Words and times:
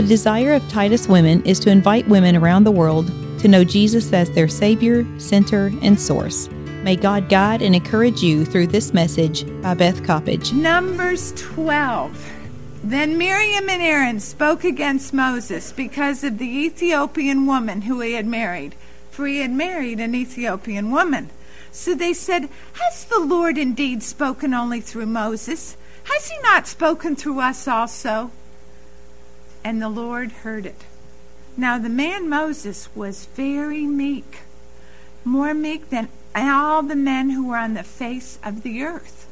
The 0.00 0.06
desire 0.06 0.54
of 0.54 0.66
Titus 0.70 1.08
Women 1.08 1.44
is 1.44 1.60
to 1.60 1.70
invite 1.70 2.08
women 2.08 2.34
around 2.34 2.64
the 2.64 2.70
world 2.70 3.08
to 3.40 3.48
know 3.48 3.64
Jesus 3.64 4.10
as 4.14 4.30
their 4.30 4.48
Savior, 4.48 5.04
Center, 5.20 5.70
and 5.82 6.00
Source. 6.00 6.48
May 6.82 6.96
God 6.96 7.28
guide 7.28 7.60
and 7.60 7.74
encourage 7.74 8.22
you 8.22 8.46
through 8.46 8.68
this 8.68 8.94
message 8.94 9.44
by 9.60 9.74
Beth 9.74 10.02
Coppedge. 10.02 10.54
Numbers 10.54 11.32
12. 11.36 12.32
Then 12.82 13.18
Miriam 13.18 13.68
and 13.68 13.82
Aaron 13.82 14.20
spoke 14.20 14.64
against 14.64 15.12
Moses 15.12 15.70
because 15.70 16.24
of 16.24 16.38
the 16.38 16.48
Ethiopian 16.48 17.46
woman 17.46 17.82
who 17.82 18.00
he 18.00 18.14
had 18.14 18.26
married, 18.26 18.76
for 19.10 19.26
he 19.26 19.40
had 19.40 19.52
married 19.52 20.00
an 20.00 20.14
Ethiopian 20.14 20.90
woman. 20.90 21.28
So 21.72 21.94
they 21.94 22.14
said, 22.14 22.48
Has 22.72 23.04
the 23.04 23.20
Lord 23.20 23.58
indeed 23.58 24.02
spoken 24.02 24.54
only 24.54 24.80
through 24.80 25.04
Moses? 25.04 25.76
Has 26.04 26.30
he 26.30 26.38
not 26.40 26.66
spoken 26.66 27.16
through 27.16 27.40
us 27.40 27.68
also? 27.68 28.30
And 29.62 29.80
the 29.80 29.88
Lord 29.88 30.32
heard 30.32 30.66
it. 30.66 30.84
Now 31.56 31.78
the 31.78 31.88
man 31.88 32.28
Moses 32.28 32.88
was 32.94 33.26
very 33.26 33.84
meek, 33.84 34.40
more 35.24 35.52
meek 35.52 35.90
than 35.90 36.08
all 36.34 36.82
the 36.82 36.96
men 36.96 37.30
who 37.30 37.46
were 37.46 37.56
on 37.56 37.74
the 37.74 37.82
face 37.82 38.38
of 38.42 38.62
the 38.62 38.82
earth. 38.82 39.26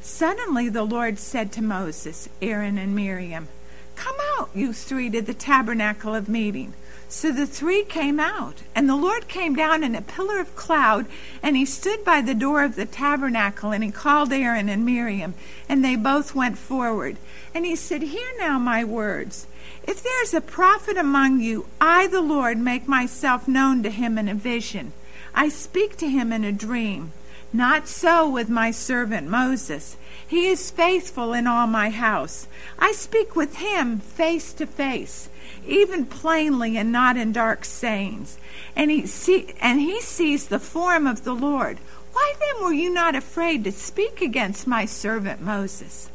Suddenly 0.00 0.68
the 0.68 0.84
Lord 0.84 1.18
said 1.18 1.52
to 1.52 1.62
Moses, 1.62 2.28
Aaron, 2.42 2.76
and 2.76 2.94
Miriam, 2.94 3.48
Come 3.94 4.16
out, 4.36 4.50
you 4.54 4.72
three, 4.72 5.08
to 5.10 5.22
the 5.22 5.34
tabernacle 5.34 6.14
of 6.14 6.28
meeting. 6.28 6.74
So 7.08 7.30
the 7.30 7.46
three 7.46 7.84
came 7.84 8.18
out, 8.18 8.62
and 8.74 8.88
the 8.88 8.96
Lord 8.96 9.28
came 9.28 9.54
down 9.54 9.84
in 9.84 9.94
a 9.94 10.00
pillar 10.00 10.40
of 10.40 10.56
cloud, 10.56 11.06
and 11.42 11.56
he 11.56 11.66
stood 11.66 12.04
by 12.04 12.22
the 12.22 12.34
door 12.34 12.64
of 12.64 12.74
the 12.74 12.86
tabernacle, 12.86 13.70
and 13.70 13.84
he 13.84 13.90
called 13.90 14.32
Aaron 14.32 14.68
and 14.68 14.84
Miriam, 14.84 15.34
and 15.68 15.84
they 15.84 15.94
both 15.94 16.34
went 16.34 16.58
forward. 16.58 17.18
And 17.54 17.66
he 17.66 17.76
said, 17.76 18.02
Hear 18.02 18.28
now 18.38 18.58
my 18.58 18.82
words. 18.82 19.46
If 19.84 20.02
there 20.02 20.22
is 20.22 20.34
a 20.34 20.40
prophet 20.40 20.96
among 20.96 21.40
you, 21.40 21.66
I, 21.80 22.06
the 22.06 22.20
Lord, 22.20 22.58
make 22.58 22.86
myself 22.88 23.48
known 23.48 23.82
to 23.82 23.90
him 23.90 24.18
in 24.18 24.28
a 24.28 24.34
vision. 24.34 24.92
I 25.34 25.48
speak 25.48 25.96
to 25.98 26.08
him 26.08 26.32
in 26.32 26.44
a 26.44 26.52
dream. 26.52 27.12
Not 27.52 27.88
so 27.88 28.28
with 28.28 28.48
my 28.48 28.70
servant 28.70 29.28
Moses. 29.28 29.96
He 30.26 30.46
is 30.48 30.70
faithful 30.70 31.32
in 31.32 31.46
all 31.46 31.66
my 31.66 31.90
house. 31.90 32.46
I 32.78 32.92
speak 32.92 33.36
with 33.36 33.56
him 33.56 33.98
face 33.98 34.52
to 34.54 34.66
face 34.66 35.28
even 35.66 36.06
plainly 36.06 36.76
and 36.76 36.90
not 36.90 37.16
in 37.16 37.32
dark 37.32 37.64
sayings. 37.64 38.38
And 38.74 38.90
he, 38.90 39.06
see, 39.06 39.54
and 39.60 39.80
he 39.80 40.00
sees 40.00 40.48
the 40.48 40.58
form 40.58 41.06
of 41.06 41.24
the 41.24 41.34
Lord. 41.34 41.78
Why 42.12 42.34
then 42.38 42.64
were 42.64 42.72
you 42.72 42.92
not 42.92 43.14
afraid 43.14 43.64
to 43.64 43.72
speak 43.72 44.20
against 44.20 44.66
my 44.66 44.84
servant 44.84 45.40
Moses? 45.40 46.10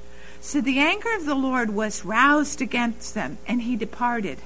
So 0.48 0.62
the 0.62 0.80
anger 0.80 1.14
of 1.14 1.26
the 1.26 1.36
Lord 1.36 1.72
was 1.72 2.06
roused 2.06 2.62
against 2.62 3.14
them, 3.14 3.38
and 3.50 3.64
he 3.64 3.76
departed. 3.76 4.38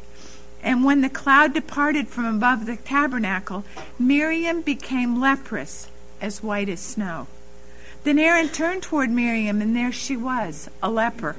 And 0.63 0.83
when 0.83 1.02
the 1.02 1.11
cloud 1.11 1.53
departed 1.53 2.07
from 2.07 2.25
above 2.25 2.66
the 2.66 2.77
tabernacle, 2.77 3.66
Miriam 3.99 4.61
became 4.63 5.22
leprous, 5.22 5.89
as 6.19 6.41
white 6.41 6.69
as 6.69 6.79
snow. 6.79 7.27
Then 8.03 8.17
Aaron 8.17 8.49
turned 8.49 8.81
toward 8.81 9.11
Miriam, 9.11 9.61
and 9.61 9.75
there 9.75 9.91
she 9.91 10.17
was, 10.17 10.72
a 10.81 10.89
leper. 10.89 11.35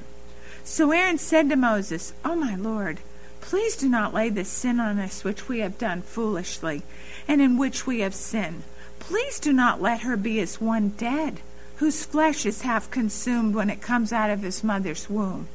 So 0.63 0.93
Aaron 0.93 1.19
said 1.19 1.51
to 1.51 1.57
Moses, 1.57 2.13
O 2.25 2.31
oh 2.31 2.37
my 2.37 2.55
Lord, 2.55 3.01
Please 3.41 3.75
do 3.75 3.89
not 3.89 4.15
lay 4.15 4.29
this 4.29 4.49
sin 4.49 4.79
on 4.79 5.01
us 5.01 5.25
which 5.25 5.49
we 5.49 5.59
have 5.59 5.77
done 5.77 6.03
foolishly, 6.03 6.83
and 7.27 7.43
in 7.43 7.59
which 7.59 7.85
we 7.85 7.99
have 7.99 8.15
sinned. 8.15 8.63
Please 9.01 9.41
do 9.41 9.53
not 9.53 9.83
let 9.83 10.03
her 10.03 10.17
be 10.17 10.39
as 10.39 10.61
one 10.61 10.91
dead, 10.91 11.41
whose 11.83 12.05
flesh 12.05 12.47
is 12.47 12.63
half 12.63 12.89
consumed 12.93 13.57
when 13.57 13.69
it 13.69 13.83
comes 13.83 14.13
out 14.13 14.31
of 14.31 14.43
his 14.43 14.63
mother's 14.63 15.11
womb. 15.11 15.49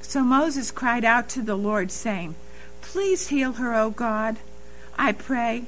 So 0.00 0.22
Moses 0.22 0.70
cried 0.70 1.04
out 1.04 1.28
to 1.30 1.42
the 1.42 1.56
Lord, 1.56 1.90
saying, 1.90 2.36
Please 2.80 3.28
heal 3.28 3.54
her, 3.54 3.74
O 3.74 3.90
God, 3.90 4.36
I 4.96 5.10
pray. 5.10 5.64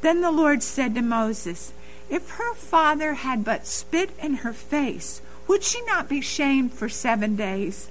Then 0.00 0.22
the 0.22 0.32
Lord 0.32 0.62
said 0.62 0.94
to 0.94 1.02
Moses, 1.02 1.74
If 2.08 2.30
her 2.30 2.54
father 2.54 3.12
had 3.12 3.44
but 3.44 3.66
spit 3.66 4.08
in 4.22 4.36
her 4.36 4.54
face, 4.54 5.20
would 5.46 5.62
she 5.62 5.84
not 5.84 6.08
be 6.08 6.22
shamed 6.22 6.72
for 6.72 6.88
seven 6.88 7.36
days? 7.36 7.90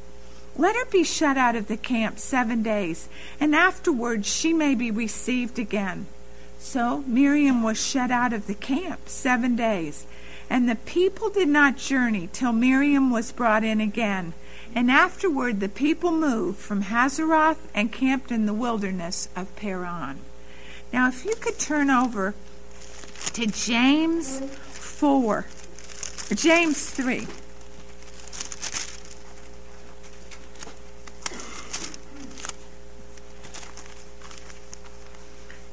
Let 0.57 0.75
her 0.75 0.85
be 0.85 1.03
shut 1.03 1.37
out 1.37 1.55
of 1.55 1.67
the 1.67 1.77
camp 1.77 2.17
seven 2.17 2.63
days, 2.63 3.07
and 3.39 3.55
afterwards 3.55 4.27
she 4.27 4.51
may 4.51 4.73
be 4.73 4.89
received 4.89 5.59
again. 5.59 6.07
So 6.57 7.03
Miriam 7.05 7.61
was 7.61 7.79
shut 7.79 8.09
out 8.09 8.33
of 8.33 8.47
the 8.47 8.55
camp 8.55 9.07
seven 9.07 9.55
days, 9.55 10.07
and 10.51 10.67
the 10.67 10.75
people 10.75 11.29
did 11.29 11.47
not 11.47 11.77
journey 11.77 12.27
till 12.33 12.51
Miriam 12.51 13.09
was 13.09 13.31
brought 13.31 13.63
in 13.63 13.79
again. 13.79 14.33
And 14.75 14.91
afterward 14.91 15.61
the 15.61 15.69
people 15.69 16.11
moved 16.11 16.59
from 16.59 16.83
Hazeroth 16.83 17.59
and 17.73 17.89
camped 17.89 18.33
in 18.33 18.47
the 18.47 18.53
wilderness 18.53 19.29
of 19.33 19.55
Paran. 19.55 20.19
Now, 20.91 21.07
if 21.07 21.23
you 21.23 21.35
could 21.35 21.57
turn 21.57 21.89
over 21.89 22.35
to 23.33 23.47
James 23.47 24.41
4, 24.41 25.45
James 26.35 26.89
3. 26.89 27.27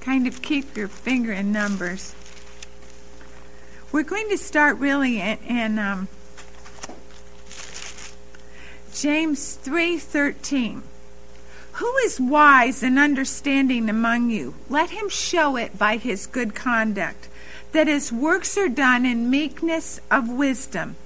kind 0.00 0.26
of 0.26 0.40
keep 0.40 0.74
your 0.74 0.88
finger 0.88 1.32
in 1.32 1.52
numbers. 1.52 2.14
We're 3.90 4.02
going 4.02 4.28
to 4.28 4.36
start 4.36 4.76
really 4.76 5.18
in, 5.18 5.38
in 5.48 5.78
um, 5.78 6.08
James 8.92 9.58
3:13. 9.64 10.82
Who 11.72 11.96
is 11.98 12.20
wise 12.20 12.82
and 12.82 12.98
understanding 12.98 13.88
among 13.88 14.28
you? 14.28 14.56
Let 14.68 14.90
him 14.90 15.08
show 15.08 15.56
it 15.56 15.78
by 15.78 15.96
his 15.96 16.26
good 16.26 16.54
conduct, 16.54 17.28
that 17.72 17.86
his 17.86 18.12
works 18.12 18.58
are 18.58 18.68
done 18.68 19.06
in 19.06 19.30
meekness 19.30 20.00
of 20.10 20.28
wisdom. 20.28 20.96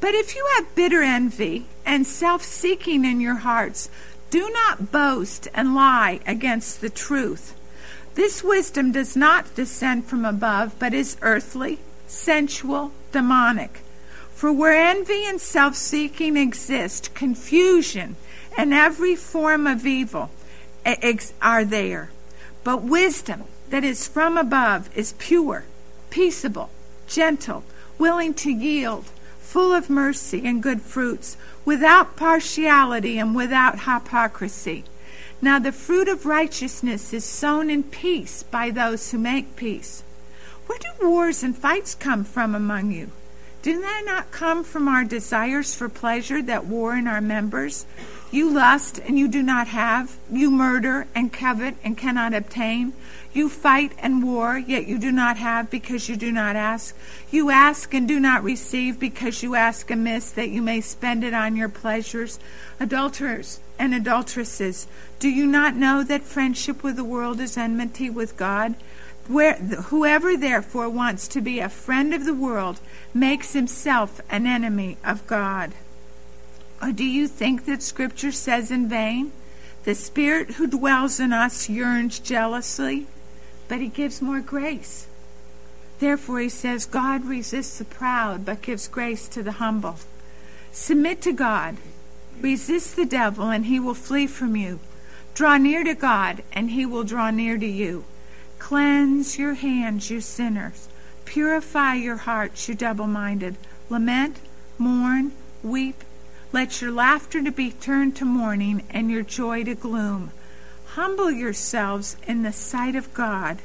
But 0.00 0.14
if 0.14 0.34
you 0.34 0.46
have 0.56 0.74
bitter 0.74 1.02
envy 1.02 1.66
and 1.86 2.06
self 2.06 2.42
seeking 2.42 3.06
in 3.06 3.18
your 3.18 3.36
hearts, 3.36 3.88
do 4.28 4.50
not 4.50 4.92
boast 4.92 5.48
and 5.54 5.74
lie 5.74 6.20
against 6.26 6.82
the 6.82 6.90
truth. 6.90 7.54
This 8.14 8.44
wisdom 8.44 8.92
does 8.92 9.16
not 9.16 9.54
descend 9.54 10.04
from 10.04 10.26
above, 10.26 10.78
but 10.78 10.92
is 10.92 11.16
earthly, 11.22 11.78
sensual, 12.06 12.92
demonic. 13.12 13.82
For 14.34 14.52
where 14.52 14.76
envy 14.76 15.24
and 15.26 15.40
self 15.40 15.76
seeking 15.76 16.36
exist, 16.36 17.14
confusion 17.14 18.16
and 18.56 18.72
every 18.74 19.16
form 19.16 19.66
of 19.66 19.86
evil 19.86 20.30
are 21.42 21.64
there. 21.64 22.10
But 22.64 22.82
wisdom 22.82 23.44
that 23.70 23.84
is 23.84 24.08
from 24.08 24.36
above 24.36 24.88
is 24.96 25.14
pure, 25.18 25.64
peaceable, 26.10 26.70
gentle, 27.06 27.64
willing 27.98 28.34
to 28.34 28.50
yield, 28.50 29.06
full 29.38 29.72
of 29.72 29.90
mercy 29.90 30.46
and 30.46 30.62
good 30.62 30.82
fruits, 30.82 31.36
without 31.64 32.16
partiality 32.16 33.18
and 33.18 33.34
without 33.34 33.80
hypocrisy. 33.80 34.84
Now 35.40 35.58
the 35.58 35.72
fruit 35.72 36.08
of 36.08 36.26
righteousness 36.26 37.12
is 37.12 37.24
sown 37.24 37.70
in 37.70 37.82
peace 37.82 38.42
by 38.42 38.70
those 38.70 39.10
who 39.10 39.18
make 39.18 39.56
peace. 39.56 40.02
Where 40.66 40.78
do 40.78 41.08
wars 41.08 41.42
and 41.42 41.56
fights 41.56 41.94
come 41.94 42.24
from 42.24 42.54
among 42.54 42.92
you? 42.92 43.10
Do 43.62 43.80
they 43.80 44.02
not 44.04 44.30
come 44.30 44.62
from 44.62 44.86
our 44.86 45.02
desires 45.02 45.74
for 45.74 45.88
pleasure 45.88 46.40
that 46.42 46.66
war 46.66 46.94
in 46.94 47.08
our 47.08 47.20
members? 47.20 47.84
You 48.30 48.48
lust 48.48 48.98
and 48.98 49.18
you 49.18 49.28
do 49.28 49.42
not 49.42 49.68
have. 49.68 50.18
You 50.30 50.50
murder 50.50 51.06
and 51.14 51.32
covet 51.32 51.76
and 51.82 51.96
cannot 51.96 52.34
obtain. 52.34 52.92
You 53.32 53.48
fight 53.48 53.92
and 53.98 54.22
war, 54.22 54.56
yet 54.56 54.86
you 54.86 54.98
do 54.98 55.10
not 55.10 55.36
have 55.36 55.70
because 55.70 56.08
you 56.08 56.16
do 56.16 56.30
not 56.30 56.54
ask. 56.54 56.96
You 57.30 57.50
ask 57.50 57.92
and 57.92 58.06
do 58.06 58.20
not 58.20 58.44
receive 58.44 59.00
because 59.00 59.42
you 59.42 59.54
ask 59.54 59.90
amiss 59.90 60.30
that 60.30 60.50
you 60.50 60.62
may 60.62 60.80
spend 60.80 61.24
it 61.24 61.34
on 61.34 61.56
your 61.56 61.68
pleasures. 61.68 62.38
Adulterers 62.78 63.60
and 63.78 63.94
adulteresses, 63.94 64.86
do 65.18 65.28
you 65.28 65.46
not 65.46 65.74
know 65.74 66.02
that 66.04 66.22
friendship 66.22 66.82
with 66.82 66.96
the 66.96 67.04
world 67.04 67.40
is 67.40 67.56
enmity 67.56 68.10
with 68.10 68.36
God? 68.36 68.74
Where, 69.28 69.54
whoever 69.54 70.36
therefore 70.36 70.88
wants 70.88 71.26
to 71.28 71.40
be 71.40 71.58
a 71.58 71.68
friend 71.68 72.14
of 72.14 72.24
the 72.24 72.34
world 72.34 72.80
makes 73.12 73.52
himself 73.52 74.20
an 74.30 74.46
enemy 74.46 74.98
of 75.04 75.26
God. 75.26 75.72
Or 76.80 76.92
do 76.92 77.04
you 77.04 77.26
think 77.26 77.64
that 77.66 77.82
Scripture 77.82 78.32
says 78.32 78.70
in 78.70 78.88
vain? 78.88 79.32
The 79.84 79.94
Spirit 79.94 80.52
who 80.52 80.66
dwells 80.66 81.18
in 81.18 81.32
us 81.32 81.68
yearns 81.68 82.18
jealously, 82.18 83.06
but 83.68 83.80
He 83.80 83.88
gives 83.88 84.20
more 84.20 84.40
grace. 84.40 85.06
Therefore, 85.98 86.40
He 86.40 86.48
says, 86.48 86.84
God 86.86 87.24
resists 87.24 87.78
the 87.78 87.84
proud, 87.84 88.44
but 88.44 88.62
gives 88.62 88.88
grace 88.88 89.28
to 89.28 89.42
the 89.42 89.52
humble. 89.52 89.96
Submit 90.72 91.22
to 91.22 91.32
God. 91.32 91.78
Resist 92.40 92.96
the 92.96 93.06
devil, 93.06 93.48
and 93.48 93.64
he 93.66 93.80
will 93.80 93.94
flee 93.94 94.26
from 94.26 94.56
you. 94.56 94.78
Draw 95.34 95.56
near 95.58 95.84
to 95.84 95.94
God, 95.94 96.42
and 96.52 96.70
he 96.70 96.84
will 96.84 97.04
draw 97.04 97.30
near 97.30 97.56
to 97.56 97.66
you. 97.66 98.04
Cleanse 98.58 99.38
your 99.38 99.54
hands, 99.54 100.10
you 100.10 100.20
sinners. 100.20 100.88
Purify 101.24 101.94
your 101.94 102.16
hearts, 102.16 102.68
you 102.68 102.74
double 102.74 103.06
minded. 103.06 103.56
Lament, 103.90 104.38
mourn, 104.78 105.32
weep. 105.62 106.02
Let 106.52 106.80
your 106.80 106.92
laughter 106.92 107.42
to 107.42 107.50
be 107.50 107.70
turned 107.72 108.16
to 108.16 108.24
mourning, 108.24 108.84
and 108.90 109.10
your 109.10 109.22
joy 109.22 109.64
to 109.64 109.74
gloom. 109.74 110.30
Humble 110.86 111.30
yourselves 111.30 112.16
in 112.26 112.42
the 112.42 112.52
sight 112.52 112.96
of 112.96 113.12
God, 113.12 113.58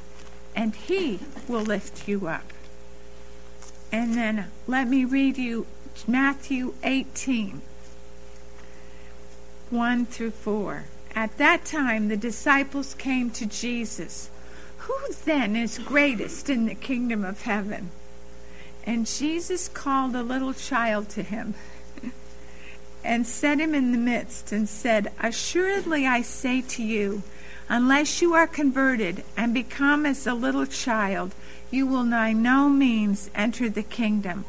and 0.54 0.74
He 0.74 1.20
will 1.48 1.62
lift 1.62 2.06
you 2.06 2.26
up. 2.26 2.52
And 3.90 4.14
then 4.14 4.46
let 4.66 4.88
me 4.88 5.04
read 5.04 5.38
you 5.38 5.66
Matthew 6.06 6.74
18 6.82 7.62
1 9.70 10.06
through 10.06 10.30
4. 10.30 10.84
At 11.14 11.38
that 11.38 11.64
time, 11.64 12.08
the 12.08 12.16
disciples 12.16 12.92
came 12.94 13.30
to 13.30 13.46
Jesus. 13.46 14.28
Who 14.86 15.12
then 15.24 15.54
is 15.54 15.78
greatest 15.78 16.50
in 16.50 16.66
the 16.66 16.74
kingdom 16.74 17.24
of 17.24 17.42
heaven? 17.42 17.90
And 18.84 19.06
Jesus 19.06 19.68
called 19.68 20.16
a 20.16 20.22
little 20.22 20.52
child 20.52 21.08
to 21.10 21.22
him 21.22 21.54
and 23.04 23.24
set 23.24 23.60
him 23.60 23.76
in 23.76 23.92
the 23.92 23.98
midst 23.98 24.50
and 24.50 24.68
said, 24.68 25.12
Assuredly 25.20 26.04
I 26.06 26.22
say 26.22 26.62
to 26.62 26.82
you, 26.82 27.22
unless 27.68 28.20
you 28.20 28.34
are 28.34 28.48
converted 28.48 29.22
and 29.36 29.54
become 29.54 30.04
as 30.04 30.26
a 30.26 30.34
little 30.34 30.66
child, 30.66 31.32
you 31.70 31.86
will 31.86 32.04
by 32.04 32.32
no 32.32 32.68
means 32.68 33.30
enter 33.36 33.68
the 33.68 33.84
kingdom. 33.84 34.44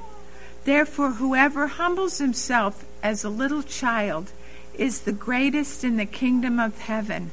Therefore, 0.65 1.11
whoever 1.11 1.67
humbles 1.67 2.17
himself 2.17 2.85
as 3.03 3.23
a 3.23 3.29
little 3.29 3.63
child 3.63 4.31
is 4.73 5.01
the 5.01 5.11
greatest 5.11 5.83
in 5.83 5.97
the 5.97 6.05
kingdom 6.07 6.59
of 6.59 6.79
heaven. 6.79 7.31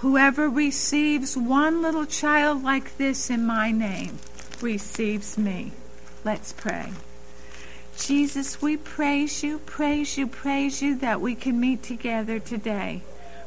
Whoever 0.00 0.48
receives 0.48 1.36
one 1.36 1.82
little 1.82 2.06
child 2.06 2.62
like 2.62 2.96
this 2.96 3.28
in 3.28 3.44
my 3.44 3.70
name 3.70 4.18
receives 4.62 5.36
me. 5.36 5.72
Let's 6.24 6.54
pray. 6.54 6.92
Jesus, 7.98 8.62
we 8.62 8.78
praise 8.78 9.42
you, 9.42 9.58
praise 9.58 10.16
you, 10.16 10.26
praise 10.26 10.80
you 10.80 10.96
that 11.00 11.20
we 11.20 11.34
can 11.34 11.60
meet 11.60 11.82
together 11.82 12.38
today. 12.38 13.02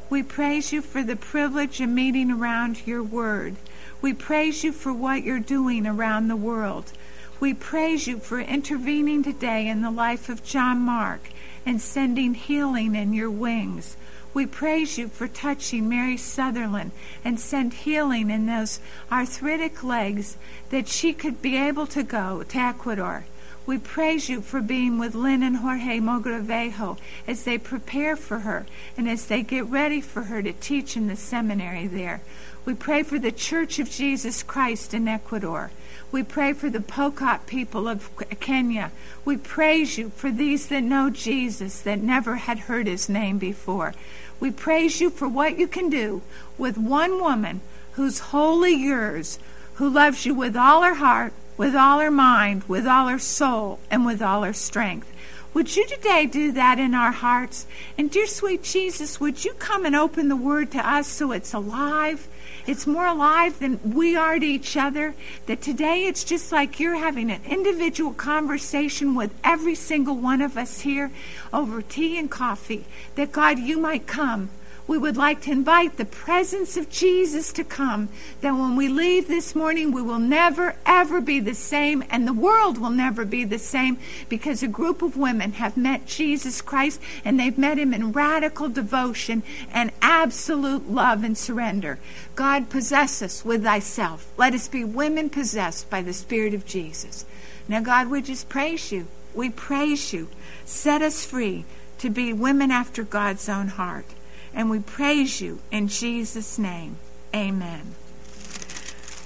We 0.08 0.22
praise 0.22 0.72
you 0.72 0.80
for 0.80 1.02
the 1.02 1.16
privilege 1.16 1.80
of 1.80 1.88
meeting 1.88 2.30
around 2.30 2.86
your 2.86 3.02
word. 3.02 3.56
We 4.00 4.12
praise 4.12 4.62
you 4.62 4.70
for 4.70 4.92
what 4.92 5.24
you're 5.24 5.40
doing 5.40 5.88
around 5.88 6.28
the 6.28 6.36
world. 6.36 6.92
We 7.40 7.52
praise 7.52 8.06
you 8.06 8.20
for 8.20 8.38
intervening 8.38 9.24
today 9.24 9.66
in 9.66 9.82
the 9.82 9.90
life 9.90 10.28
of 10.28 10.44
John 10.44 10.78
Mark 10.78 11.30
and 11.66 11.80
sending 11.80 12.34
healing 12.34 12.94
in 12.94 13.12
your 13.12 13.30
wings. 13.30 13.96
We 14.34 14.46
praise 14.46 14.98
you 14.98 15.06
for 15.06 15.28
touching 15.28 15.88
Mary 15.88 16.16
Sutherland 16.16 16.90
and 17.24 17.38
send 17.38 17.72
healing 17.72 18.30
in 18.30 18.46
those 18.46 18.80
arthritic 19.10 19.84
legs 19.84 20.36
that 20.70 20.88
she 20.88 21.12
could 21.12 21.40
be 21.40 21.56
able 21.56 21.86
to 21.86 22.02
go 22.02 22.42
to 22.42 22.58
Ecuador. 22.58 23.26
We 23.64 23.78
praise 23.78 24.28
you 24.28 24.42
for 24.42 24.60
being 24.60 24.98
with 24.98 25.14
Lynn 25.14 25.42
and 25.44 25.58
Jorge 25.58 26.00
Mogrovejo 26.00 26.98
as 27.26 27.44
they 27.44 27.56
prepare 27.56 28.16
for 28.16 28.40
her 28.40 28.66
and 28.96 29.08
as 29.08 29.26
they 29.26 29.42
get 29.42 29.66
ready 29.66 30.00
for 30.00 30.24
her 30.24 30.42
to 30.42 30.52
teach 30.52 30.96
in 30.96 31.06
the 31.06 31.16
seminary 31.16 31.86
there. 31.86 32.20
We 32.64 32.74
pray 32.74 33.04
for 33.04 33.18
the 33.18 33.32
Church 33.32 33.78
of 33.78 33.88
Jesus 33.88 34.42
Christ 34.42 34.92
in 34.92 35.06
Ecuador. 35.06 35.70
We 36.14 36.22
pray 36.22 36.52
for 36.52 36.70
the 36.70 36.78
Pokot 36.78 37.44
people 37.46 37.88
of 37.88 38.08
Kenya. 38.38 38.92
We 39.24 39.36
praise 39.36 39.98
you 39.98 40.10
for 40.10 40.30
these 40.30 40.68
that 40.68 40.84
know 40.84 41.10
Jesus 41.10 41.80
that 41.80 41.98
never 41.98 42.36
had 42.36 42.70
heard 42.70 42.86
his 42.86 43.08
name 43.08 43.36
before. 43.36 43.94
We 44.38 44.52
praise 44.52 45.00
you 45.00 45.10
for 45.10 45.26
what 45.26 45.58
you 45.58 45.66
can 45.66 45.90
do 45.90 46.22
with 46.56 46.78
one 46.78 47.20
woman 47.20 47.62
who's 47.94 48.30
wholly 48.30 48.74
yours, 48.74 49.40
who 49.74 49.90
loves 49.90 50.24
you 50.24 50.36
with 50.36 50.56
all 50.56 50.82
her 50.82 50.94
heart, 50.94 51.32
with 51.56 51.74
all 51.74 51.98
her 51.98 52.12
mind, 52.12 52.62
with 52.68 52.86
all 52.86 53.08
her 53.08 53.18
soul, 53.18 53.80
and 53.90 54.06
with 54.06 54.22
all 54.22 54.44
her 54.44 54.52
strength. 54.52 55.12
Would 55.52 55.74
you 55.74 55.84
today 55.84 56.26
do 56.26 56.52
that 56.52 56.78
in 56.78 56.94
our 56.94 57.10
hearts? 57.10 57.66
And 57.98 58.08
dear 58.08 58.28
sweet 58.28 58.62
Jesus, 58.62 59.18
would 59.18 59.44
you 59.44 59.54
come 59.54 59.84
and 59.84 59.96
open 59.96 60.28
the 60.28 60.36
word 60.36 60.70
to 60.70 60.88
us 60.88 61.08
so 61.08 61.32
it's 61.32 61.52
alive? 61.52 62.28
It's 62.66 62.86
more 62.86 63.06
alive 63.06 63.58
than 63.58 63.78
we 63.94 64.16
are 64.16 64.38
to 64.38 64.46
each 64.46 64.76
other. 64.76 65.14
That 65.46 65.60
today 65.60 66.06
it's 66.06 66.24
just 66.24 66.50
like 66.50 66.80
you're 66.80 66.96
having 66.96 67.30
an 67.30 67.42
individual 67.44 68.14
conversation 68.14 69.14
with 69.14 69.34
every 69.44 69.74
single 69.74 70.16
one 70.16 70.40
of 70.40 70.56
us 70.56 70.80
here 70.80 71.10
over 71.52 71.82
tea 71.82 72.18
and 72.18 72.30
coffee. 72.30 72.86
That 73.16 73.32
God, 73.32 73.58
you 73.58 73.78
might 73.78 74.06
come 74.06 74.50
we 74.86 74.98
would 74.98 75.16
like 75.16 75.40
to 75.42 75.50
invite 75.50 75.96
the 75.96 76.04
presence 76.04 76.76
of 76.76 76.90
Jesus 76.90 77.52
to 77.54 77.64
come, 77.64 78.10
that 78.42 78.52
when 78.52 78.76
we 78.76 78.88
leave 78.88 79.28
this 79.28 79.54
morning, 79.54 79.92
we 79.92 80.02
will 80.02 80.18
never, 80.18 80.76
ever 80.84 81.22
be 81.22 81.40
the 81.40 81.54
same, 81.54 82.04
and 82.10 82.26
the 82.26 82.34
world 82.34 82.76
will 82.76 82.90
never 82.90 83.24
be 83.24 83.44
the 83.44 83.58
same 83.58 83.98
because 84.28 84.62
a 84.62 84.68
group 84.68 85.00
of 85.00 85.16
women 85.16 85.52
have 85.52 85.76
met 85.76 86.06
Jesus 86.06 86.60
Christ 86.60 87.00
and 87.24 87.40
they've 87.40 87.56
met 87.56 87.78
him 87.78 87.94
in 87.94 88.12
radical 88.12 88.68
devotion 88.68 89.42
and 89.72 89.90
absolute 90.02 90.90
love 90.90 91.24
and 91.24 91.38
surrender. 91.38 91.98
God, 92.34 92.68
possess 92.68 93.22
us 93.22 93.44
with 93.44 93.62
thyself. 93.62 94.30
Let 94.36 94.52
us 94.52 94.68
be 94.68 94.84
women 94.84 95.30
possessed 95.30 95.88
by 95.88 96.02
the 96.02 96.12
Spirit 96.12 96.52
of 96.52 96.66
Jesus. 96.66 97.24
Now, 97.68 97.80
God, 97.80 98.10
we 98.10 98.20
just 98.20 98.50
praise 98.50 98.92
you. 98.92 99.06
We 99.34 99.48
praise 99.48 100.12
you. 100.12 100.28
Set 100.66 101.00
us 101.00 101.24
free 101.24 101.64
to 101.98 102.10
be 102.10 102.34
women 102.34 102.70
after 102.70 103.02
God's 103.02 103.48
own 103.48 103.68
heart. 103.68 104.06
And 104.54 104.70
we 104.70 104.78
praise 104.78 105.40
you 105.40 105.58
in 105.70 105.88
Jesus' 105.88 106.58
name. 106.58 106.96
Amen. 107.34 107.94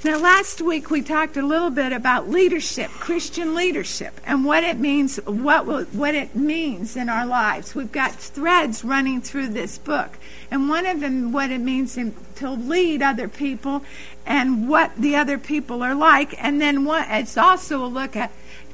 Now, 0.05 0.17
last 0.17 0.63
week 0.63 0.91
we 0.91 1.03
talked 1.03 1.37
a 1.37 1.43
little 1.43 1.71
bit 1.71 1.93
about 1.93 2.31
leadership, 2.31 2.89
Christian 2.89 3.57
leadership, 3.57 4.21
and 4.25 4.45
what 4.45 4.63
it 4.63 4.79
means, 4.79 5.17
what 5.27 5.67
what 5.93 6.15
it 6.15 6.37
means 6.37 6.97
in 6.97 7.09
our 7.09 7.27
lives. 7.27 7.75
We've 7.75 7.91
got 7.91 8.15
threads 8.15 8.85
running 8.85 9.21
through 9.21 9.49
this 9.49 9.77
book, 9.77 10.17
and 10.53 10.69
one 10.69 10.87
of 10.87 11.01
them, 11.01 11.33
what 11.33 11.51
it 11.51 11.59
means 11.59 11.97
in, 11.97 12.15
to 12.37 12.49
lead 12.49 13.03
other 13.03 13.27
people, 13.27 13.83
and 14.25 14.69
what 14.69 14.93
the 14.97 15.17
other 15.17 15.37
people 15.37 15.83
are 15.83 15.97
like, 15.97 16.33
and 16.43 16.61
then 16.61 16.85
what 16.85 17.09
it's 17.11 17.37
also 17.37 17.85
a 17.85 17.87
look 17.87 18.15
at 18.15 18.31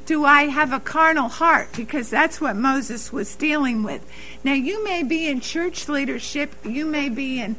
do 0.07 0.25
I 0.25 0.45
have 0.45 0.73
a 0.73 0.81
carnal 0.81 1.29
heart? 1.29 1.71
Because 1.75 2.11
that's 2.11 2.41
what 2.41 2.57
Moses 2.57 3.13
was 3.13 3.35
dealing 3.37 3.83
with. 3.83 4.05
Now, 4.43 4.53
you 4.53 4.85
may 4.85 5.03
be 5.03 5.29
in 5.29 5.41
church 5.41 5.89
leadership, 5.89 6.55
you 6.65 6.85
may 6.85 7.09
be 7.09 7.41
in, 7.41 7.57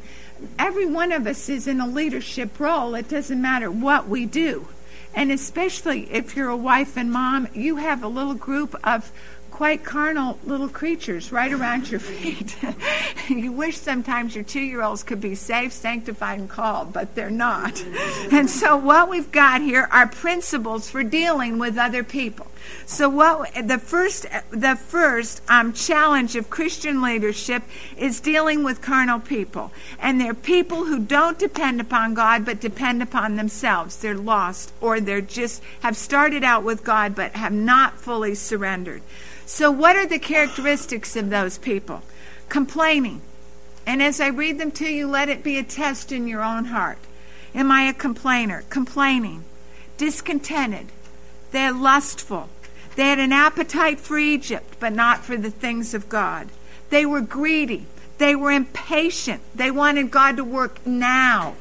every 0.58 0.86
one 0.86 1.12
of 1.12 1.26
us 1.26 1.48
is 1.48 1.66
in 1.66 1.80
a 1.80 1.86
leadership 1.86 2.58
role. 2.60 2.94
It 2.94 3.08
doesn't 3.08 3.40
matter 3.40 3.70
what 3.70 4.08
we 4.08 4.26
do. 4.26 4.68
And 5.14 5.32
especially 5.32 6.12
if 6.12 6.36
you're 6.36 6.50
a 6.50 6.56
wife 6.56 6.96
and 6.96 7.10
mom, 7.10 7.48
you 7.54 7.76
have 7.76 8.02
a 8.02 8.08
little 8.08 8.34
group 8.34 8.74
of 8.84 9.10
quite 9.56 9.82
carnal 9.82 10.38
little 10.44 10.68
creatures 10.68 11.32
right 11.32 11.50
around 11.50 11.90
your 11.90 11.98
feet. 11.98 12.54
you 13.30 13.50
wish 13.50 13.78
sometimes 13.78 14.34
your 14.34 14.44
two 14.44 14.60
year 14.60 14.82
olds 14.82 15.02
could 15.02 15.18
be 15.18 15.34
saved, 15.34 15.72
sanctified, 15.72 16.38
and 16.38 16.50
called, 16.50 16.92
but 16.92 17.14
they're 17.14 17.30
not. 17.30 17.82
and 18.30 18.50
so, 18.50 18.76
what 18.76 19.08
we've 19.08 19.32
got 19.32 19.62
here 19.62 19.88
are 19.90 20.06
principles 20.06 20.90
for 20.90 21.02
dealing 21.02 21.58
with 21.58 21.78
other 21.78 22.04
people. 22.04 22.46
So, 22.86 23.08
what 23.08 23.52
the 23.66 23.78
first 23.78 24.26
the 24.50 24.76
first 24.76 25.42
um, 25.48 25.72
challenge 25.72 26.36
of 26.36 26.50
Christian 26.50 27.02
leadership 27.02 27.62
is 27.96 28.20
dealing 28.20 28.62
with 28.62 28.80
carnal 28.80 29.20
people, 29.20 29.72
and 29.98 30.20
they're 30.20 30.34
people 30.34 30.84
who 30.84 31.00
don't 31.00 31.38
depend 31.38 31.80
upon 31.80 32.14
God 32.14 32.44
but 32.44 32.60
depend 32.60 33.02
upon 33.02 33.36
themselves. 33.36 33.96
They're 33.96 34.14
lost, 34.14 34.72
or 34.80 35.00
they're 35.00 35.20
just 35.20 35.62
have 35.80 35.96
started 35.96 36.44
out 36.44 36.62
with 36.62 36.84
God 36.84 37.14
but 37.14 37.32
have 37.32 37.52
not 37.52 37.98
fully 37.98 38.34
surrendered. 38.34 39.02
So, 39.46 39.70
what 39.70 39.96
are 39.96 40.06
the 40.06 40.18
characteristics 40.18 41.16
of 41.16 41.30
those 41.30 41.58
people? 41.58 42.02
Complaining. 42.48 43.22
And 43.86 44.02
as 44.02 44.20
I 44.20 44.28
read 44.28 44.58
them 44.58 44.72
to 44.72 44.88
you, 44.88 45.06
let 45.06 45.28
it 45.28 45.44
be 45.44 45.58
a 45.58 45.62
test 45.62 46.10
in 46.10 46.26
your 46.26 46.42
own 46.42 46.66
heart. 46.66 46.98
Am 47.54 47.70
I 47.70 47.82
a 47.82 47.94
complainer? 47.94 48.64
Complaining. 48.68 49.44
Discontented. 49.96 50.88
They're 51.52 51.72
lustful. 51.72 52.48
They 52.96 53.08
had 53.08 53.18
an 53.18 53.32
appetite 53.32 54.00
for 54.00 54.18
Egypt, 54.18 54.76
but 54.80 54.92
not 54.92 55.24
for 55.24 55.36
the 55.36 55.50
things 55.50 55.94
of 55.94 56.08
God. 56.08 56.48
They 56.90 57.06
were 57.06 57.20
greedy. 57.20 57.86
They 58.18 58.34
were 58.34 58.50
impatient. 58.50 59.42
They 59.54 59.70
wanted 59.70 60.10
God 60.10 60.36
to 60.38 60.44
work 60.44 60.84
now. 60.86 61.56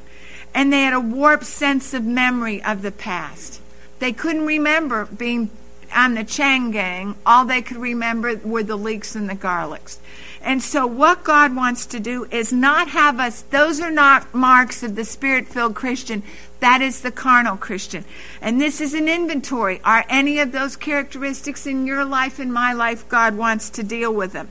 And 0.53 0.71
they 0.71 0.83
had 0.83 0.93
a 0.93 0.99
warped 0.99 1.45
sense 1.45 1.93
of 1.93 2.05
memory 2.05 2.63
of 2.63 2.81
the 2.81 2.91
past. 2.91 3.61
They 3.99 4.13
couldn't 4.13 4.45
remember 4.45 5.05
being 5.05 5.49
on 5.93 6.15
the 6.15 6.23
Chang 6.23 6.71
gang, 6.71 7.15
all 7.25 7.45
they 7.45 7.61
could 7.61 7.77
remember 7.77 8.35
were 8.43 8.63
the 8.63 8.75
leeks 8.75 9.15
and 9.15 9.29
the 9.29 9.35
garlics. 9.35 9.97
And 10.41 10.61
so, 10.61 10.85
what 10.85 11.23
God 11.23 11.55
wants 11.55 11.85
to 11.87 11.99
do 11.99 12.25
is 12.25 12.53
not 12.53 12.89
have 12.89 13.19
us, 13.19 13.41
those 13.43 13.79
are 13.79 13.91
not 13.91 14.33
marks 14.33 14.83
of 14.83 14.95
the 14.95 15.05
spirit 15.05 15.47
filled 15.47 15.75
Christian. 15.75 16.21
That 16.65 16.81
is 16.81 17.01
the 17.01 17.11
carnal 17.11 17.57
Christian. 17.57 18.05
And 18.41 18.59
this 18.59 18.81
is 18.81 18.95
an 18.95 19.07
inventory. 19.07 19.79
Are 19.83 20.03
any 20.09 20.39
of 20.39 20.51
those 20.51 20.75
characteristics 20.75 21.67
in 21.67 21.85
your 21.85 22.03
life, 22.03 22.39
in 22.39 22.51
my 22.51 22.73
life? 22.73 23.07
God 23.07 23.37
wants 23.37 23.69
to 23.69 23.83
deal 23.83 24.11
with 24.11 24.31
them. 24.31 24.47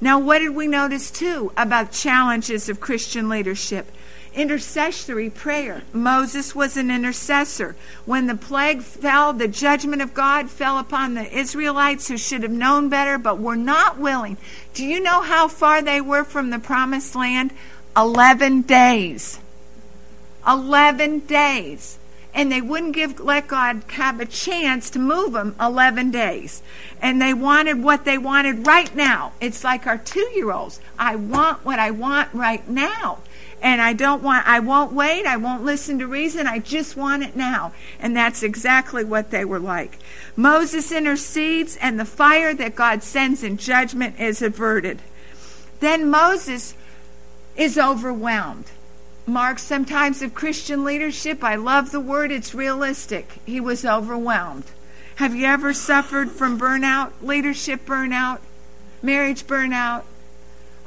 Now, 0.00 0.18
what 0.18 0.38
did 0.38 0.54
we 0.54 0.66
notice 0.66 1.10
too 1.10 1.52
about 1.58 1.92
challenges 1.92 2.70
of 2.70 2.80
Christian 2.80 3.28
leadership? 3.28 3.92
intercessory 4.32 5.28
prayer. 5.28 5.82
Moses 5.92 6.54
was 6.54 6.78
an 6.78 6.90
intercessor. 6.90 7.76
When 8.06 8.26
the 8.26 8.36
plague 8.36 8.80
fell, 8.80 9.34
the 9.34 9.48
judgment 9.48 10.00
of 10.00 10.14
God 10.14 10.48
fell 10.48 10.78
upon 10.78 11.12
the 11.12 11.36
Israelites 11.36 12.08
who 12.08 12.16
should 12.16 12.42
have 12.42 12.50
known 12.52 12.88
better 12.88 13.18
but 13.18 13.38
were 13.38 13.56
not 13.56 13.98
willing. 13.98 14.38
Do 14.72 14.86
you 14.86 14.98
know 14.98 15.20
how 15.20 15.46
far 15.46 15.82
they 15.82 16.00
were 16.00 16.24
from 16.24 16.48
the 16.48 16.58
promised 16.58 17.14
land? 17.14 17.52
11 17.96 18.62
days. 18.62 19.40
11 20.46 21.20
days. 21.20 21.98
And 22.32 22.50
they 22.52 22.60
wouldn't 22.60 22.94
give 22.94 23.18
let 23.18 23.48
God 23.48 23.82
have 23.88 24.20
a 24.20 24.24
chance 24.24 24.88
to 24.90 25.00
move 25.00 25.32
them 25.32 25.56
11 25.60 26.12
days. 26.12 26.62
And 27.02 27.20
they 27.20 27.34
wanted 27.34 27.82
what 27.82 28.04
they 28.04 28.18
wanted 28.18 28.66
right 28.66 28.94
now. 28.94 29.32
It's 29.40 29.64
like 29.64 29.86
our 29.86 29.98
2-year-olds. 29.98 30.80
I 30.98 31.16
want 31.16 31.64
what 31.64 31.80
I 31.80 31.90
want 31.90 32.32
right 32.32 32.66
now. 32.68 33.18
And 33.62 33.82
I 33.82 33.92
don't 33.92 34.22
want 34.22 34.46
I 34.46 34.60
won't 34.60 34.92
wait. 34.92 35.26
I 35.26 35.36
won't 35.36 35.64
listen 35.64 35.98
to 35.98 36.06
reason. 36.06 36.46
I 36.46 36.60
just 36.60 36.96
want 36.96 37.24
it 37.24 37.36
now. 37.36 37.72
And 37.98 38.16
that's 38.16 38.42
exactly 38.42 39.04
what 39.04 39.30
they 39.30 39.44
were 39.44 39.58
like. 39.58 39.98
Moses 40.36 40.92
intercedes 40.92 41.76
and 41.76 41.98
the 41.98 42.04
fire 42.04 42.54
that 42.54 42.74
God 42.74 43.02
sends 43.02 43.42
in 43.42 43.56
judgment 43.56 44.18
is 44.18 44.40
averted. 44.40 45.00
Then 45.80 46.08
Moses 46.08 46.74
is 47.56 47.76
overwhelmed. 47.76 48.70
Mark, 49.30 49.60
sometimes 49.60 50.22
of 50.22 50.34
Christian 50.34 50.84
leadership, 50.84 51.44
I 51.44 51.54
love 51.54 51.92
the 51.92 52.00
word, 52.00 52.32
it's 52.32 52.52
realistic. 52.52 53.38
He 53.46 53.60
was 53.60 53.84
overwhelmed. 53.84 54.64
Have 55.16 55.36
you 55.36 55.46
ever 55.46 55.72
suffered 55.72 56.30
from 56.30 56.58
burnout, 56.58 57.12
leadership 57.22 57.86
burnout, 57.86 58.40
marriage 59.02 59.44
burnout, 59.46 60.02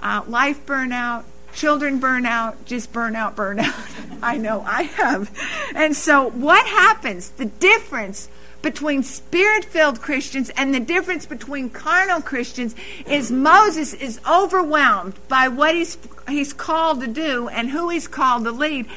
uh, 0.02 0.24
life 0.28 0.66
burnout, 0.66 1.24
children 1.54 2.02
burnout, 2.02 2.56
just 2.66 2.92
burnout, 2.92 3.36
burnout? 3.36 4.20
I 4.22 4.38
know 4.38 4.62
I 4.68 4.84
have. 4.84 5.32
And 5.74 5.96
so, 5.96 6.30
what 6.30 6.68
happens? 6.68 7.30
The 7.30 7.46
difference 7.46 8.28
between 8.64 9.04
spirit 9.04 9.66
filled 9.66 10.02
Christians 10.02 10.50
and 10.58 10.74
the 10.74 10.80
difference 10.80 11.28
between 11.28 11.70
carnal 11.70 12.22
Christians 12.22 12.74
is 13.06 13.32
Moses 13.32 13.94
is 13.94 14.20
overwhelmed 14.28 15.16
by 15.28 15.50
what 15.50 15.76
he's, 15.76 15.98
he's 16.28 16.54
called 16.54 17.02
to 17.02 17.08
do 17.08 17.48
and 17.50 17.70
who 17.70 17.90
he's 17.90 18.08
called 18.08 18.46
to 18.46 18.52
lead, 18.52 18.88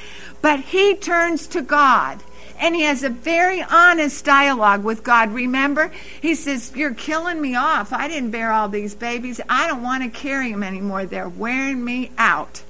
but 0.40 0.60
he 0.60 0.94
turns 0.94 1.46
to 1.48 1.60
God. 1.60 2.22
And 2.58 2.74
he 2.74 2.82
has 2.82 3.02
a 3.02 3.10
very 3.10 3.62
honest 3.62 4.24
dialogue 4.24 4.82
with 4.82 5.02
God. 5.02 5.30
Remember, 5.30 5.92
he 6.22 6.34
says, 6.34 6.72
You're 6.74 6.94
killing 6.94 7.38
me 7.38 7.54
off. 7.54 7.92
I 7.92 8.08
didn't 8.08 8.30
bear 8.30 8.50
all 8.50 8.70
these 8.70 8.94
babies. 8.94 9.42
I 9.46 9.66
don't 9.66 9.82
want 9.82 10.04
to 10.04 10.08
carry 10.08 10.52
them 10.52 10.62
anymore. 10.62 11.04
They're 11.04 11.28
wearing 11.28 11.84
me 11.84 12.12
out 12.16 12.62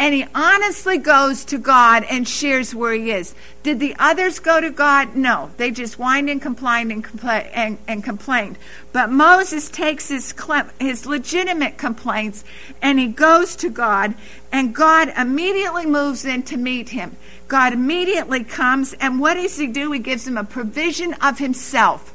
and 0.00 0.14
he 0.14 0.24
honestly 0.34 0.96
goes 0.96 1.44
to 1.44 1.58
God 1.58 2.04
and 2.04 2.26
shares 2.26 2.74
where 2.74 2.94
he 2.94 3.10
is. 3.10 3.34
Did 3.62 3.80
the 3.80 3.94
others 3.98 4.38
go 4.38 4.58
to 4.58 4.70
God? 4.70 5.14
No. 5.14 5.50
They 5.58 5.70
just 5.70 5.96
whined 5.96 6.30
and 6.30 6.40
complained 6.40 6.90
and, 6.90 7.04
compla- 7.04 7.50
and, 7.52 7.76
and 7.86 8.02
complained. 8.02 8.56
But 8.94 9.10
Moses 9.10 9.68
takes 9.68 10.08
his, 10.08 10.34
his 10.80 11.04
legitimate 11.04 11.76
complaints 11.76 12.44
and 12.80 12.98
he 12.98 13.08
goes 13.08 13.54
to 13.56 13.68
God, 13.68 14.14
and 14.50 14.74
God 14.74 15.12
immediately 15.18 15.84
moves 15.84 16.24
in 16.24 16.44
to 16.44 16.56
meet 16.56 16.88
him. 16.88 17.16
God 17.48 17.74
immediately 17.74 18.42
comes, 18.42 18.94
and 18.94 19.20
what 19.20 19.34
does 19.34 19.58
he 19.58 19.66
do? 19.66 19.92
He 19.92 19.98
gives 19.98 20.26
him 20.26 20.38
a 20.38 20.44
provision 20.44 21.12
of 21.20 21.38
himself. 21.38 22.14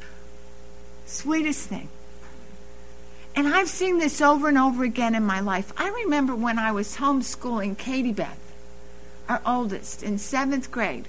Sweetest 1.05 1.69
thing. 1.69 1.89
And 3.35 3.49
I've 3.49 3.67
seen 3.67 3.99
this 3.99 4.21
over 4.21 4.47
and 4.47 4.57
over 4.57 4.83
again 4.83 5.13
in 5.13 5.25
my 5.25 5.41
life. 5.41 5.73
I 5.75 5.89
remember 5.89 6.33
when 6.33 6.57
I 6.57 6.71
was 6.71 6.97
homeschooling 6.97 7.77
Katie 7.77 8.13
Beth, 8.13 8.39
our 9.27 9.41
oldest, 9.45 10.01
in 10.03 10.17
seventh 10.17 10.71
grade, 10.71 11.07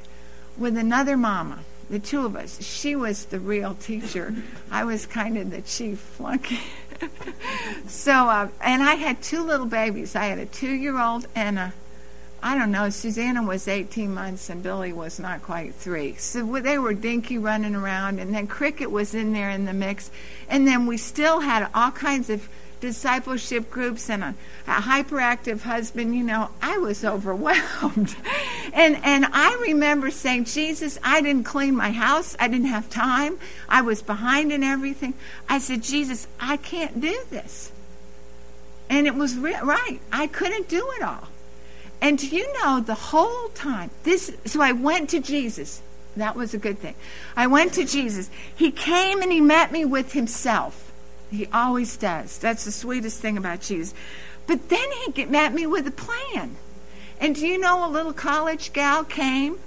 with 0.58 0.76
another 0.76 1.16
mama, 1.16 1.60
the 1.88 2.00
two 2.00 2.26
of 2.26 2.34
us. 2.34 2.60
She 2.60 2.96
was 2.96 3.26
the 3.26 3.38
real 3.38 3.74
teacher. 3.74 4.34
I 4.72 4.82
was 4.82 5.06
kind 5.06 5.38
of 5.38 5.52
the 5.52 5.62
chief 5.62 6.00
flunky. 6.00 6.58
so, 7.86 8.28
uh, 8.28 8.48
and 8.60 8.82
I 8.82 8.94
had 8.94 9.22
two 9.22 9.44
little 9.44 9.66
babies. 9.66 10.16
I 10.16 10.26
had 10.26 10.38
a 10.38 10.46
two 10.46 10.72
year 10.72 10.98
old 10.98 11.28
and 11.36 11.58
a 11.58 11.72
I 12.46 12.56
don't 12.56 12.70
know, 12.70 12.90
Susanna 12.90 13.42
was 13.42 13.66
18 13.66 14.14
months 14.14 14.48
and 14.48 14.62
Billy 14.62 14.92
was 14.92 15.18
not 15.18 15.42
quite 15.42 15.74
three. 15.74 16.14
So 16.14 16.60
they 16.60 16.78
were 16.78 16.94
dinky 16.94 17.38
running 17.38 17.74
around, 17.74 18.20
and 18.20 18.32
then 18.32 18.46
Cricket 18.46 18.92
was 18.92 19.16
in 19.16 19.32
there 19.32 19.50
in 19.50 19.64
the 19.64 19.72
mix. 19.72 20.12
And 20.48 20.64
then 20.64 20.86
we 20.86 20.96
still 20.96 21.40
had 21.40 21.68
all 21.74 21.90
kinds 21.90 22.30
of 22.30 22.48
discipleship 22.78 23.68
groups 23.68 24.08
and 24.08 24.22
a, 24.22 24.34
a 24.68 24.80
hyperactive 24.82 25.62
husband. 25.62 26.14
You 26.14 26.22
know, 26.22 26.50
I 26.62 26.78
was 26.78 27.04
overwhelmed. 27.16 28.14
and, 28.72 28.94
and 29.02 29.26
I 29.32 29.58
remember 29.62 30.12
saying, 30.12 30.44
Jesus, 30.44 31.00
I 31.02 31.22
didn't 31.22 31.46
clean 31.46 31.74
my 31.74 31.90
house. 31.90 32.36
I 32.38 32.46
didn't 32.46 32.68
have 32.68 32.88
time. 32.88 33.40
I 33.68 33.82
was 33.82 34.02
behind 34.02 34.52
in 34.52 34.62
everything. 34.62 35.14
I 35.48 35.58
said, 35.58 35.82
Jesus, 35.82 36.28
I 36.38 36.58
can't 36.58 37.00
do 37.00 37.24
this. 37.28 37.72
And 38.88 39.08
it 39.08 39.16
was 39.16 39.36
re- 39.36 39.58
right. 39.64 39.98
I 40.12 40.28
couldn't 40.28 40.68
do 40.68 40.92
it 40.96 41.02
all. 41.02 41.26
And 42.00 42.18
do 42.18 42.28
you 42.28 42.52
know 42.62 42.80
the 42.80 42.94
whole 42.94 43.48
time 43.48 43.90
this 44.02 44.32
so 44.44 44.60
I 44.60 44.72
went 44.72 45.10
to 45.10 45.20
Jesus. 45.20 45.82
That 46.16 46.34
was 46.34 46.54
a 46.54 46.58
good 46.58 46.78
thing. 46.78 46.94
I 47.36 47.46
went 47.46 47.74
to 47.74 47.84
Jesus. 47.84 48.30
He 48.54 48.70
came 48.70 49.20
and 49.20 49.30
he 49.30 49.40
met 49.40 49.70
me 49.70 49.84
with 49.84 50.12
himself. 50.12 50.92
He 51.30 51.46
always 51.52 51.96
does. 51.96 52.38
That's 52.38 52.64
the 52.64 52.72
sweetest 52.72 53.20
thing 53.20 53.36
about 53.36 53.60
Jesus. 53.60 53.94
But 54.46 54.68
then 54.68 54.88
he 54.92 55.24
met 55.26 55.52
me 55.52 55.66
with 55.66 55.86
a 55.86 55.90
plan. 55.90 56.56
And 57.20 57.34
do 57.34 57.46
you 57.46 57.58
know 57.58 57.86
a 57.86 57.90
little 57.90 58.12
college 58.12 58.72
gal 58.72 59.04
came 59.04 59.58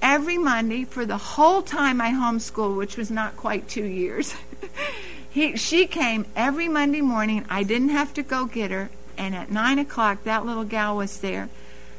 every 0.00 0.38
Monday 0.38 0.84
for 0.84 1.04
the 1.04 1.16
whole 1.16 1.62
time 1.62 2.00
I 2.00 2.10
homeschooled, 2.10 2.76
which 2.76 2.96
was 2.96 3.10
not 3.10 3.36
quite 3.36 3.68
two 3.68 3.84
years. 3.84 4.34
he, 5.30 5.56
she 5.56 5.86
came 5.86 6.26
every 6.34 6.68
Monday 6.68 7.00
morning. 7.00 7.44
I 7.48 7.62
didn't 7.62 7.90
have 7.90 8.14
to 8.14 8.22
go 8.22 8.46
get 8.46 8.70
her. 8.70 8.90
And 9.18 9.34
at 9.34 9.50
9 9.50 9.78
o'clock, 9.78 10.24
that 10.24 10.46
little 10.46 10.64
gal 10.64 10.96
was 10.96 11.20
there 11.20 11.48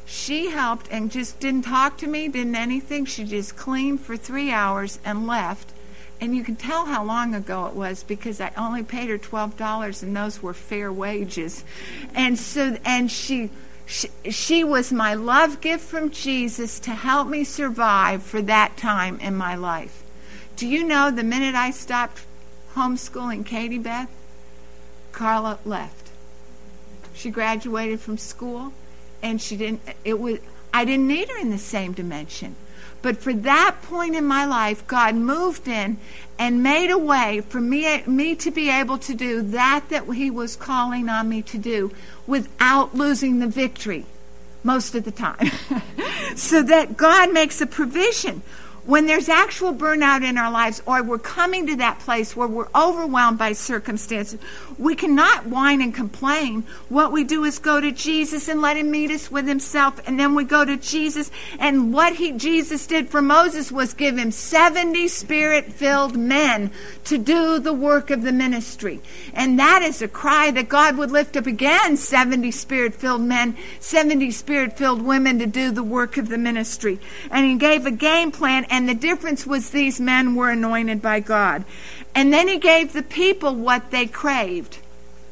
she 0.05 0.49
helped 0.49 0.87
and 0.91 1.11
just 1.11 1.39
didn't 1.39 1.63
talk 1.63 1.97
to 1.97 2.07
me, 2.07 2.27
didn't 2.27 2.55
anything. 2.55 3.05
She 3.05 3.23
just 3.23 3.55
cleaned 3.55 4.01
for 4.01 4.17
three 4.17 4.51
hours 4.51 4.99
and 5.05 5.27
left. 5.27 5.71
And 6.21 6.35
you 6.35 6.43
can 6.43 6.55
tell 6.55 6.85
how 6.85 7.03
long 7.03 7.35
ago 7.35 7.65
it 7.65 7.73
was 7.73 8.03
because 8.03 8.39
I 8.39 8.51
only 8.55 8.83
paid 8.83 9.09
her 9.09 9.17
twelve 9.17 9.57
dollars, 9.57 10.03
and 10.03 10.15
those 10.15 10.41
were 10.41 10.53
fair 10.53 10.91
wages. 10.91 11.63
And 12.13 12.39
so, 12.39 12.77
and 12.85 13.11
she, 13.11 13.49
she, 13.85 14.09
she 14.29 14.63
was 14.63 14.93
my 14.93 15.13
love 15.13 15.59
gift 15.59 15.83
from 15.83 16.11
Jesus 16.11 16.79
to 16.81 16.91
help 16.91 17.27
me 17.27 17.43
survive 17.43 18.23
for 18.23 18.41
that 18.43 18.77
time 18.77 19.19
in 19.19 19.35
my 19.35 19.55
life. 19.55 20.03
Do 20.55 20.67
you 20.67 20.83
know 20.83 21.11
the 21.11 21.23
minute 21.23 21.55
I 21.55 21.71
stopped 21.71 22.21
homeschooling 22.75 23.45
Katie 23.45 23.77
Beth, 23.77 24.09
Carla 25.11 25.59
left. 25.65 26.09
She 27.13 27.29
graduated 27.29 27.99
from 27.99 28.17
school 28.17 28.73
and 29.23 29.41
she 29.41 29.57
didn't 29.57 29.81
it 30.05 30.19
was 30.19 30.37
I 30.73 30.85
didn't 30.85 31.07
need 31.07 31.29
her 31.29 31.37
in 31.37 31.49
the 31.49 31.57
same 31.57 31.93
dimension. 31.93 32.55
But 33.03 33.17
for 33.17 33.33
that 33.33 33.81
point 33.83 34.15
in 34.15 34.25
my 34.25 34.45
life, 34.45 34.87
God 34.87 35.15
moved 35.15 35.67
in 35.67 35.97
and 36.39 36.63
made 36.63 36.89
a 36.89 36.97
way 36.97 37.41
for 37.41 37.59
me, 37.59 38.01
me 38.07 38.33
to 38.35 38.49
be 38.49 38.69
able 38.69 38.97
to 38.99 39.13
do 39.13 39.41
that 39.41 39.89
that 39.89 40.05
He 40.05 40.31
was 40.31 40.55
calling 40.55 41.09
on 41.09 41.27
me 41.27 41.41
to 41.43 41.57
do 41.57 41.91
without 42.25 42.95
losing 42.95 43.39
the 43.39 43.47
victory 43.47 44.05
most 44.63 44.95
of 44.95 45.03
the 45.03 45.11
time. 45.11 45.51
so 46.35 46.63
that 46.63 46.95
God 46.95 47.33
makes 47.33 47.59
a 47.59 47.67
provision 47.67 48.41
when 48.85 49.05
there's 49.05 49.29
actual 49.29 49.73
burnout 49.73 50.27
in 50.27 50.37
our 50.37 50.51
lives 50.51 50.81
or 50.85 51.01
we're 51.03 51.17
coming 51.17 51.67
to 51.67 51.75
that 51.77 51.99
place 51.99 52.35
where 52.35 52.47
we're 52.47 52.67
overwhelmed 52.75 53.37
by 53.37 53.53
circumstances, 53.53 54.39
we 54.77 54.95
cannot 54.95 55.47
whine 55.47 55.81
and 55.81 55.93
complain. 55.93 56.63
What 56.89 57.11
we 57.11 57.23
do 57.23 57.43
is 57.43 57.59
go 57.59 57.79
to 57.81 57.91
Jesus 57.91 58.47
and 58.47 58.61
let 58.61 58.77
him 58.77 58.91
meet 58.91 59.11
us 59.11 59.31
with 59.31 59.47
himself 59.47 59.99
and 60.07 60.19
then 60.19 60.35
we 60.35 60.43
go 60.43 60.65
to 60.65 60.77
Jesus 60.77 61.31
and 61.59 61.93
what 61.93 62.15
he 62.15 62.31
Jesus 62.31 62.87
did 62.87 63.09
for 63.09 63.21
Moses 63.21 63.71
was 63.71 63.93
give 63.93 64.17
him 64.17 64.31
70 64.31 65.07
spirit-filled 65.07 66.17
men 66.17 66.71
to 67.05 67.17
do 67.17 67.59
the 67.59 67.73
work 67.73 68.09
of 68.09 68.23
the 68.23 68.31
ministry. 68.31 69.01
And 69.33 69.59
that 69.59 69.81
is 69.81 70.01
a 70.01 70.07
cry 70.07 70.51
that 70.51 70.69
God 70.69 70.97
would 70.97 71.11
lift 71.11 71.37
up 71.37 71.47
again 71.47 71.97
70 71.97 72.51
spirit-filled 72.51 73.21
men, 73.21 73.57
70 73.79 74.31
spirit-filled 74.31 75.01
women 75.01 75.39
to 75.39 75.47
do 75.47 75.71
the 75.71 75.83
work 75.83 76.17
of 76.17 76.29
the 76.29 76.37
ministry. 76.37 76.99
And 77.29 77.45
he 77.45 77.55
gave 77.55 77.85
a 77.85 77.91
game 77.91 78.31
plan 78.31 78.65
and 78.65 78.87
the 78.87 78.93
difference 78.93 79.45
was 79.45 79.69
these 79.69 79.99
men 79.99 80.35
were 80.35 80.49
anointed 80.49 81.01
by 81.01 81.19
God. 81.19 81.65
And 82.15 82.31
then 82.31 82.47
he 82.47 82.59
gave 82.59 82.93
the 82.93 83.03
people 83.03 83.55
what 83.55 83.91
they 83.91 84.05
craved. 84.05 84.79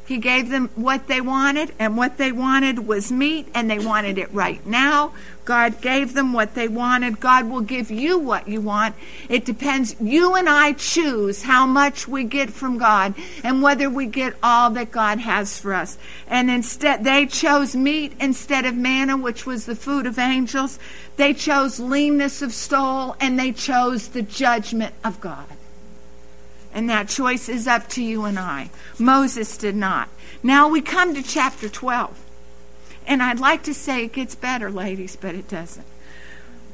He 0.05 0.17
gave 0.17 0.49
them 0.49 0.69
what 0.75 1.07
they 1.07 1.21
wanted, 1.21 1.73
and 1.79 1.95
what 1.95 2.17
they 2.17 2.33
wanted 2.33 2.85
was 2.85 3.13
meat, 3.13 3.47
and 3.53 3.69
they 3.69 3.79
wanted 3.79 4.17
it 4.17 4.33
right 4.33 4.65
now. 4.65 5.13
God 5.45 5.79
gave 5.79 6.13
them 6.13 6.33
what 6.33 6.53
they 6.53 6.67
wanted. 6.67 7.21
God 7.21 7.49
will 7.49 7.61
give 7.61 7.89
you 7.89 8.19
what 8.19 8.45
you 8.47 8.59
want. 8.59 8.95
It 9.29 9.45
depends. 9.45 9.95
You 10.01 10.35
and 10.35 10.49
I 10.49 10.73
choose 10.73 11.43
how 11.43 11.65
much 11.65 12.09
we 12.09 12.25
get 12.25 12.49
from 12.49 12.77
God 12.77 13.13
and 13.41 13.61
whether 13.61 13.89
we 13.89 14.05
get 14.05 14.35
all 14.43 14.69
that 14.71 14.91
God 14.91 15.19
has 15.19 15.57
for 15.57 15.73
us. 15.73 15.97
And 16.27 16.51
instead, 16.51 17.05
they 17.05 17.25
chose 17.25 17.73
meat 17.73 18.11
instead 18.19 18.65
of 18.65 18.75
manna, 18.75 19.15
which 19.15 19.45
was 19.45 19.65
the 19.65 19.75
food 19.75 20.05
of 20.05 20.19
angels. 20.19 20.77
They 21.15 21.33
chose 21.33 21.79
leanness 21.79 22.41
of 22.41 22.53
soul, 22.53 23.15
and 23.21 23.39
they 23.39 23.53
chose 23.53 24.09
the 24.09 24.23
judgment 24.23 24.93
of 25.05 25.21
God. 25.21 25.45
And 26.73 26.89
that 26.89 27.09
choice 27.09 27.49
is 27.49 27.67
up 27.67 27.87
to 27.89 28.03
you 28.03 28.25
and 28.25 28.39
I. 28.39 28.69
Moses 28.97 29.57
did 29.57 29.75
not. 29.75 30.09
Now 30.41 30.67
we 30.67 30.81
come 30.81 31.13
to 31.13 31.23
chapter 31.23 31.69
12. 31.69 32.17
And 33.07 33.21
I'd 33.21 33.39
like 33.39 33.63
to 33.63 33.73
say 33.73 34.05
it 34.05 34.13
gets 34.13 34.35
better, 34.35 34.71
ladies, 34.71 35.15
but 35.15 35.35
it 35.35 35.47
doesn't. 35.47 35.85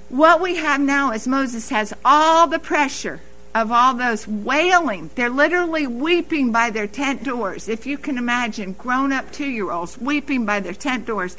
What 0.10 0.40
we 0.40 0.56
have 0.58 0.80
now 0.80 1.12
is 1.12 1.28
Moses 1.28 1.70
has 1.70 1.94
all 2.06 2.48
the 2.48 2.60
pressure 2.60 3.22
of 3.54 3.72
all 3.72 3.94
those 3.94 4.28
wailing. 4.28 5.10
They're 5.16 5.30
literally 5.30 5.88
weeping 5.88 6.52
by 6.52 6.70
their 6.70 6.88
tent 6.88 7.24
doors. 7.24 7.68
If 7.68 7.86
you 7.86 7.98
can 7.98 8.18
imagine 8.18 8.74
grown 8.74 9.12
up 9.12 9.32
two 9.32 9.48
year 9.48 9.72
olds 9.72 9.98
weeping 9.98 10.46
by 10.46 10.60
their 10.60 10.74
tent 10.74 11.06
doors. 11.06 11.36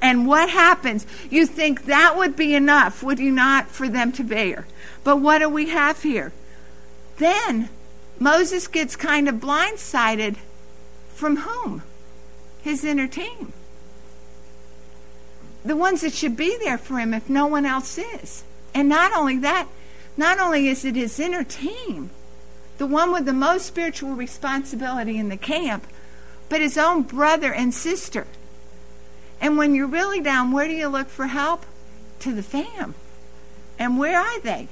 And 0.00 0.26
what 0.26 0.48
happens? 0.48 1.06
You 1.30 1.46
think 1.46 1.84
that 1.84 2.16
would 2.16 2.36
be 2.36 2.54
enough, 2.54 3.02
would 3.02 3.18
you 3.18 3.32
not, 3.32 3.68
for 3.68 3.88
them 3.88 4.12
to 4.12 4.24
bear? 4.24 4.66
But 5.04 5.16
what 5.16 5.38
do 5.38 5.48
we 5.48 5.68
have 5.68 6.02
here? 6.02 6.32
Then 7.18 7.68
Moses 8.18 8.66
gets 8.66 8.96
kind 8.96 9.28
of 9.28 9.36
blindsided 9.36 10.36
from 11.14 11.38
whom? 11.38 11.82
His 12.62 12.84
inner 12.84 13.06
team. 13.06 13.52
The 15.64 15.76
ones 15.76 16.00
that 16.00 16.12
should 16.12 16.36
be 16.36 16.56
there 16.58 16.78
for 16.78 16.98
him 16.98 17.14
if 17.14 17.28
no 17.28 17.46
one 17.46 17.66
else 17.66 17.98
is. 17.98 18.44
And 18.74 18.88
not 18.88 19.12
only 19.12 19.38
that, 19.38 19.68
not 20.16 20.38
only 20.38 20.68
is 20.68 20.84
it 20.84 20.96
his 20.96 21.18
inner 21.20 21.44
team, 21.44 22.10
the 22.78 22.86
one 22.86 23.12
with 23.12 23.24
the 23.24 23.32
most 23.32 23.66
spiritual 23.66 24.14
responsibility 24.14 25.18
in 25.18 25.28
the 25.28 25.36
camp, 25.36 25.86
but 26.48 26.60
his 26.60 26.78
own 26.78 27.02
brother 27.02 27.52
and 27.52 27.74
sister. 27.74 28.26
And 29.40 29.56
when 29.56 29.74
you're 29.74 29.86
really 29.86 30.20
down, 30.20 30.52
where 30.52 30.66
do 30.66 30.74
you 30.74 30.88
look 30.88 31.08
for 31.08 31.26
help? 31.26 31.66
To 32.20 32.32
the 32.32 32.42
fam. 32.42 32.94
And 33.78 33.98
where 33.98 34.18
are 34.18 34.40
they? 34.40 34.68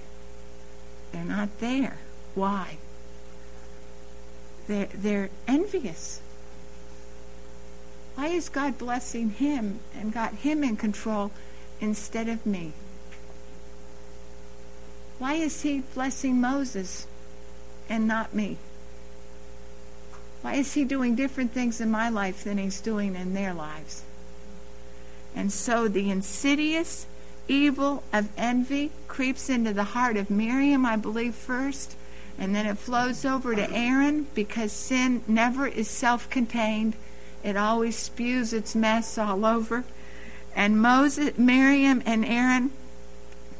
They're 1.12 1.24
not 1.24 1.60
there. 1.60 1.98
Why? 2.34 2.78
They're, 4.66 4.88
they're 4.92 5.30
envious. 5.46 6.20
Why 8.14 8.28
is 8.28 8.48
God 8.48 8.78
blessing 8.78 9.30
him 9.30 9.80
and 9.94 10.12
got 10.12 10.34
him 10.36 10.64
in 10.64 10.76
control 10.76 11.30
instead 11.80 12.28
of 12.28 12.46
me? 12.46 12.72
Why 15.18 15.34
is 15.34 15.62
he 15.62 15.82
blessing 15.94 16.40
Moses 16.40 17.06
and 17.88 18.06
not 18.06 18.34
me? 18.34 18.58
Why 20.42 20.54
is 20.54 20.74
he 20.74 20.84
doing 20.84 21.14
different 21.14 21.52
things 21.52 21.80
in 21.80 21.90
my 21.90 22.08
life 22.08 22.44
than 22.44 22.58
he's 22.58 22.80
doing 22.80 23.14
in 23.14 23.34
their 23.34 23.54
lives? 23.54 24.02
And 25.34 25.52
so 25.52 25.88
the 25.88 26.10
insidious 26.10 27.06
evil 27.48 28.02
of 28.12 28.28
envy 28.36 28.90
creeps 29.08 29.48
into 29.48 29.72
the 29.72 29.84
heart 29.84 30.16
of 30.16 30.30
Miriam, 30.30 30.86
I 30.86 30.96
believe, 30.96 31.34
first, 31.34 31.96
and 32.38 32.54
then 32.54 32.66
it 32.66 32.78
flows 32.78 33.24
over 33.24 33.54
to 33.54 33.70
Aaron 33.70 34.26
because 34.34 34.72
sin 34.72 35.22
never 35.26 35.66
is 35.66 35.88
self 35.88 36.28
contained, 36.28 36.94
it 37.42 37.56
always 37.56 37.96
spews 37.96 38.52
its 38.52 38.74
mess 38.74 39.16
all 39.16 39.44
over. 39.44 39.84
And 40.54 40.80
Moses, 40.80 41.38
Miriam, 41.38 42.02
and 42.04 42.24
Aaron 42.24 42.70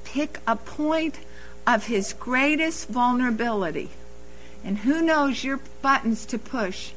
pick 0.05 0.41
a 0.47 0.57
point 0.57 1.21
of 1.67 1.87
his 1.87 2.13
greatest 2.13 2.89
vulnerability. 2.89 3.91
And 4.65 4.79
who 4.79 5.03
knows 5.03 5.45
your 5.45 5.61
buttons 5.83 6.27
to 6.27 6.39
push, 6.39 6.93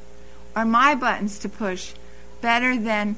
or 0.56 0.64
my 0.64 0.94
buttons 0.94 1.38
to 1.40 1.48
push, 1.48 1.92
better 2.40 2.78
than 2.78 3.16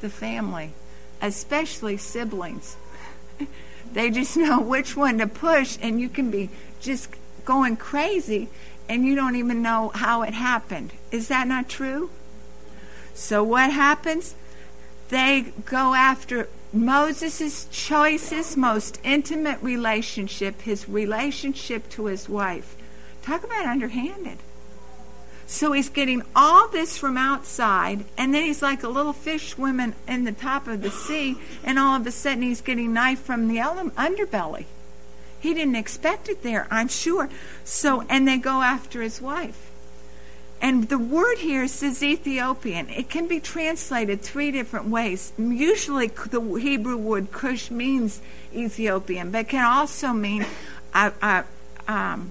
the 0.00 0.10
family, 0.10 0.72
especially 1.20 1.96
siblings. 1.96 2.76
they 3.92 4.10
just 4.10 4.36
know 4.36 4.60
which 4.60 4.96
one 4.96 5.18
to 5.18 5.26
push, 5.26 5.78
and 5.80 6.00
you 6.00 6.08
can 6.08 6.30
be 6.30 6.50
just 6.80 7.08
going 7.44 7.76
crazy 7.76 8.48
and 8.88 9.04
you 9.04 9.14
don't 9.14 9.36
even 9.36 9.62
know 9.62 9.90
how 9.94 10.22
it 10.22 10.34
happened. 10.34 10.92
Is 11.10 11.28
that 11.28 11.46
not 11.48 11.68
true? 11.68 12.10
So, 13.14 13.42
what 13.42 13.72
happens? 13.72 14.34
They 15.08 15.52
go 15.64 15.94
after 15.94 16.48
Moses' 16.72 17.66
choicest, 17.70 18.56
most 18.56 18.98
intimate 19.04 19.62
relationship, 19.62 20.62
his 20.62 20.88
relationship 20.88 21.88
to 21.90 22.06
his 22.06 22.28
wife. 22.28 22.76
Talk 23.22 23.44
about 23.44 23.66
underhanded. 23.66 24.38
So 25.46 25.72
he's 25.72 25.90
getting 25.90 26.22
all 26.34 26.68
this 26.68 26.96
from 26.96 27.18
outside, 27.18 28.06
and 28.16 28.34
then 28.34 28.44
he's 28.44 28.62
like 28.62 28.82
a 28.82 28.88
little 28.88 29.12
fish 29.12 29.50
swimming 29.50 29.94
in 30.08 30.24
the 30.24 30.32
top 30.32 30.66
of 30.66 30.80
the 30.80 30.90
sea, 30.90 31.36
and 31.62 31.78
all 31.78 31.96
of 31.96 32.06
a 32.06 32.10
sudden 32.10 32.42
he's 32.42 32.62
getting 32.62 32.94
knife 32.94 33.20
from 33.20 33.48
the 33.48 33.56
underbelly. 33.56 34.64
He 35.42 35.54
didn't 35.54 35.74
expect 35.74 36.28
it 36.28 36.44
there, 36.44 36.68
I'm 36.70 36.86
sure. 36.86 37.28
So, 37.64 38.02
and 38.08 38.28
they 38.28 38.36
go 38.36 38.62
after 38.62 39.02
his 39.02 39.20
wife. 39.20 39.72
And 40.60 40.88
the 40.88 40.98
word 40.98 41.38
here 41.38 41.66
says 41.66 42.00
Ethiopian. 42.00 42.88
It 42.88 43.10
can 43.10 43.26
be 43.26 43.40
translated 43.40 44.22
three 44.22 44.52
different 44.52 44.86
ways. 44.86 45.32
Usually, 45.36 46.06
the 46.06 46.40
Hebrew 46.40 46.96
word 46.96 47.32
Cush 47.32 47.72
means 47.72 48.22
Ethiopian, 48.54 49.32
but 49.32 49.48
can 49.48 49.64
also 49.64 50.12
mean 50.12 50.46
a, 50.94 51.12
a, 51.20 51.44
um, 51.88 52.30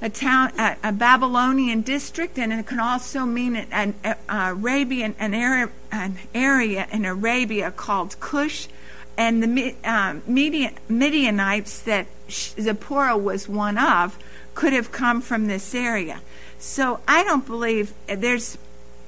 a 0.00 0.08
town, 0.08 0.52
a, 0.58 0.76
a, 0.82 0.92
Babylonian 0.92 1.82
district, 1.82 2.38
and 2.38 2.54
it 2.54 2.66
can 2.66 2.80
also 2.80 3.26
mean 3.26 3.54
an, 3.56 3.94
an 4.02 4.16
Arabian, 4.30 5.14
an, 5.18 5.34
area, 5.34 5.68
an 5.90 6.16
area 6.34 6.88
in 6.90 7.04
Arabia 7.04 7.70
called 7.70 8.18
Cush. 8.18 8.68
And 9.16 9.42
the 9.42 9.74
um, 9.84 10.22
Midianites 10.26 11.80
that 11.82 12.06
Zipporah 12.30 13.16
was 13.16 13.48
one 13.48 13.78
of 13.78 14.18
could 14.54 14.72
have 14.72 14.92
come 14.92 15.20
from 15.20 15.46
this 15.46 15.74
area. 15.74 16.20
So 16.58 17.00
I 17.06 17.24
don't 17.24 17.46
believe 17.46 17.92
there's. 18.06 18.58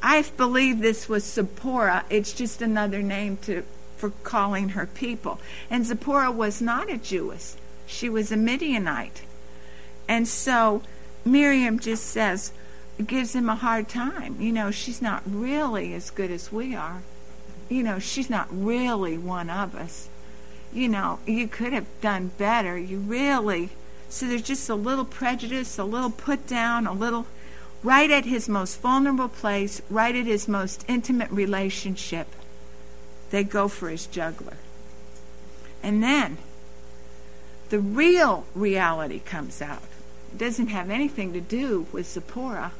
I 0.03 0.23
believe 0.37 0.81
this 0.81 1.09
was 1.09 1.25
Zipporah. 1.25 2.05
It's 2.11 2.33
just 2.33 2.61
another 2.61 3.01
name 3.01 3.39
to 3.43 3.65
for 3.97 4.11
calling 4.23 4.71
her 4.71 4.87
people. 4.87 5.41
And 5.71 5.87
Zipporah 5.87 6.31
was 6.31 6.61
not 6.61 6.91
a 6.91 6.99
Jewess. 6.99 7.57
She 7.87 8.09
was 8.09 8.31
a 8.31 8.37
Midianite. 8.37 9.23
And 10.07 10.29
so 10.29 10.83
Miriam 11.25 11.79
just 11.79 12.05
says, 12.05 12.53
gives 13.07 13.35
him 13.35 13.49
a 13.49 13.57
hard 13.57 13.89
time. 13.89 14.41
You 14.41 14.53
know, 14.53 14.71
she's 14.71 15.01
not 15.01 15.23
really 15.27 15.95
as 15.95 16.11
good 16.11 16.31
as 16.31 16.53
we 16.53 16.75
are. 16.75 17.03
You 17.75 17.83
know, 17.83 17.99
she's 17.99 18.31
not 18.31 18.47
really 18.53 19.19
one 19.19 19.51
of 19.51 19.75
us. 19.75 20.09
You 20.73 20.89
know, 20.89 21.19
you 21.27 21.49
could 21.49 21.73
have 21.73 21.87
done 22.01 22.31
better. 22.39 22.79
You 22.79 22.99
really. 22.99 23.71
So 24.09 24.29
there's 24.29 24.43
just 24.43 24.69
a 24.69 24.77
little 24.77 25.05
prejudice, 25.05 25.77
a 25.77 25.83
little 25.83 26.11
put 26.11 26.47
down, 26.47 26.87
a 26.87 26.93
little 26.93 27.27
right 27.83 28.13
at 28.13 28.27
his 28.27 28.49
most 28.49 28.81
vulnerable 28.81 29.29
place, 29.29 29.83
right 29.91 30.15
at 30.15 30.25
his 30.25 30.47
most 30.47 30.85
intimate 30.87 31.33
relationship, 31.33 32.29
they 33.31 33.43
go 33.43 33.67
for 33.67 33.91
his 33.91 34.07
jugular. 34.07 34.57
And 35.83 36.01
then 36.01 36.39
the 37.71 37.81
real 37.81 38.47
reality 38.55 39.19
comes 39.19 39.61
out. 39.61 39.83
It 40.33 40.39
doesn't 40.39 40.69
have 40.69 40.91
anything 40.91 41.33
to 41.33 41.41
do 41.41 41.89
with 41.91 42.07
Zipporah. 42.07 42.71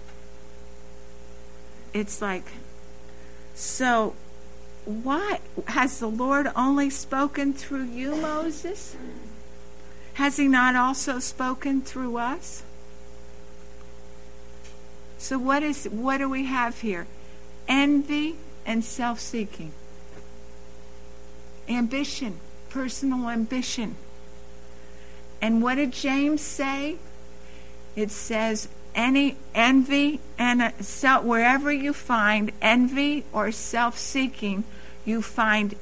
It's 1.93 2.23
like, 2.23 2.47
so 3.57 4.15
what? 4.85 5.41
Has 5.69 5.99
the 5.99 6.09
Lord 6.09 6.51
only 6.55 6.91
spoken 6.91 7.53
through 7.53 7.85
you, 7.85 8.17
Moses? 8.17 8.97
Has 10.15 10.37
he 10.37 10.47
not 10.47 10.77
also 10.77 11.19
spoken 11.19 11.81
through 11.81 12.17
us? 12.19 12.63
So 15.19 15.39
what 15.39 15.63
is 15.63 15.87
what 15.87 16.19
do 16.19 16.29
we 16.29 16.45
have 16.45 16.81
here? 16.81 17.07
Envy 17.67 18.37
and 18.67 18.85
self-seeking. 18.85 19.73
Ambition, 21.69 22.39
personal 22.69 23.29
ambition. 23.31 23.97
And 25.41 25.63
what 25.63 25.77
did 25.77 25.93
James 25.93 26.43
say? 26.43 26.97
It 27.97 28.11
says 28.11 28.69
any 28.95 29.37
envy 29.55 30.21
and 30.39 30.73
self, 30.81 31.25
wherever 31.25 31.73
you 31.73 31.93
find 31.93 32.53
envy 32.63 33.25
or 33.33 33.51
self-seeking, 33.53 34.65
you 35.05 35.23
find 35.23 35.75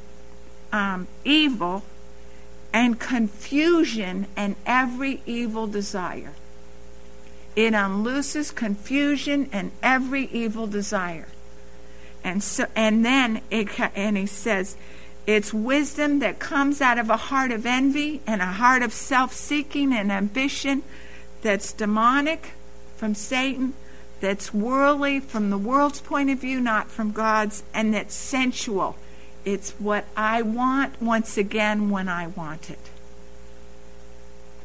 um, 0.72 1.06
evil 1.24 1.84
and 2.72 2.98
confusion 2.98 4.26
and 4.36 4.56
every 4.64 5.20
evil 5.26 5.66
desire. 5.66 6.32
It 7.54 7.74
unlooses 7.74 8.54
confusion 8.54 9.48
and 9.52 9.72
every 9.82 10.26
evil 10.26 10.66
desire. 10.66 11.28
And 12.24 12.42
so 12.42 12.66
and 12.74 13.04
then 13.04 13.42
it 13.50 13.68
and 13.94 14.16
he 14.16 14.26
says 14.26 14.76
it's 15.26 15.52
wisdom 15.52 16.20
that 16.20 16.38
comes 16.38 16.80
out 16.80 16.98
of 16.98 17.10
a 17.10 17.16
heart 17.16 17.50
of 17.50 17.66
envy 17.66 18.20
and 18.26 18.40
a 18.40 18.46
heart 18.46 18.82
of 18.82 18.92
self-seeking 18.92 19.92
and 19.92 20.10
ambition 20.10 20.82
that's 21.42 21.72
demonic 21.72 22.52
from 23.02 23.16
Satan, 23.16 23.74
that's 24.20 24.54
worldly 24.54 25.18
from 25.18 25.50
the 25.50 25.58
world's 25.58 26.00
point 26.00 26.30
of 26.30 26.38
view, 26.38 26.60
not 26.60 26.88
from 26.88 27.10
God's, 27.10 27.64
and 27.74 27.92
that's 27.92 28.14
sensual. 28.14 28.94
It's 29.44 29.72
what 29.80 30.04
I 30.16 30.40
want 30.42 31.02
once 31.02 31.36
again 31.36 31.90
when 31.90 32.08
I 32.08 32.28
want 32.28 32.70
it. 32.70 32.78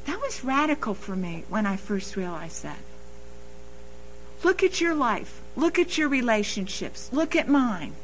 That 0.06 0.21
was 0.21 0.43
radical 0.43 0.93
for 0.93 1.15
me 1.15 1.45
when 1.50 1.65
I 1.65 1.78
first 1.78 2.15
realized 2.15 2.62
that. 2.62 2.78
Look 4.43 4.62
at 4.62 4.80
your 4.80 4.93
life. 4.93 5.41
Look 5.56 5.80
at 5.80 5.97
your 5.97 6.08
relationships. 6.08 7.10
Look 7.12 7.36
at 7.36 7.50
mine. 7.50 7.95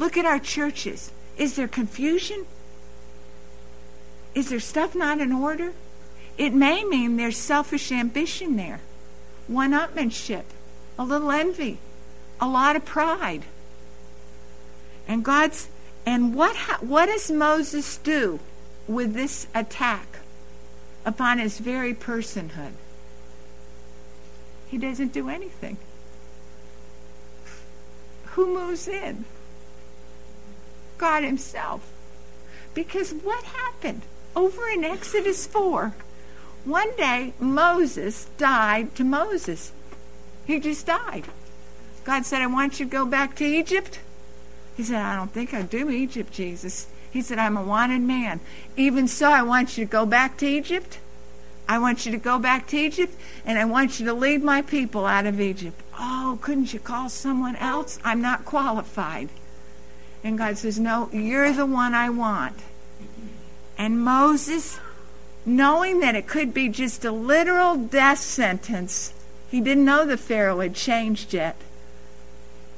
Look 0.00 0.16
at 0.16 0.24
our 0.24 0.40
churches. 0.40 1.12
Is 1.38 1.54
there 1.54 1.68
confusion? 1.68 2.46
Is 4.34 4.48
there 4.48 4.58
stuff 4.58 4.96
not 4.96 5.20
in 5.20 5.30
order? 5.30 5.74
It 6.36 6.52
may 6.52 6.82
mean 6.82 7.18
there's 7.18 7.36
selfish 7.36 7.92
ambition 7.92 8.56
there, 8.56 8.80
one 9.46 9.72
upmanship, 9.72 10.44
a 10.98 11.04
little 11.04 11.30
envy, 11.30 11.78
a 12.40 12.46
lot 12.46 12.76
of 12.76 12.84
pride. 12.84 13.44
And 15.06 15.24
God's 15.24 15.68
and 16.06 16.34
what 16.34 16.56
what 16.82 17.06
does 17.06 17.30
Moses 17.30 17.96
do 17.98 18.40
with 18.86 19.14
this 19.14 19.46
attack 19.54 20.18
upon 21.04 21.38
his 21.38 21.58
very 21.58 21.94
personhood? 21.94 22.72
He 24.68 24.78
doesn't 24.78 25.12
do 25.12 25.28
anything. 25.28 25.76
Who 28.34 28.52
moves 28.52 28.88
in? 28.88 29.24
God 30.98 31.22
himself. 31.22 31.88
Because 32.74 33.12
what 33.12 33.44
happened? 33.44 34.02
Over 34.34 34.68
in 34.68 34.82
Exodus 34.82 35.46
4, 35.46 35.94
one 36.64 36.94
day 36.96 37.34
Moses 37.38 38.26
died 38.38 38.94
to 38.94 39.04
Moses. 39.04 39.72
He 40.46 40.60
just 40.60 40.86
died. 40.86 41.24
God 42.04 42.26
said, 42.26 42.42
I 42.42 42.46
want 42.46 42.78
you 42.78 42.86
to 42.86 42.90
go 42.90 43.06
back 43.06 43.34
to 43.36 43.44
Egypt. 43.44 44.00
He 44.76 44.82
said, 44.82 45.00
I 45.00 45.16
don't 45.16 45.32
think 45.32 45.54
I 45.54 45.62
do 45.62 45.90
Egypt, 45.90 46.32
Jesus. 46.32 46.86
He 47.10 47.22
said, 47.22 47.38
I'm 47.38 47.56
a 47.56 47.62
wanted 47.62 48.02
man. 48.02 48.40
Even 48.76 49.06
so, 49.08 49.30
I 49.30 49.42
want 49.42 49.78
you 49.78 49.84
to 49.84 49.90
go 49.90 50.04
back 50.04 50.36
to 50.38 50.46
Egypt. 50.46 50.98
I 51.68 51.78
want 51.78 52.04
you 52.04 52.12
to 52.12 52.18
go 52.18 52.38
back 52.38 52.66
to 52.68 52.76
Egypt, 52.76 53.14
and 53.46 53.58
I 53.58 53.64
want 53.64 53.98
you 53.98 54.06
to 54.06 54.12
lead 54.12 54.42
my 54.42 54.60
people 54.60 55.06
out 55.06 55.24
of 55.24 55.40
Egypt. 55.40 55.80
Oh, 55.98 56.38
couldn't 56.42 56.74
you 56.74 56.80
call 56.80 57.08
someone 57.08 57.56
else? 57.56 57.98
I'm 58.04 58.20
not 58.20 58.44
qualified. 58.44 59.30
And 60.22 60.36
God 60.36 60.58
says, 60.58 60.78
No, 60.78 61.08
you're 61.12 61.52
the 61.52 61.66
one 61.66 61.94
I 61.94 62.10
want. 62.10 62.60
And 63.78 64.00
Moses, 64.00 64.78
knowing 65.46 66.00
that 66.00 66.14
it 66.14 66.26
could 66.26 66.54
be 66.54 66.68
just 66.68 67.04
a 67.04 67.12
literal 67.12 67.76
death 67.76 68.18
sentence, 68.18 69.12
he 69.50 69.60
didn't 69.60 69.84
know 69.84 70.04
the 70.04 70.16
Pharaoh 70.16 70.60
had 70.60 70.74
changed 70.74 71.32
yet. 71.32 71.56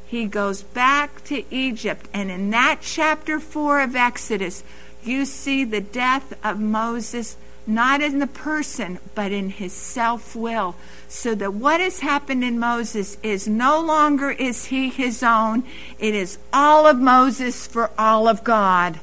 He 0.06 0.26
goes 0.26 0.62
back 0.62 1.24
to 1.24 1.44
Egypt. 1.52 2.06
And 2.12 2.30
in 2.30 2.50
that 2.50 2.78
chapter 2.82 3.40
4 3.40 3.80
of 3.80 3.96
Exodus, 3.96 4.62
you 5.02 5.24
see 5.24 5.64
the 5.64 5.80
death 5.80 6.34
of 6.44 6.60
Moses 6.60 7.36
not 7.66 8.00
in 8.00 8.20
the 8.20 8.26
person, 8.26 8.98
but 9.14 9.32
in 9.32 9.50
his 9.50 9.72
self 9.72 10.36
will. 10.36 10.76
So 11.08 11.34
that 11.34 11.54
what 11.54 11.80
has 11.80 12.00
happened 12.00 12.44
in 12.44 12.58
Moses 12.58 13.18
is 13.22 13.48
no 13.48 13.80
longer 13.80 14.30
is 14.30 14.66
he 14.66 14.88
his 14.88 15.22
own, 15.22 15.64
it 15.98 16.14
is 16.14 16.38
all 16.52 16.86
of 16.86 16.98
Moses 16.98 17.66
for 17.66 17.90
all 17.98 18.28
of 18.28 18.44
God. 18.44 19.00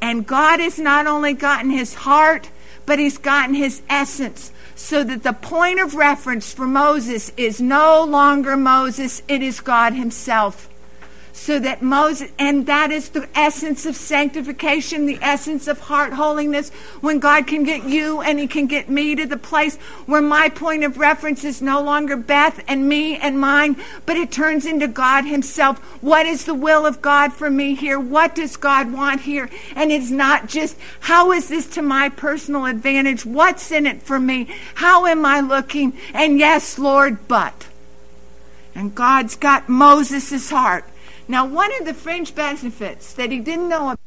And 0.00 0.26
God 0.26 0.60
has 0.60 0.78
not 0.78 1.06
only 1.06 1.32
gotten 1.32 1.70
his 1.70 1.94
heart, 1.94 2.50
but 2.86 2.98
he's 2.98 3.18
gotten 3.18 3.54
his 3.54 3.82
essence. 3.88 4.52
So 4.74 5.04
that 5.04 5.22
the 5.22 5.32
point 5.32 5.80
of 5.80 5.94
reference 5.94 6.52
for 6.52 6.66
Moses 6.66 7.32
is 7.36 7.60
no 7.60 8.04
longer 8.04 8.56
Moses, 8.56 9.22
it 9.28 9.42
is 9.42 9.60
God 9.60 9.92
himself 9.92 10.68
so 11.34 11.58
that 11.58 11.82
Moses, 11.82 12.30
and 12.38 12.64
that 12.66 12.92
is 12.92 13.08
the 13.08 13.28
essence 13.34 13.84
of 13.86 13.96
sanctification, 13.96 15.04
the 15.04 15.18
essence 15.20 15.66
of 15.66 15.80
heart 15.80 16.12
holiness, 16.12 16.70
when 17.00 17.18
God 17.18 17.48
can 17.48 17.64
get 17.64 17.82
you 17.84 18.20
and 18.20 18.38
He 18.38 18.46
can 18.46 18.68
get 18.68 18.88
me 18.88 19.16
to 19.16 19.26
the 19.26 19.36
place 19.36 19.76
where 20.06 20.22
my 20.22 20.48
point 20.48 20.84
of 20.84 20.96
reference 20.96 21.42
is 21.42 21.60
no 21.60 21.82
longer 21.82 22.16
Beth 22.16 22.62
and 22.68 22.88
me 22.88 23.16
and 23.16 23.40
mine, 23.40 23.76
but 24.06 24.16
it 24.16 24.30
turns 24.30 24.64
into 24.64 24.86
God 24.86 25.24
Himself. 25.24 25.80
What 26.00 26.24
is 26.24 26.44
the 26.44 26.54
will 26.54 26.86
of 26.86 27.02
God 27.02 27.32
for 27.32 27.50
me 27.50 27.74
here? 27.74 27.98
What 27.98 28.36
does 28.36 28.56
God 28.56 28.92
want 28.92 29.22
here? 29.22 29.50
And 29.74 29.90
it's 29.90 30.12
not 30.12 30.46
just, 30.46 30.76
how 31.00 31.32
is 31.32 31.48
this 31.48 31.66
to 31.70 31.82
my 31.82 32.10
personal 32.10 32.64
advantage? 32.64 33.26
What's 33.26 33.72
in 33.72 33.86
it 33.86 34.02
for 34.02 34.20
me? 34.20 34.48
How 34.76 35.04
am 35.06 35.26
I 35.26 35.40
looking? 35.40 35.94
And 36.14 36.38
yes, 36.38 36.78
Lord, 36.78 37.26
but. 37.26 37.66
And 38.72 38.94
God's 38.94 39.34
got 39.34 39.68
Moses' 39.68 40.50
heart. 40.50 40.84
Now, 41.26 41.46
one 41.46 41.70
of 41.78 41.86
the 41.86 41.94
fringe 41.94 42.34
benefits 42.34 43.12
that 43.14 43.30
he 43.30 43.40
didn't 43.40 43.68
know 43.68 43.90
about 43.90 43.98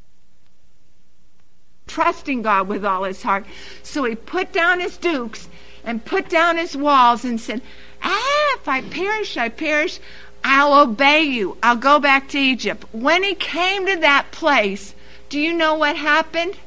trusting 1.87 2.43
God 2.43 2.67
with 2.67 2.85
all 2.85 3.03
his 3.03 3.23
heart, 3.23 3.45
so 3.81 4.03
he 4.03 4.15
put 4.15 4.51
down 4.51 4.79
his 4.79 4.97
dukes 4.97 5.47
and 5.83 6.05
put 6.05 6.29
down 6.29 6.57
his 6.57 6.75
walls 6.75 7.25
and 7.25 7.39
said, 7.39 7.61
Ah, 8.03 8.55
if 8.55 8.67
I 8.67 8.81
perish, 8.81 9.37
I 9.37 9.49
perish. 9.49 9.99
I'll 10.43 10.79
obey 10.79 11.23
you. 11.23 11.57
I'll 11.63 11.77
go 11.77 11.99
back 11.99 12.29
to 12.29 12.39
Egypt. 12.39 12.85
When 12.91 13.23
he 13.23 13.33
came 13.33 13.87
to 13.87 13.95
that 13.97 14.31
place, 14.31 14.93
do 15.29 15.39
you 15.39 15.53
know 15.53 15.73
what 15.73 15.95
happened? 15.95 16.57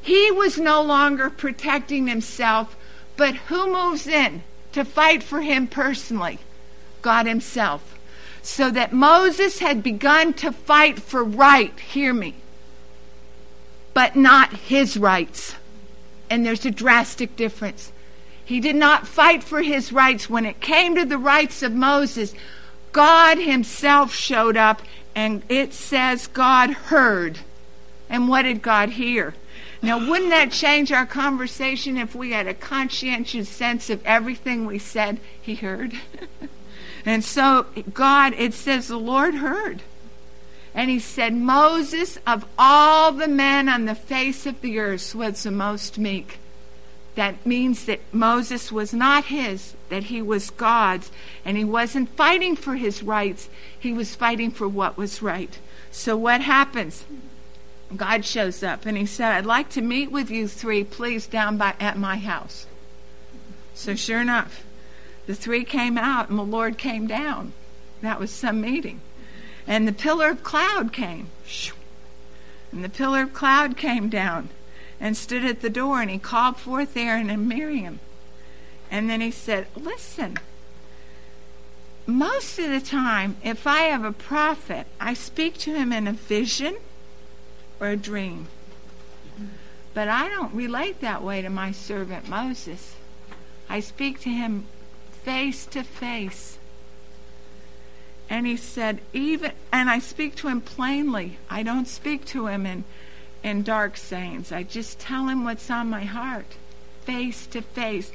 He 0.00 0.30
was 0.30 0.58
no 0.58 0.82
longer 0.82 1.30
protecting 1.30 2.06
himself, 2.06 2.76
but 3.16 3.34
who 3.34 3.72
moves 3.72 4.06
in 4.06 4.42
to 4.72 4.84
fight 4.84 5.22
for 5.22 5.42
him 5.42 5.66
personally? 5.66 6.38
God 7.02 7.26
Himself 7.26 7.98
so 8.42 8.70
that 8.70 8.92
Moses 8.92 9.60
had 9.60 9.82
begun 9.82 10.32
to 10.34 10.52
fight 10.52 11.00
for 11.00 11.22
right, 11.22 11.78
hear 11.78 12.12
me, 12.12 12.34
but 13.94 14.16
not 14.16 14.52
his 14.52 14.96
rights. 14.96 15.54
And 16.28 16.44
there's 16.44 16.66
a 16.66 16.70
drastic 16.70 17.36
difference. 17.36 17.92
He 18.44 18.58
did 18.58 18.76
not 18.76 19.06
fight 19.06 19.44
for 19.44 19.62
his 19.62 19.92
rights. 19.92 20.28
When 20.28 20.44
it 20.44 20.60
came 20.60 20.96
to 20.96 21.04
the 21.04 21.18
rights 21.18 21.62
of 21.62 21.72
Moses, 21.72 22.34
God 22.90 23.38
himself 23.38 24.12
showed 24.12 24.56
up, 24.56 24.82
and 25.14 25.42
it 25.48 25.72
says 25.72 26.26
God 26.26 26.70
heard. 26.70 27.38
And 28.08 28.28
what 28.28 28.42
did 28.42 28.60
God 28.60 28.90
hear? 28.90 29.34
Now, 29.80 29.98
wouldn't 29.98 30.30
that 30.30 30.52
change 30.52 30.92
our 30.92 31.06
conversation 31.06 31.96
if 31.96 32.14
we 32.14 32.32
had 32.32 32.46
a 32.46 32.54
conscientious 32.54 33.48
sense 33.48 33.88
of 33.88 34.04
everything 34.04 34.66
we 34.66 34.78
said 34.78 35.18
he 35.40 35.54
heard? 35.54 35.94
And 37.04 37.24
so 37.24 37.66
God, 37.92 38.34
it 38.36 38.54
says 38.54 38.88
the 38.88 38.96
Lord 38.96 39.34
heard. 39.36 39.82
And 40.74 40.88
he 40.88 40.98
said, 40.98 41.34
Moses, 41.34 42.18
of 42.26 42.46
all 42.58 43.12
the 43.12 43.28
men 43.28 43.68
on 43.68 43.84
the 43.84 43.94
face 43.94 44.46
of 44.46 44.60
the 44.60 44.78
earth, 44.78 45.14
was 45.14 45.42
the 45.42 45.50
most 45.50 45.98
meek. 45.98 46.38
That 47.14 47.44
means 47.44 47.84
that 47.84 48.00
Moses 48.10 48.72
was 48.72 48.94
not 48.94 49.26
his, 49.26 49.74
that 49.90 50.04
he 50.04 50.22
was 50.22 50.48
God's. 50.48 51.10
And 51.44 51.58
he 51.58 51.64
wasn't 51.64 52.08
fighting 52.16 52.56
for 52.56 52.76
his 52.76 53.02
rights, 53.02 53.50
he 53.78 53.92
was 53.92 54.14
fighting 54.14 54.50
for 54.50 54.66
what 54.66 54.96
was 54.96 55.20
right. 55.20 55.58
So 55.90 56.16
what 56.16 56.40
happens? 56.40 57.04
God 57.94 58.24
shows 58.24 58.62
up 58.62 58.86
and 58.86 58.96
he 58.96 59.04
said, 59.04 59.32
I'd 59.32 59.44
like 59.44 59.68
to 59.70 59.82
meet 59.82 60.10
with 60.10 60.30
you 60.30 60.48
three, 60.48 60.82
please, 60.82 61.26
down 61.26 61.58
by, 61.58 61.74
at 61.78 61.98
my 61.98 62.16
house. 62.16 62.66
So 63.74 63.94
sure 63.94 64.20
enough, 64.20 64.64
the 65.26 65.34
three 65.34 65.64
came 65.64 65.96
out 65.96 66.28
and 66.28 66.38
the 66.38 66.42
Lord 66.42 66.78
came 66.78 67.06
down. 67.06 67.52
That 68.00 68.18
was 68.18 68.30
some 68.30 68.60
meeting. 68.60 69.00
And 69.66 69.86
the 69.86 69.92
pillar 69.92 70.30
of 70.30 70.42
cloud 70.42 70.92
came. 70.92 71.28
And 72.72 72.82
the 72.82 72.88
pillar 72.88 73.22
of 73.22 73.32
cloud 73.32 73.76
came 73.76 74.08
down 74.08 74.48
and 74.98 75.16
stood 75.16 75.44
at 75.44 75.60
the 75.60 75.70
door 75.70 76.00
and 76.00 76.10
he 76.10 76.18
called 76.18 76.56
forth 76.56 76.96
Aaron 76.96 77.30
and 77.30 77.48
Miriam. 77.48 78.00
And 78.90 79.08
then 79.08 79.20
he 79.20 79.30
said, 79.30 79.66
Listen, 79.76 80.38
most 82.06 82.58
of 82.58 82.68
the 82.68 82.80
time, 82.80 83.36
if 83.44 83.66
I 83.66 83.82
have 83.82 84.04
a 84.04 84.12
prophet, 84.12 84.86
I 85.00 85.14
speak 85.14 85.56
to 85.58 85.74
him 85.74 85.92
in 85.92 86.06
a 86.06 86.12
vision 86.12 86.76
or 87.80 87.88
a 87.88 87.96
dream. 87.96 88.48
But 89.94 90.08
I 90.08 90.28
don't 90.28 90.54
relate 90.54 91.00
that 91.00 91.22
way 91.22 91.42
to 91.42 91.50
my 91.50 91.70
servant 91.70 92.28
Moses. 92.28 92.96
I 93.68 93.80
speak 93.80 94.20
to 94.20 94.30
him 94.30 94.66
face 95.24 95.66
to 95.66 95.82
face. 95.82 96.58
And 98.28 98.46
he 98.46 98.56
said, 98.56 99.00
even, 99.12 99.52
and 99.72 99.90
I 99.90 99.98
speak 99.98 100.36
to 100.36 100.48
him 100.48 100.60
plainly. 100.60 101.38
I 101.50 101.62
don't 101.62 101.86
speak 101.86 102.24
to 102.26 102.46
him 102.46 102.64
in, 102.64 102.84
in 103.42 103.62
dark 103.62 103.96
sayings. 103.96 104.52
I 104.52 104.62
just 104.62 104.98
tell 104.98 105.28
him 105.28 105.44
what's 105.44 105.70
on 105.70 105.90
my 105.90 106.04
heart, 106.04 106.46
face 107.04 107.46
to 107.48 107.60
face. 107.60 108.10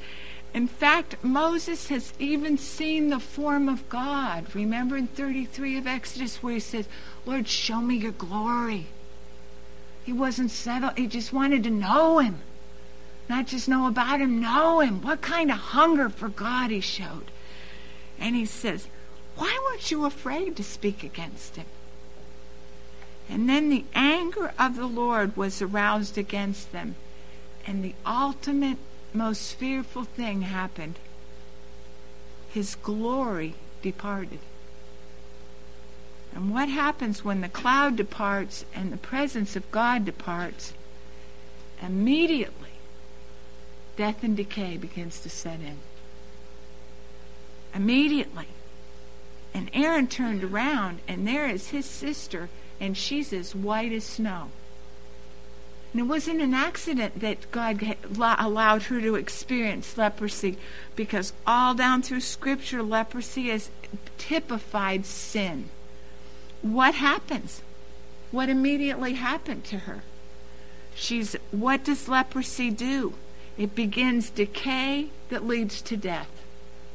In 0.54 0.66
fact, 0.66 1.22
Moses 1.22 1.88
has 1.88 2.12
even 2.18 2.56
seen 2.58 3.10
the 3.10 3.20
form 3.20 3.68
of 3.68 3.88
God. 3.88 4.46
Remember 4.54 4.96
in 4.96 5.06
33 5.06 5.76
of 5.76 5.86
Exodus 5.86 6.42
where 6.42 6.54
he 6.54 6.60
says, 6.60 6.88
Lord, 7.26 7.46
show 7.46 7.80
me 7.80 7.96
your 7.96 8.12
glory. 8.12 8.86
He 10.04 10.12
wasn't 10.12 10.50
settled, 10.50 10.96
he 10.96 11.06
just 11.06 11.32
wanted 11.32 11.64
to 11.64 11.70
know 11.70 12.18
him. 12.18 12.40
Not 13.28 13.46
just 13.46 13.68
know 13.68 13.86
about 13.86 14.20
him, 14.20 14.40
know 14.40 14.80
him. 14.80 15.02
What 15.02 15.20
kind 15.20 15.50
of 15.50 15.58
hunger 15.58 16.08
for 16.08 16.28
God 16.28 16.70
he 16.70 16.80
showed. 16.80 17.30
And 18.18 18.34
he 18.34 18.46
says, 18.46 18.88
Why 19.36 19.58
weren't 19.64 19.90
you 19.90 20.04
afraid 20.04 20.56
to 20.56 20.64
speak 20.64 21.04
against 21.04 21.56
him? 21.56 21.66
And 23.28 23.48
then 23.48 23.68
the 23.68 23.84
anger 23.94 24.52
of 24.58 24.76
the 24.76 24.86
Lord 24.86 25.36
was 25.36 25.60
aroused 25.60 26.16
against 26.16 26.72
them. 26.72 26.94
And 27.66 27.84
the 27.84 27.94
ultimate, 28.06 28.78
most 29.12 29.54
fearful 29.54 30.04
thing 30.04 30.42
happened. 30.42 30.98
His 32.48 32.74
glory 32.76 33.54
departed. 33.82 34.38
And 36.34 36.52
what 36.52 36.68
happens 36.68 37.24
when 37.24 37.42
the 37.42 37.48
cloud 37.48 37.96
departs 37.96 38.64
and 38.74 38.90
the 38.90 38.96
presence 38.96 39.56
of 39.56 39.70
God 39.70 40.04
departs? 40.04 40.72
Immediately, 41.82 42.57
death 43.98 44.22
and 44.22 44.36
decay 44.36 44.78
begins 44.78 45.20
to 45.20 45.28
set 45.28 45.60
in. 45.60 45.76
Immediately. 47.74 48.46
And 49.52 49.68
Aaron 49.74 50.06
turned 50.06 50.44
around, 50.44 51.00
and 51.08 51.26
there 51.26 51.48
is 51.48 51.68
his 51.68 51.84
sister, 51.84 52.48
and 52.80 52.96
she's 52.96 53.32
as 53.32 53.54
white 53.54 53.92
as 53.92 54.04
snow. 54.04 54.50
And 55.92 56.00
it 56.00 56.04
wasn't 56.04 56.40
an 56.40 56.54
accident 56.54 57.18
that 57.20 57.50
God 57.50 57.96
allowed 58.38 58.84
her 58.84 59.00
to 59.00 59.16
experience 59.16 59.98
leprosy, 59.98 60.56
because 60.94 61.32
all 61.46 61.74
down 61.74 62.02
through 62.02 62.20
Scripture, 62.20 62.82
leprosy 62.82 63.50
is 63.50 63.70
typified 64.16 65.06
sin. 65.06 65.70
What 66.62 66.94
happens? 66.94 67.62
What 68.30 68.48
immediately 68.48 69.14
happened 69.14 69.64
to 69.64 69.78
her? 69.78 70.02
She's 70.94 71.34
what 71.50 71.84
does 71.84 72.08
leprosy 72.08 72.70
do? 72.70 73.14
It 73.58 73.74
begins 73.74 74.30
decay 74.30 75.08
that 75.30 75.44
leads 75.44 75.82
to 75.82 75.96
death. 75.96 76.30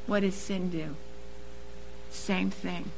What 0.07 0.21
does 0.21 0.35
sin 0.35 0.69
do? 0.69 0.95
Same 2.09 2.49
thing. 2.49 2.91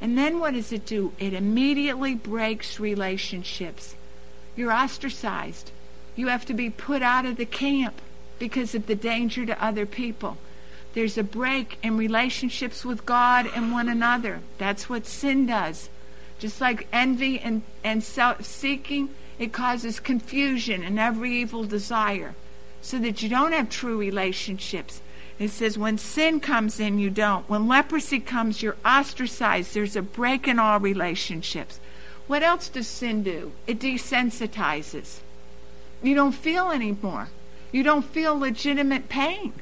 And 0.00 0.18
then 0.18 0.40
what 0.40 0.54
does 0.54 0.72
it 0.72 0.84
do? 0.84 1.12
It 1.18 1.32
immediately 1.32 2.14
breaks 2.14 2.80
relationships. 2.80 3.94
You're 4.56 4.72
ostracized. 4.72 5.70
You 6.16 6.28
have 6.28 6.44
to 6.46 6.54
be 6.54 6.68
put 6.68 7.00
out 7.00 7.24
of 7.24 7.36
the 7.36 7.46
camp 7.46 8.02
because 8.40 8.74
of 8.74 8.86
the 8.86 8.96
danger 8.96 9.46
to 9.46 9.64
other 9.64 9.86
people. 9.86 10.36
There's 10.94 11.16
a 11.16 11.22
break 11.22 11.78
in 11.82 11.96
relationships 11.96 12.84
with 12.84 13.06
God 13.06 13.48
and 13.54 13.70
one 13.70 13.88
another. 13.88 14.40
That's 14.58 14.88
what 14.88 15.06
sin 15.06 15.46
does. 15.46 15.90
Just 16.38 16.60
like 16.60 16.88
envy 16.92 17.38
and, 17.38 17.62
and 17.84 18.02
self 18.02 18.44
seeking, 18.44 19.10
it 19.38 19.52
causes 19.52 20.00
confusion 20.00 20.82
and 20.82 20.98
every 20.98 21.40
evil 21.40 21.64
desire 21.64 22.34
so 22.86 23.00
that 23.00 23.20
you 23.20 23.28
don't 23.28 23.50
have 23.50 23.68
true 23.68 23.98
relationships. 23.98 25.00
It 25.40 25.50
says 25.50 25.76
when 25.76 25.98
sin 25.98 26.38
comes 26.38 26.78
in, 26.78 27.00
you 27.00 27.10
don't. 27.10 27.48
When 27.50 27.66
leprosy 27.66 28.20
comes, 28.20 28.62
you're 28.62 28.76
ostracized. 28.86 29.74
There's 29.74 29.96
a 29.96 30.02
break 30.02 30.46
in 30.46 30.60
all 30.60 30.78
relationships. 30.78 31.80
What 32.28 32.44
else 32.44 32.68
does 32.68 32.86
sin 32.86 33.24
do? 33.24 33.50
It 33.66 33.80
desensitizes. 33.80 35.18
You 36.00 36.14
don't 36.14 36.30
feel 36.30 36.70
anymore. 36.70 37.30
You 37.72 37.82
don't 37.82 38.04
feel 38.04 38.38
legitimate 38.38 39.08
pain. 39.08 39.52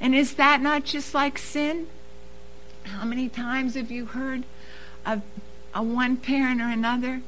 And 0.00 0.12
is 0.12 0.34
that 0.34 0.60
not 0.60 0.82
just 0.82 1.14
like 1.14 1.38
sin? 1.38 1.86
How 2.82 3.04
many 3.04 3.28
times 3.28 3.76
have 3.76 3.92
you 3.92 4.06
heard 4.06 4.42
of 5.06 5.22
a 5.72 5.84
one 5.84 6.16
parent 6.16 6.60
or 6.60 6.68
another 6.68 7.22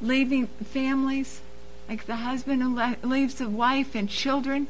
leaving 0.00 0.46
families? 0.46 1.40
Like 1.88 2.06
the 2.06 2.16
husband 2.16 2.62
who 2.62 2.74
le- 2.74 2.96
leaves 3.02 3.34
the 3.34 3.48
wife 3.48 3.94
and 3.94 4.08
children, 4.08 4.68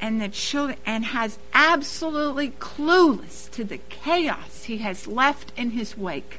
and 0.00 0.20
the 0.20 0.28
children, 0.28 0.78
and 0.84 1.06
has 1.06 1.38
absolutely 1.52 2.50
clueless 2.50 3.50
to 3.52 3.64
the 3.64 3.78
chaos 3.88 4.64
he 4.64 4.78
has 4.78 5.06
left 5.06 5.52
in 5.56 5.70
his 5.70 5.96
wake. 5.96 6.38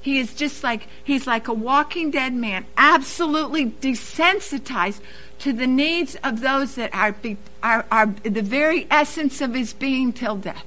He 0.00 0.18
is 0.18 0.34
just 0.34 0.64
like, 0.64 0.86
he's 1.02 1.26
like 1.26 1.48
a 1.48 1.52
walking 1.52 2.10
dead 2.10 2.34
man, 2.34 2.66
absolutely 2.76 3.66
desensitized 3.66 5.00
to 5.40 5.52
the 5.52 5.66
needs 5.66 6.16
of 6.24 6.40
those 6.40 6.74
that 6.74 6.94
are, 6.94 7.14
are, 7.62 7.86
are 7.90 8.06
the 8.06 8.42
very 8.42 8.86
essence 8.90 9.40
of 9.40 9.54
his 9.54 9.72
being 9.72 10.12
till 10.12 10.36
death. 10.36 10.66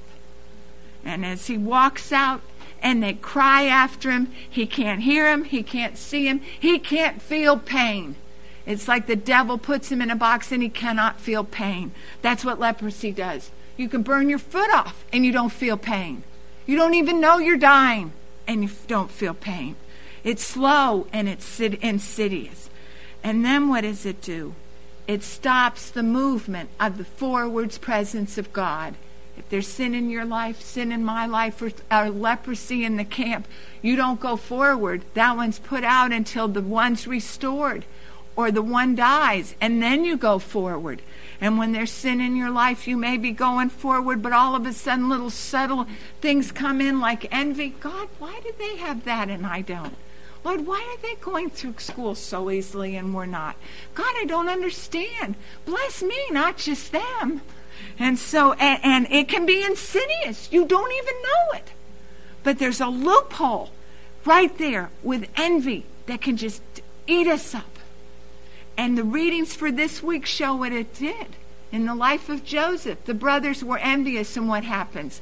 And 1.03 1.25
as 1.25 1.47
he 1.47 1.57
walks 1.57 2.11
out 2.11 2.41
and 2.81 3.01
they 3.01 3.13
cry 3.13 3.63
after 3.63 4.11
him, 4.11 4.31
he 4.47 4.65
can't 4.65 5.01
hear 5.01 5.31
him, 5.31 5.43
he 5.43 5.63
can't 5.63 5.97
see 5.97 6.27
him, 6.27 6.39
he 6.39 6.79
can't 6.79 7.21
feel 7.21 7.57
pain. 7.57 8.15
It's 8.65 8.87
like 8.87 9.07
the 9.07 9.15
devil 9.15 9.57
puts 9.57 9.91
him 9.91 10.01
in 10.01 10.11
a 10.11 10.15
box 10.15 10.51
and 10.51 10.61
he 10.61 10.69
cannot 10.69 11.19
feel 11.19 11.43
pain. 11.43 11.91
That's 12.21 12.45
what 12.45 12.59
leprosy 12.59 13.11
does. 13.11 13.51
You 13.77 13.89
can 13.89 14.03
burn 14.03 14.29
your 14.29 14.39
foot 14.39 14.71
off 14.71 15.03
and 15.11 15.25
you 15.25 15.31
don't 15.31 15.51
feel 15.51 15.77
pain. 15.77 16.23
You 16.65 16.77
don't 16.77 16.93
even 16.93 17.19
know 17.19 17.39
you're 17.39 17.57
dying 17.57 18.13
and 18.47 18.63
you 18.63 18.69
don't 18.87 19.09
feel 19.09 19.33
pain. 19.33 19.75
It's 20.23 20.43
slow 20.43 21.07
and 21.11 21.27
it's 21.27 21.59
insidious. 21.59 22.69
And 23.23 23.43
then 23.43 23.69
what 23.69 23.81
does 23.81 24.05
it 24.05 24.21
do? 24.21 24.53
It 25.07 25.23
stops 25.23 25.89
the 25.89 26.03
movement 26.03 26.69
of 26.79 26.97
the 26.97 27.05
forwards 27.05 27.77
presence 27.77 28.37
of 28.37 28.53
God. 28.53 28.95
If 29.37 29.49
there's 29.49 29.67
sin 29.67 29.95
in 29.95 30.09
your 30.09 30.25
life, 30.25 30.61
sin 30.61 30.91
in 30.91 31.03
my 31.03 31.25
life, 31.25 31.61
or, 31.61 31.71
or 31.91 32.09
leprosy 32.09 32.85
in 32.85 32.97
the 32.97 33.05
camp, 33.05 33.47
you 33.81 33.95
don't 33.95 34.19
go 34.19 34.35
forward. 34.35 35.03
That 35.15 35.35
one's 35.35 35.57
put 35.57 35.83
out 35.83 36.11
until 36.11 36.47
the 36.47 36.61
one's 36.61 37.07
restored 37.07 37.85
or 38.35 38.51
the 38.51 38.61
one 38.61 38.95
dies, 38.95 39.55
and 39.59 39.81
then 39.81 40.05
you 40.05 40.17
go 40.17 40.39
forward. 40.39 41.01
And 41.39 41.57
when 41.57 41.71
there's 41.71 41.91
sin 41.91 42.21
in 42.21 42.35
your 42.35 42.51
life, 42.51 42.87
you 42.87 42.95
may 42.95 43.17
be 43.17 43.31
going 43.31 43.69
forward, 43.69 44.21
but 44.21 44.31
all 44.31 44.55
of 44.55 44.65
a 44.65 44.73
sudden 44.73 45.09
little 45.09 45.31
subtle 45.31 45.87
things 46.21 46.51
come 46.51 46.79
in 46.79 46.99
like 46.99 47.33
envy. 47.33 47.69
God, 47.79 48.09
why 48.19 48.39
do 48.43 48.53
they 48.57 48.77
have 48.77 49.05
that 49.05 49.29
and 49.29 49.45
I 49.45 49.61
don't? 49.61 49.95
Lord, 50.43 50.65
why 50.65 50.81
are 50.81 51.01
they 51.01 51.15
going 51.15 51.49
through 51.49 51.75
school 51.77 52.15
so 52.15 52.49
easily 52.49 52.95
and 52.95 53.13
we're 53.13 53.25
not? 53.25 53.55
God, 53.93 54.13
I 54.17 54.25
don't 54.25 54.49
understand. 54.49 55.35
Bless 55.65 56.01
me, 56.01 56.17
not 56.31 56.57
just 56.57 56.91
them. 56.91 57.41
And 57.99 58.17
so, 58.17 58.53
and, 58.53 58.79
and 58.83 59.07
it 59.11 59.27
can 59.27 59.45
be 59.45 59.63
insidious. 59.63 60.51
You 60.51 60.65
don't 60.65 60.91
even 60.91 61.15
know 61.21 61.57
it. 61.59 61.71
But 62.43 62.59
there's 62.59 62.81
a 62.81 62.87
loophole 62.87 63.69
right 64.25 64.55
there 64.57 64.89
with 65.03 65.29
envy 65.35 65.85
that 66.07 66.21
can 66.21 66.37
just 66.37 66.61
eat 67.07 67.27
us 67.27 67.53
up. 67.53 67.65
And 68.81 68.97
the 68.97 69.03
readings 69.03 69.53
for 69.53 69.71
this 69.71 70.01
week 70.01 70.25
show 70.25 70.55
what 70.55 70.73
it 70.73 70.95
did. 70.95 71.27
In 71.71 71.85
the 71.85 71.93
life 71.93 72.29
of 72.29 72.43
Joseph, 72.43 73.05
the 73.05 73.13
brothers 73.13 73.63
were 73.63 73.77
envious, 73.77 74.35
and 74.35 74.49
what 74.49 74.63
happens? 74.63 75.21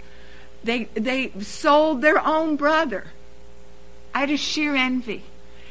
They, 0.63 0.85
they 0.93 1.33
sold 1.41 2.01
their 2.01 2.25
own 2.25 2.55
brother 2.55 3.07
out 4.15 4.29
of 4.29 4.39
sheer 4.39 4.75
envy. 4.75 5.23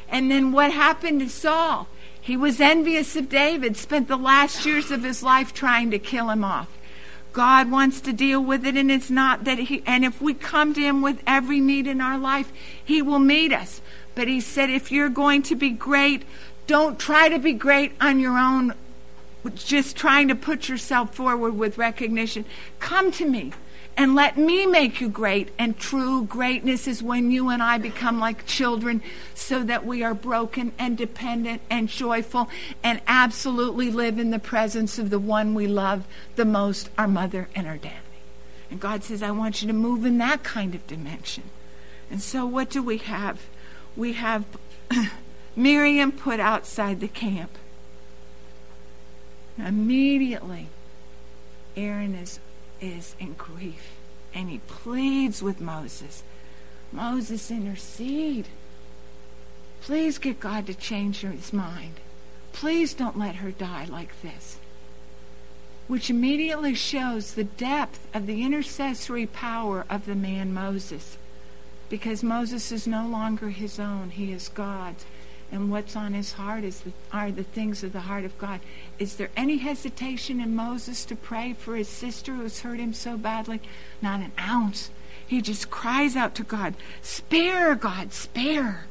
And 0.07 0.29
then 0.29 0.51
what 0.51 0.71
happened 0.71 1.21
to 1.21 1.29
Saul? 1.29 1.87
He 2.21 2.37
was 2.37 2.61
envious 2.61 3.15
of 3.15 3.27
David, 3.27 3.75
spent 3.75 4.07
the 4.07 4.17
last 4.17 4.67
years 4.67 4.91
of 4.91 5.01
his 5.01 5.23
life 5.23 5.51
trying 5.51 5.89
to 5.89 5.97
kill 5.97 6.29
him 6.29 6.43
off. 6.43 6.69
God 7.33 7.71
wants 7.71 8.01
to 8.01 8.13
deal 8.13 8.43
with 8.43 8.65
it, 8.65 8.75
and 8.75 8.91
it's 8.91 9.09
not 9.09 9.45
that 9.45 9.59
He, 9.59 9.83
and 9.85 10.03
if 10.03 10.21
we 10.21 10.33
come 10.33 10.73
to 10.73 10.81
Him 10.81 11.01
with 11.01 11.21
every 11.27 11.59
need 11.59 11.85
in 11.85 12.01
our 12.01 12.17
life, 12.17 12.51
He 12.83 13.01
will 13.01 13.19
meet 13.19 13.53
us. 13.53 13.81
But 14.15 14.27
He 14.27 14.41
said, 14.41 14.69
if 14.69 14.91
you're 14.91 15.09
going 15.09 15.43
to 15.43 15.55
be 15.55 15.69
great, 15.69 16.23
don't 16.69 16.99
try 16.99 17.27
to 17.29 17.39
be 17.39 17.51
great 17.51 17.93
on 17.99 18.19
your 18.19 18.37
own, 18.37 18.75
just 19.55 19.95
trying 19.95 20.27
to 20.27 20.35
put 20.35 20.69
yourself 20.69 21.15
forward 21.15 21.57
with 21.57 21.79
recognition. 21.79 22.45
Come 22.79 23.11
to 23.13 23.25
me 23.25 23.53
and 23.97 24.13
let 24.13 24.37
me 24.37 24.67
make 24.67 25.01
you 25.01 25.09
great. 25.09 25.49
And 25.57 25.79
true 25.79 26.25
greatness 26.25 26.87
is 26.87 27.01
when 27.01 27.31
you 27.31 27.49
and 27.49 27.63
I 27.63 27.79
become 27.79 28.19
like 28.19 28.45
children 28.45 29.01
so 29.33 29.63
that 29.63 29.83
we 29.83 30.03
are 30.03 30.13
broken 30.13 30.71
and 30.77 30.95
dependent 30.95 31.63
and 31.71 31.89
joyful 31.89 32.49
and 32.83 33.01
absolutely 33.07 33.89
live 33.89 34.19
in 34.19 34.29
the 34.29 34.37
presence 34.37 34.99
of 34.99 35.09
the 35.09 35.17
one 35.17 35.55
we 35.55 35.65
love 35.65 36.05
the 36.35 36.45
most, 36.45 36.91
our 36.99 37.07
mother 37.07 37.49
and 37.55 37.65
our 37.65 37.77
daddy. 37.77 37.95
And 38.69 38.79
God 38.79 39.03
says, 39.03 39.23
I 39.23 39.31
want 39.31 39.63
you 39.63 39.67
to 39.69 39.73
move 39.73 40.05
in 40.05 40.19
that 40.19 40.43
kind 40.43 40.75
of 40.75 40.85
dimension. 40.85 41.45
And 42.11 42.21
so, 42.21 42.45
what 42.45 42.69
do 42.69 42.83
we 42.83 42.99
have? 42.99 43.47
We 43.95 44.13
have 44.13 44.45
Miriam 45.59 46.13
put 46.13 46.39
outside 46.39 47.01
the 47.01 47.07
camp. 47.09 47.51
Immediately, 49.57 50.67
Aaron 51.75 52.15
is, 52.15 52.39
is 52.79 53.13
in 53.19 53.33
grief 53.33 53.97
and 54.33 54.49
he 54.49 54.59
pleads 54.67 55.43
with 55.43 55.59
Moses. 55.59 56.23
Moses, 56.93 57.51
intercede. 57.51 58.47
Please 59.81 60.17
get 60.17 60.39
God 60.39 60.65
to 60.67 60.73
change 60.73 61.21
his 61.21 61.51
mind. 61.51 61.95
Please 62.53 62.93
don't 62.93 63.19
let 63.19 63.35
her 63.35 63.51
die 63.51 63.85
like 63.89 64.21
this. 64.21 64.59
Which 65.89 66.09
immediately 66.09 66.73
shows 66.73 67.33
the 67.33 67.43
depth 67.43 68.07
of 68.13 68.27
the 68.27 68.43
intercessory 68.43 69.25
power 69.25 69.85
of 69.89 70.05
the 70.05 70.15
man 70.15 70.53
Moses. 70.53 71.17
Because 71.89 72.23
Moses 72.23 72.71
is 72.71 72.87
no 72.87 73.05
longer 73.05 73.49
his 73.49 73.77
own, 73.77 74.11
he 74.11 74.31
is 74.31 74.47
God's 74.47 75.03
and 75.51 75.71
what's 75.71 75.95
on 75.95 76.13
his 76.13 76.33
heart 76.33 76.63
is 76.63 76.81
the, 76.81 76.91
are 77.11 77.31
the 77.31 77.43
things 77.43 77.83
of 77.83 77.91
the 77.91 78.01
heart 78.01 78.23
of 78.23 78.37
God. 78.37 78.59
Is 78.99 79.15
there 79.15 79.31
any 79.35 79.57
hesitation 79.57 80.39
in 80.39 80.55
Moses 80.55 81.05
to 81.05 81.15
pray 81.15 81.53
for 81.53 81.75
his 81.75 81.89
sister 81.89 82.35
who's 82.35 82.59
hurt 82.61 82.79
him 82.79 82.93
so 82.93 83.17
badly? 83.17 83.59
Not 84.01 84.19
an 84.19 84.31
ounce. 84.39 84.91
He 85.25 85.41
just 85.41 85.69
cries 85.69 86.15
out 86.15 86.35
to 86.35 86.43
God, 86.43 86.75
Spare, 87.01 87.75
God, 87.75 88.13
spare. 88.13 88.85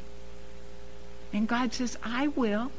And 1.32 1.46
God 1.46 1.74
says, 1.74 1.96
I 2.02 2.28
will, 2.28 2.72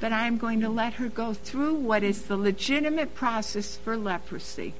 but 0.00 0.12
I'm 0.12 0.38
going 0.38 0.60
to 0.60 0.68
let 0.68 0.94
her 0.94 1.08
go 1.08 1.34
through 1.34 1.74
what 1.74 2.02
is 2.02 2.22
the 2.22 2.36
legitimate 2.36 3.14
process 3.14 3.76
for 3.76 3.96
leprosy. 3.96 4.74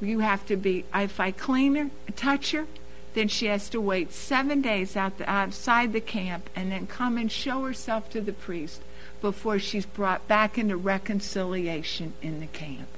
You 0.00 0.18
have 0.18 0.46
to 0.46 0.56
be, 0.56 0.84
if 0.94 1.18
I 1.18 1.30
clean 1.30 1.74
her, 1.74 1.90
touch 2.14 2.52
her, 2.52 2.66
then 3.16 3.28
she 3.28 3.46
has 3.46 3.70
to 3.70 3.80
wait 3.80 4.12
seven 4.12 4.60
days 4.60 4.94
out 4.94 5.16
the, 5.16 5.28
outside 5.28 5.94
the 5.94 6.02
camp 6.02 6.50
and 6.54 6.70
then 6.70 6.86
come 6.86 7.16
and 7.16 7.32
show 7.32 7.64
herself 7.64 8.10
to 8.10 8.20
the 8.20 8.32
priest 8.32 8.82
before 9.22 9.58
she's 9.58 9.86
brought 9.86 10.28
back 10.28 10.58
into 10.58 10.76
reconciliation 10.76 12.12
in 12.20 12.40
the 12.40 12.46
camp. 12.46 12.88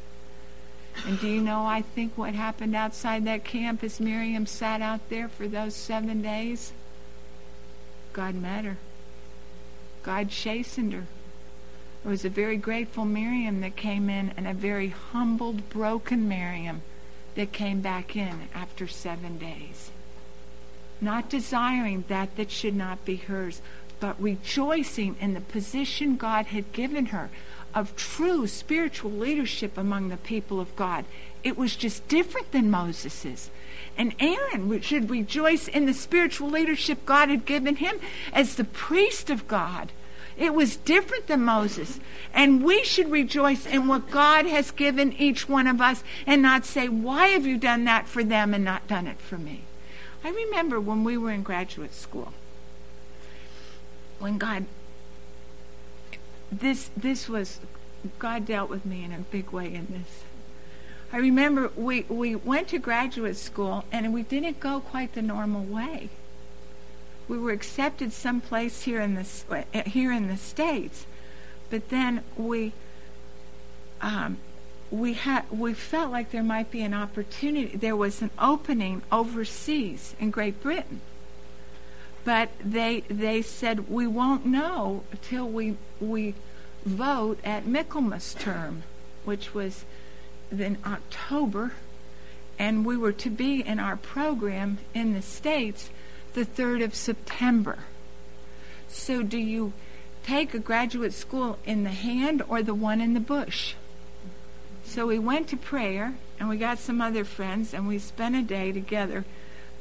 And 1.07 1.21
do 1.21 1.29
you 1.29 1.41
know, 1.41 1.65
I 1.65 1.83
think 1.83 2.19
what 2.19 2.35
happened 2.35 2.75
outside 2.75 3.25
that 3.27 3.45
camp 3.45 3.85
as 3.85 4.01
Miriam 4.01 4.45
sat 4.45 4.83
out 4.83 5.09
there 5.09 5.29
for 5.29 5.47
those 5.47 5.77
seven 5.77 6.21
days? 6.21 6.73
God 8.13 8.35
met 8.35 8.65
her. 8.65 8.77
God 10.03 10.31
chastened 10.31 10.95
her. 10.95 11.07
It 12.05 12.09
was 12.09 12.25
a 12.25 12.29
very 12.29 12.57
grateful 12.57 13.05
Miriam 13.05 13.61
that 13.61 13.77
came 13.77 14.11
in 14.11 14.33
and 14.37 14.49
a 14.49 14.53
very 14.53 14.89
humbled, 14.89 15.71
broken 15.71 16.27
Miriam 16.27 16.83
that 17.37 17.53
came 17.53 17.81
back 17.81 18.17
in 18.17 18.49
after 18.53 18.89
seven 18.89 19.39
days. 19.39 19.93
Not 21.01 21.31
desiring 21.31 22.05
that 22.09 22.37
that 22.37 22.51
should 22.51 22.75
not 22.75 23.05
be 23.05 23.17
hers, 23.17 23.61
but 24.01 24.21
rejoicing 24.21 25.17
in 25.21 25.35
the 25.35 25.41
position 25.41 26.17
God 26.17 26.47
had 26.47 26.73
given 26.73 27.07
her 27.07 27.31
of 27.75 27.95
true 27.97 28.47
spiritual 28.47 29.11
leadership 29.11 29.77
among 29.77 30.09
the 30.09 30.17
people 30.17 30.61
of 30.61 30.75
God. 30.77 31.05
It 31.45 31.57
was 31.57 31.77
just 31.77 32.09
different 32.09 32.53
than 32.53 32.71
Moses's. 32.71 33.51
And 33.97 34.15
Aaron 34.21 34.81
should 34.81 35.11
rejoice 35.11 35.69
in 35.69 35.87
the 35.87 35.95
spiritual 35.95 36.49
leadership 36.49 37.05
God 37.05 37.29
had 37.29 37.45
given 37.45 37.77
him 37.77 37.99
as 38.33 38.55
the 38.55 38.65
priest 38.65 39.31
of 39.31 39.49
God. 39.49 39.93
It 40.37 40.55
was 40.55 40.77
different 40.77 41.27
than 41.27 41.43
Moses. 41.43 41.99
And 42.33 42.63
we 42.63 42.85
should 42.85 43.11
rejoice 43.11 43.67
in 43.67 43.89
what 43.89 44.11
God 44.11 44.47
has 44.47 44.71
given 44.71 45.13
each 45.15 45.49
one 45.49 45.67
of 45.67 45.81
us 45.81 46.05
and 46.27 46.41
not 46.41 46.65
say, 46.65 46.89
Why 46.89 47.29
have 47.29 47.45
you 47.45 47.59
done 47.59 47.85
that 47.85 48.07
for 48.07 48.23
them 48.23 48.55
and 48.55 48.65
not 48.65 48.87
done 48.87 49.09
it 49.09 49.21
for 49.21 49.37
me? 49.37 49.63
I 50.25 50.31
remember 50.31 50.81
when 50.81 51.05
we 51.05 51.17
were 51.17 51.31
in 51.31 51.43
graduate 51.43 51.95
school, 51.95 52.33
when 54.19 54.39
God 54.39 54.67
this 56.51 56.91
this 56.97 57.29
was 57.29 57.61
God 58.19 58.47
dealt 58.47 58.71
with 58.71 58.85
me 58.85 59.05
in 59.05 59.13
a 59.13 59.19
big 59.19 59.51
way 59.51 59.73
in 59.73 59.87
this. 59.87 60.23
I 61.13 61.19
remember 61.19 61.71
we, 61.75 62.03
we 62.03 62.35
went 62.37 62.69
to 62.69 62.79
graduate 62.79 63.37
school 63.37 63.85
and 63.91 64.13
we 64.13 64.23
didn't 64.23 64.61
go 64.61 64.81
quite 64.81 65.15
the 65.15 65.23
normal 65.23 65.63
way. 65.63 66.11
We 67.29 67.39
were 67.39 67.51
accepted 67.51 68.13
someplace 68.13 68.83
here 68.83 69.01
in 69.01 69.15
the 69.15 69.27
uh, 69.51 69.83
here 69.89 70.13
in 70.13 70.29
the 70.29 70.37
states, 70.37 71.07
but 71.71 71.89
then 71.89 72.25
we 72.37 72.73
um, 74.01 74.39
we 74.91 75.15
had 75.15 75.45
we 75.51 75.75
felt 75.75 76.11
like 76.11 76.31
there 76.31 76.43
might 76.43 76.71
be 76.71 76.83
an 76.83 76.95
opportunity. 76.95 77.77
There 77.77 77.97
was 77.97 78.23
an 78.23 78.31
opening 78.39 79.03
overseas 79.13 80.15
in 80.19 80.31
Great 80.31 80.63
Britain, 80.63 81.01
but 82.25 82.51
they 82.65 83.01
they 83.09 83.43
said 83.43 83.89
we 83.91 84.07
won't 84.07 84.47
know 84.47 85.05
until 85.13 85.49
we 85.49 85.77
we 86.01 86.35
vote 86.85 87.39
at 87.45 87.67
Michaelmas 87.67 88.35
term, 88.35 88.83
which 89.25 89.53
was 89.53 89.85
in 90.51 90.79
October, 90.87 91.73
and 92.59 92.87
we 92.87 92.97
were 92.97 93.13
to 93.13 93.31
be 93.31 93.61
in 93.61 93.79
our 93.79 93.97
program 93.97 94.79
in 94.95 95.13
the 95.13 95.23
States 95.23 95.91
the 96.35 96.45
3rd 96.45 96.85
of 96.85 96.95
September. 96.95 97.79
So, 98.89 99.23
do 99.23 99.39
you 99.39 99.73
take 100.23 100.55
a 100.55 100.59
graduate 100.59 101.13
school 101.13 101.59
in 101.65 101.85
the 101.85 101.91
hand 101.91 102.43
or 102.49 102.63
the 102.63 102.75
one 102.75 103.01
in 103.01 103.15
the 103.15 103.21
bush? 103.21 103.75
So, 104.89 105.07
we 105.07 105.19
went 105.19 105.49
to 105.49 105.57
prayer, 105.57 106.15
and 106.41 106.49
we 106.49 106.57
got 106.57 106.79
some 106.79 107.03
other 107.03 107.25
friends, 107.25 107.75
and 107.75 107.87
we 107.87 107.99
spent 107.99 108.35
a 108.35 108.43
day 108.43 108.73
together 108.73 109.25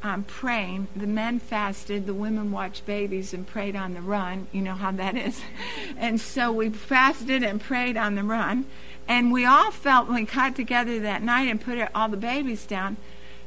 um, 0.03 0.23
praying. 0.23 0.89
The 0.95 1.07
men 1.07 1.39
fasted, 1.39 2.05
the 2.05 2.13
women 2.13 2.51
watched 2.51 2.85
babies 2.85 3.33
and 3.33 3.47
prayed 3.47 3.75
on 3.75 3.93
the 3.93 4.01
run. 4.01 4.47
You 4.51 4.61
know 4.61 4.75
how 4.75 4.91
that 4.91 5.15
is. 5.15 5.41
and 5.97 6.19
so 6.19 6.51
we 6.51 6.69
fasted 6.69 7.41
and 7.41 7.61
prayed 7.61 7.95
on 7.95 8.15
the 8.15 8.23
run. 8.23 8.65
And 9.07 9.31
we 9.31 9.45
all 9.45 9.71
felt 9.71 10.07
when 10.07 10.15
we 10.15 10.23
got 10.25 10.55
together 10.55 10.99
that 10.99 11.23
night 11.23 11.47
and 11.47 11.61
put 11.61 11.79
all 11.95 12.09
the 12.09 12.17
babies 12.17 12.65
down 12.65 12.97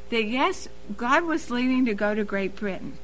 that 0.08 0.24
yes, 0.24 0.66
God 0.96 1.24
was 1.24 1.50
leading 1.50 1.84
to 1.84 1.94
go 1.94 2.14
to 2.14 2.24
Great 2.24 2.56
Britain. 2.56 2.96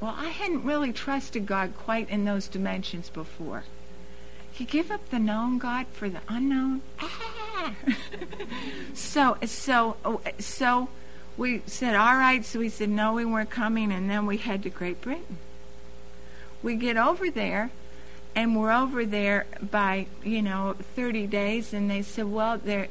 Well, 0.00 0.14
I 0.18 0.30
hadn't 0.30 0.64
really 0.64 0.92
trusted 0.92 1.46
God 1.46 1.74
quite 1.78 2.10
in 2.10 2.24
those 2.24 2.48
dimensions 2.48 3.10
before. 3.10 3.64
You 4.56 4.66
give 4.66 4.90
up 4.90 5.08
the 5.10 5.18
known 5.18 5.58
God 5.58 5.86
for 5.92 6.08
the 6.10 6.20
unknown. 6.28 6.82
Ah! 7.60 7.74
so, 8.94 9.36
so, 9.44 10.20
so 10.38 10.88
we 11.36 11.62
said, 11.66 11.94
all 11.94 12.16
right. 12.16 12.44
So 12.44 12.58
we 12.58 12.68
said, 12.68 12.88
no, 12.88 13.14
we 13.14 13.24
weren't 13.24 13.50
coming. 13.50 13.92
And 13.92 14.08
then 14.08 14.26
we 14.26 14.36
head 14.36 14.62
to 14.64 14.70
Great 14.70 15.00
Britain. 15.00 15.38
We 16.62 16.76
get 16.76 16.96
over 16.98 17.30
there, 17.30 17.70
and 18.34 18.54
we're 18.54 18.72
over 18.72 19.06
there 19.06 19.46
by, 19.70 20.06
you 20.22 20.42
know, 20.42 20.76
30 20.94 21.26
days. 21.26 21.72
And 21.72 21.90
they 21.90 22.02
said, 22.02 22.26
well, 22.26 22.58
there, 22.58 22.88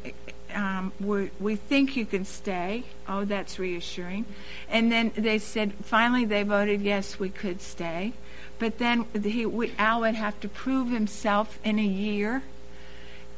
um, 0.54 0.92
we 1.00 1.30
we 1.40 1.56
think 1.56 1.96
you 1.96 2.06
can 2.06 2.26
stay. 2.26 2.86
Oh, 3.08 3.26
that's 3.26 3.60
reassuring. 3.60 4.26
And 4.68 4.92
then 4.92 5.12
they 5.16 5.38
said, 5.38 5.74
finally, 5.84 6.26
they 6.26 6.44
voted 6.44 6.82
yes, 6.82 7.20
we 7.20 7.30
could 7.30 7.62
stay. 7.62 8.14
But 8.58 8.78
then 8.78 9.06
he, 9.24 9.46
we, 9.46 9.72
Al 9.78 10.02
would 10.02 10.16
have 10.16 10.40
to 10.42 10.50
prove 10.50 10.90
himself 10.90 11.60
in 11.64 11.80
a 11.80 11.86
year. 11.86 12.44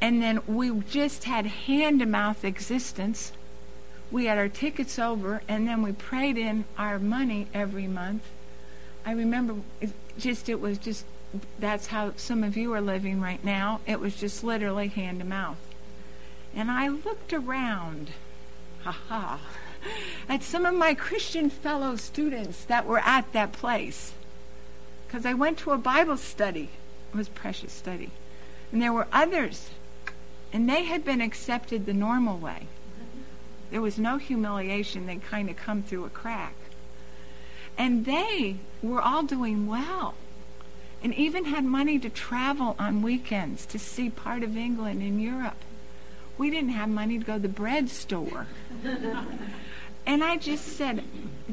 And 0.02 0.22
then 0.22 0.42
we 0.48 0.72
just 0.90 1.26
had 1.26 1.46
hand 1.46 2.00
to 2.00 2.06
mouth 2.06 2.44
existence 2.44 3.32
we 4.12 4.26
had 4.26 4.38
our 4.38 4.50
tickets 4.50 5.00
over, 5.00 5.42
and 5.48 5.68
then 5.68 5.82
we 5.82 5.94
prayed 5.94 6.38
in 6.38 6.66
our 6.78 7.00
money 7.00 7.48
every 7.54 7.88
month. 7.88 8.24
I 9.06 9.14
remember 9.14 9.56
it 9.80 9.92
just 10.20 10.50
it 10.50 10.60
was 10.60 10.78
just 10.78 11.06
that's 11.58 11.88
how 11.88 12.14
some 12.18 12.44
of 12.44 12.58
you 12.58 12.74
are 12.74 12.82
living 12.82 13.22
right 13.22 13.44
now. 13.44 13.80
It 13.88 14.02
was 14.02 14.18
just 14.18 14.44
literally 14.44 14.90
hand 14.90 15.20
to 15.20 15.26
mouth. 15.26 15.58
And 16.54 16.70
I 16.70 16.90
looked 16.90 17.32
around, 17.32 18.12
ha 18.84 18.98
ha, 19.08 19.40
at 20.28 20.44
some 20.44 20.66
of 20.66 20.76
my 20.76 20.94
Christian 20.94 21.50
fellow 21.50 21.96
students 21.96 22.66
that 22.66 22.86
were 22.86 23.00
at 23.00 23.32
that 23.32 23.54
place. 23.54 24.12
Because 25.08 25.26
I 25.26 25.34
went 25.34 25.58
to 25.60 25.72
a 25.72 25.78
Bible 25.78 26.18
study. 26.18 26.70
It 27.14 27.18
was 27.18 27.30
precious 27.30 27.72
study. 27.72 28.12
And 28.74 28.82
there 28.82 28.94
were 28.94 29.08
others. 29.14 29.70
And 30.54 30.70
they 30.70 30.84
had 30.84 31.06
been 31.06 31.22
accepted 31.22 31.86
the 31.86 31.94
normal 31.94 32.38
way. 32.38 32.68
There 33.70 33.82
was 33.82 33.98
no 33.98 34.18
humiliation. 34.18 35.08
They 35.08 35.16
kind 35.16 35.50
of 35.50 35.56
come 35.56 35.82
through 35.82 36.06
a 36.06 36.10
crack. 36.10 36.56
And 37.78 38.06
they 38.06 38.58
were 38.84 39.02
all 39.02 39.24
doing 39.24 39.66
well 39.66 40.16
and 41.04 41.14
even 41.16 41.46
had 41.46 41.64
money 41.64 41.98
to 42.00 42.10
travel 42.10 42.76
on 42.78 43.02
weekends 43.02 43.66
to 43.66 43.80
see 43.80 44.10
part 44.10 44.44
of 44.44 44.56
England 44.56 45.02
and 45.02 45.22
Europe. 45.22 45.58
We 46.38 46.50
didn't 46.50 46.70
have 46.72 46.90
money 46.90 47.20
to 47.20 47.26
go 47.26 47.34
to 47.34 47.40
the 47.40 47.50
bread 47.50 47.90
store. 47.90 48.48
and 50.06 50.24
I 50.24 50.38
just 50.38 50.66
said, 50.66 51.04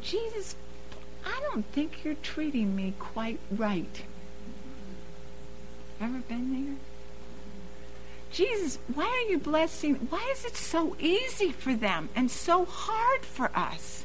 Jesus, 0.01 0.55
I 1.25 1.41
don't 1.51 1.65
think 1.67 2.05
you're 2.05 2.15
treating 2.15 2.77
me 2.77 2.95
quite 2.99 3.39
right. 3.51 4.03
Ever 6.01 6.19
been 6.21 6.53
there? 6.53 6.88
Jesus, 8.39 8.79
why 8.95 9.05
are 9.05 9.29
you 9.29 9.37
blessing? 9.37 9.97
Why 10.11 10.25
is 10.31 10.45
it 10.45 10.57
so 10.57 10.95
easy 11.01 11.51
for 11.51 11.75
them 11.75 12.09
and 12.15 12.31
so 12.31 12.65
hard 12.65 13.23
for 13.23 13.51
us? 13.53 14.05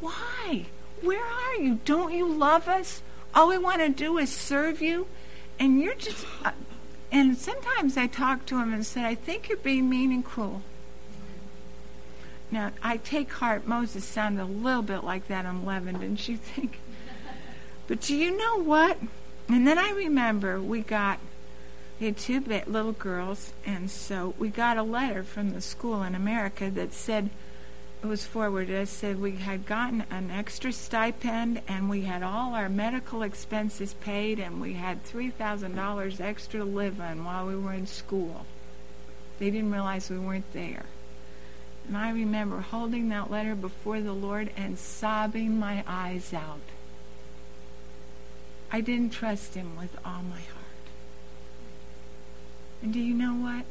Why? 0.00 0.66
Where 1.00 1.24
are 1.24 1.54
you? 1.54 1.80
Don't 1.86 2.12
you 2.12 2.30
love 2.30 2.68
us? 2.68 3.00
All 3.34 3.48
we 3.48 3.56
want 3.56 3.80
to 3.80 3.88
do 3.88 4.18
is 4.18 4.30
serve 4.30 4.82
you. 4.82 5.06
And 5.58 5.80
you're 5.80 5.94
just. 5.94 6.26
Uh, 6.44 6.50
and 7.10 7.38
sometimes 7.38 7.96
I 7.96 8.06
talk 8.06 8.44
to 8.46 8.58
him 8.58 8.74
and 8.74 8.84
said, 8.84 9.06
I 9.06 9.14
think 9.14 9.48
you're 9.48 9.56
being 9.56 9.88
mean 9.88 10.12
and 10.12 10.22
cruel. 10.22 10.60
Now, 12.50 12.72
I 12.82 12.98
take 12.98 13.32
heart, 13.32 13.66
Moses 13.66 14.04
sounded 14.04 14.42
a 14.42 14.44
little 14.44 14.82
bit 14.82 15.04
like 15.04 15.28
that 15.28 15.46
on 15.46 15.64
Leavened, 15.64 16.00
didn't 16.00 16.28
you 16.28 16.36
think? 16.36 16.80
But 17.86 18.02
do 18.02 18.14
you 18.14 18.36
know 18.36 18.62
what? 18.62 18.98
And 19.48 19.66
then 19.66 19.78
I 19.78 19.90
remember 19.90 20.60
we 20.60 20.82
got 20.82 21.20
we 21.98 22.06
had 22.06 22.16
two 22.16 22.40
little 22.40 22.92
girls, 22.92 23.52
and 23.64 23.90
so 23.90 24.34
we 24.38 24.48
got 24.48 24.76
a 24.76 24.82
letter 24.82 25.22
from 25.22 25.52
the 25.52 25.60
school 25.60 26.02
in 26.02 26.14
America 26.14 26.70
that 26.70 26.92
said, 26.92 27.30
it 28.02 28.06
was 28.06 28.26
forwarded, 28.26 28.82
it 28.82 28.88
said 28.88 29.20
we 29.20 29.36
had 29.36 29.64
gotten 29.64 30.04
an 30.10 30.30
extra 30.30 30.72
stipend 30.72 31.62
and 31.66 31.88
we 31.88 32.02
had 32.02 32.22
all 32.22 32.54
our 32.54 32.68
medical 32.68 33.22
expenses 33.22 33.94
paid 33.94 34.38
and 34.38 34.60
we 34.60 34.74
had 34.74 35.04
$3,000 35.04 36.20
extra 36.20 36.60
to 36.60 36.64
live 36.64 37.00
on 37.00 37.24
while 37.24 37.46
we 37.46 37.56
were 37.56 37.72
in 37.72 37.86
school. 37.86 38.44
They 39.38 39.50
didn't 39.50 39.72
realize 39.72 40.10
we 40.10 40.18
weren't 40.18 40.52
there. 40.52 40.84
And 41.88 41.96
I 41.96 42.10
remember 42.10 42.60
holding 42.60 43.08
that 43.08 43.30
letter 43.30 43.54
before 43.54 44.00
the 44.00 44.12
Lord 44.12 44.50
and 44.56 44.78
sobbing 44.78 45.58
my 45.58 45.82
eyes 45.86 46.34
out. 46.34 46.60
I 48.70 48.80
didn't 48.82 49.10
trust 49.10 49.54
Him 49.54 49.76
with 49.76 49.96
all 50.04 50.22
my 50.22 50.40
heart. 50.40 50.55
And 52.82 52.92
do 52.92 53.00
you 53.00 53.14
know 53.14 53.34
what? 53.34 53.64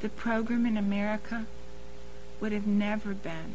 The 0.00 0.08
program 0.08 0.66
in 0.66 0.76
America 0.76 1.46
would 2.40 2.52
have 2.52 2.66
never 2.66 3.14
been 3.14 3.54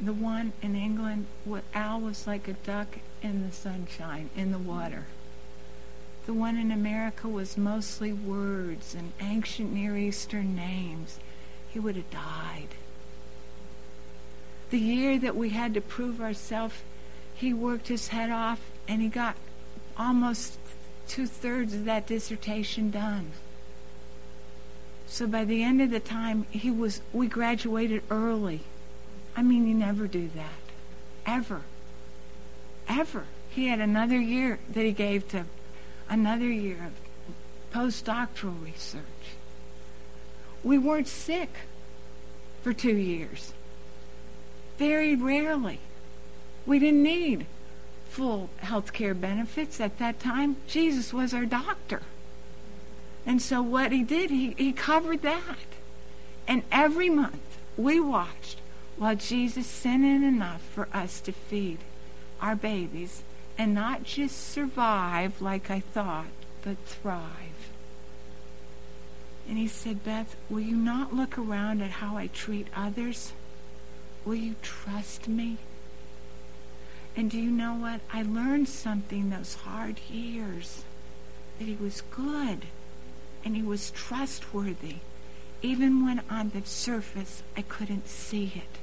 The 0.00 0.12
one 0.12 0.52
in 0.62 0.74
England, 0.74 1.26
what 1.44 1.64
Al 1.74 2.00
was 2.00 2.26
like 2.26 2.48
a 2.48 2.54
duck 2.54 2.98
in 3.22 3.46
the 3.46 3.52
sunshine, 3.52 4.30
in 4.36 4.50
the 4.50 4.58
water. 4.58 5.06
The 6.26 6.32
one 6.32 6.56
in 6.56 6.70
America 6.70 7.28
was 7.28 7.56
mostly 7.56 8.12
words 8.12 8.94
and 8.94 9.12
ancient 9.20 9.72
Near 9.72 9.96
Eastern 9.96 10.54
names. 10.54 11.18
He 11.68 11.78
would 11.78 11.96
have 11.96 12.10
died. 12.10 12.68
The 14.70 14.78
year 14.78 15.18
that 15.18 15.36
we 15.36 15.50
had 15.50 15.74
to 15.74 15.80
prove 15.80 16.20
ourselves, 16.20 16.76
he 17.34 17.52
worked 17.52 17.88
his 17.88 18.08
head 18.08 18.30
off 18.30 18.60
and 18.88 19.02
he 19.02 19.08
got 19.08 19.36
almost 19.96 20.58
two 21.08 21.26
thirds 21.26 21.74
of 21.74 21.84
that 21.84 22.06
dissertation 22.06 22.90
done. 22.90 23.32
So 25.06 25.26
by 25.26 25.44
the 25.44 25.62
end 25.62 25.82
of 25.82 25.90
the 25.90 26.00
time, 26.00 26.46
he 26.50 26.70
was 26.70 27.02
we 27.12 27.26
graduated 27.26 28.02
early. 28.10 28.60
I 29.36 29.42
mean, 29.42 29.66
you 29.66 29.74
never 29.74 30.06
do 30.06 30.30
that, 30.34 30.60
ever, 31.26 31.62
ever. 32.88 33.26
He 33.50 33.66
had 33.66 33.80
another 33.80 34.18
year 34.18 34.58
that 34.72 34.84
he 34.84 34.92
gave 34.92 35.28
to 35.28 35.44
another 36.08 36.50
year 36.50 36.86
of 36.86 37.74
postdoctoral 37.74 38.64
research. 38.64 39.02
We 40.64 40.78
weren't 40.78 41.08
sick 41.08 41.50
for 42.62 42.72
two 42.72 42.96
years. 42.96 43.52
Very 44.78 45.14
rarely. 45.14 45.80
We 46.64 46.78
didn't 46.78 47.02
need 47.02 47.46
full 48.12 48.50
health 48.58 48.92
care 48.92 49.14
benefits 49.14 49.80
at 49.80 49.98
that 49.98 50.20
time. 50.20 50.56
Jesus 50.66 51.14
was 51.14 51.32
our 51.32 51.46
doctor. 51.46 52.02
And 53.24 53.40
so 53.40 53.62
what 53.62 53.90
he 53.90 54.02
did, 54.02 54.28
he, 54.28 54.52
he 54.58 54.72
covered 54.72 55.22
that. 55.22 55.56
And 56.46 56.62
every 56.70 57.08
month 57.08 57.56
we 57.74 57.98
watched 57.98 58.60
while 58.98 59.16
Jesus 59.16 59.66
sent 59.66 60.04
in 60.04 60.22
enough 60.22 60.60
for 60.60 60.88
us 60.92 61.20
to 61.22 61.32
feed 61.32 61.78
our 62.38 62.54
babies 62.54 63.22
and 63.56 63.72
not 63.72 64.04
just 64.04 64.36
survive 64.52 65.40
like 65.40 65.70
I 65.70 65.80
thought, 65.80 66.26
but 66.62 66.76
thrive. 66.84 67.70
And 69.48 69.56
he 69.56 69.68
said, 69.68 70.04
Beth, 70.04 70.36
will 70.50 70.60
you 70.60 70.76
not 70.76 71.14
look 71.14 71.38
around 71.38 71.80
at 71.80 71.90
how 71.92 72.18
I 72.18 72.26
treat 72.26 72.66
others? 72.76 73.32
Will 74.26 74.34
you 74.34 74.56
trust 74.60 75.28
me? 75.28 75.56
And 77.14 77.30
do 77.30 77.38
you 77.38 77.50
know 77.50 77.74
what? 77.74 78.00
I 78.12 78.22
learned 78.22 78.68
something 78.68 79.30
those 79.30 79.54
hard 79.54 80.00
years 80.10 80.84
that 81.58 81.66
he 81.66 81.76
was 81.76 82.02
good 82.10 82.66
and 83.44 83.56
he 83.56 83.62
was 83.62 83.90
trustworthy, 83.90 84.96
even 85.60 86.04
when 86.04 86.22
on 86.30 86.50
the 86.50 86.62
surface 86.64 87.42
I 87.56 87.62
couldn't 87.62 88.08
see 88.08 88.52
it. 88.54 88.78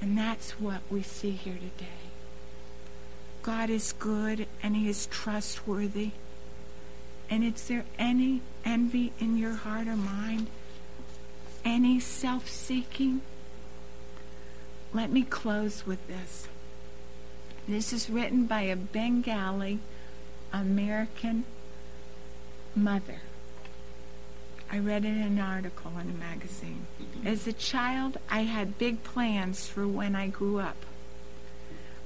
And 0.00 0.18
that's 0.18 0.60
what 0.60 0.80
we 0.90 1.02
see 1.02 1.30
here 1.30 1.54
today. 1.54 1.90
God 3.42 3.70
is 3.70 3.92
good 3.92 4.46
and 4.62 4.74
he 4.74 4.88
is 4.88 5.06
trustworthy. 5.06 6.10
And 7.30 7.44
is 7.44 7.68
there 7.68 7.84
any 7.98 8.40
envy 8.64 9.12
in 9.20 9.36
your 9.36 9.54
heart 9.54 9.86
or 9.86 9.96
mind? 9.96 10.48
Any 11.64 12.00
self 12.00 12.48
seeking? 12.48 13.22
Let 14.94 15.10
me 15.10 15.22
close 15.22 15.84
with 15.84 16.06
this. 16.06 16.46
This 17.66 17.92
is 17.92 18.08
written 18.08 18.46
by 18.46 18.62
a 18.62 18.76
Bengali 18.76 19.80
American 20.52 21.44
mother. 22.76 23.22
I 24.70 24.78
read 24.78 25.04
it 25.04 25.08
in 25.08 25.22
an 25.22 25.40
article 25.40 25.92
in 26.00 26.10
a 26.10 26.14
magazine. 26.14 26.86
Mm-hmm. 27.02 27.26
As 27.26 27.44
a 27.48 27.52
child, 27.52 28.18
I 28.30 28.42
had 28.42 28.78
big 28.78 29.02
plans 29.02 29.66
for 29.66 29.86
when 29.86 30.14
I 30.14 30.28
grew 30.28 30.60
up. 30.60 30.76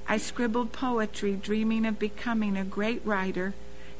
I 0.07 0.17
scribbled 0.17 0.71
poetry, 0.71 1.35
dreaming 1.35 1.85
of 1.85 1.99
becoming 1.99 2.57
a 2.57 2.65
great 2.65 3.05
writer 3.05 3.53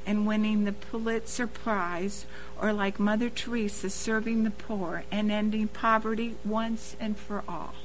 and 0.03 0.25
winning 0.25 0.65
the 0.65 0.71
Pulitzer 0.71 1.45
Prize, 1.45 2.25
or 2.59 2.73
like 2.73 2.99
Mother 2.99 3.29
Teresa, 3.29 3.91
serving 3.91 4.45
the 4.45 4.51
poor 4.51 5.03
and 5.11 5.31
ending 5.31 5.67
poverty 5.67 6.35
once 6.43 6.95
and 6.99 7.15
for 7.15 7.43
all. 7.47 7.75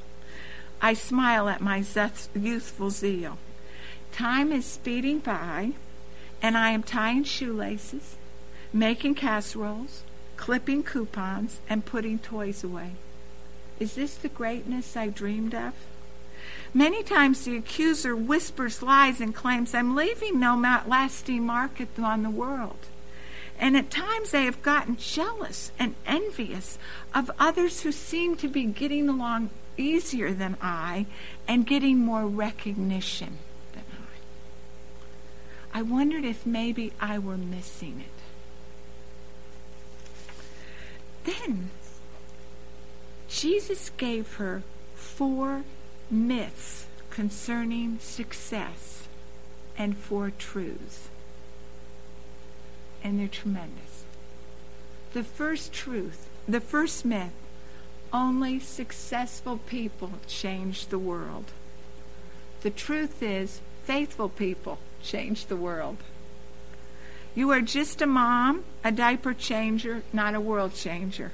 I 0.80 0.94
smile 0.94 1.48
at 1.48 1.60
my 1.60 1.82
youthful 2.34 2.90
zeal. 2.90 3.38
Time 4.12 4.52
is 4.52 4.64
speeding 4.64 5.18
by, 5.18 5.72
and 6.42 6.56
I 6.56 6.70
am 6.70 6.82
tying 6.82 7.24
shoelaces, 7.24 8.16
making 8.72 9.14
casseroles, 9.14 10.02
clipping 10.36 10.82
coupons, 10.82 11.60
and 11.68 11.84
putting 11.84 12.18
toys 12.18 12.62
away. 12.62 12.92
Is 13.80 13.94
this 13.94 14.14
the 14.14 14.28
greatness 14.28 14.96
I 14.96 15.08
dreamed 15.08 15.54
of? 15.54 15.74
Many 16.72 17.02
times 17.02 17.44
the 17.44 17.56
accuser 17.56 18.14
whispers 18.14 18.82
lies 18.82 19.20
and 19.20 19.34
claims 19.34 19.74
I'm 19.74 19.94
leaving 19.94 20.38
no 20.38 20.56
lasting 20.86 21.46
mark 21.46 21.80
on 21.98 22.22
the 22.22 22.30
world. 22.30 22.86
And 23.58 23.76
at 23.76 23.90
times 23.90 24.34
I 24.34 24.40
have 24.40 24.62
gotten 24.62 24.96
jealous 24.96 25.70
and 25.78 25.94
envious 26.06 26.78
of 27.14 27.30
others 27.38 27.82
who 27.82 27.92
seem 27.92 28.36
to 28.36 28.48
be 28.48 28.64
getting 28.64 29.08
along 29.08 29.50
easier 29.76 30.32
than 30.32 30.56
I 30.60 31.06
and 31.48 31.66
getting 31.66 31.98
more 31.98 32.26
recognition 32.26 33.38
than 33.72 33.84
I. 33.92 35.78
I 35.78 35.82
wondered 35.82 36.24
if 36.24 36.46
maybe 36.46 36.92
I 37.00 37.18
were 37.18 37.36
missing 37.36 38.00
it. 38.00 38.06
Then 41.24 41.70
Jesus 43.28 43.90
gave 43.96 44.34
her 44.34 44.62
four 44.94 45.64
myths 46.10 46.86
concerning 47.10 47.98
success 47.98 49.08
and 49.76 49.96
four 49.96 50.32
truths. 50.38 51.08
And 53.02 53.18
they're 53.18 53.28
tremendous. 53.28 54.04
The 55.12 55.24
first 55.24 55.72
truth, 55.72 56.28
the 56.48 56.60
first 56.60 57.04
myth 57.04 57.32
only 58.14 58.60
successful 58.60 59.58
people 59.58 60.12
change 60.28 60.86
the 60.86 60.98
world. 60.98 61.46
The 62.62 62.70
truth 62.70 63.22
is, 63.22 63.60
faithful 63.82 64.28
people 64.28 64.78
change 65.02 65.46
the 65.46 65.56
world. 65.56 65.96
You 67.34 67.50
are 67.50 67.60
just 67.60 68.00
a 68.00 68.06
mom, 68.06 68.64
a 68.84 68.92
diaper 68.92 69.34
changer, 69.34 70.02
not 70.12 70.34
a 70.34 70.40
world 70.40 70.74
changer. 70.74 71.32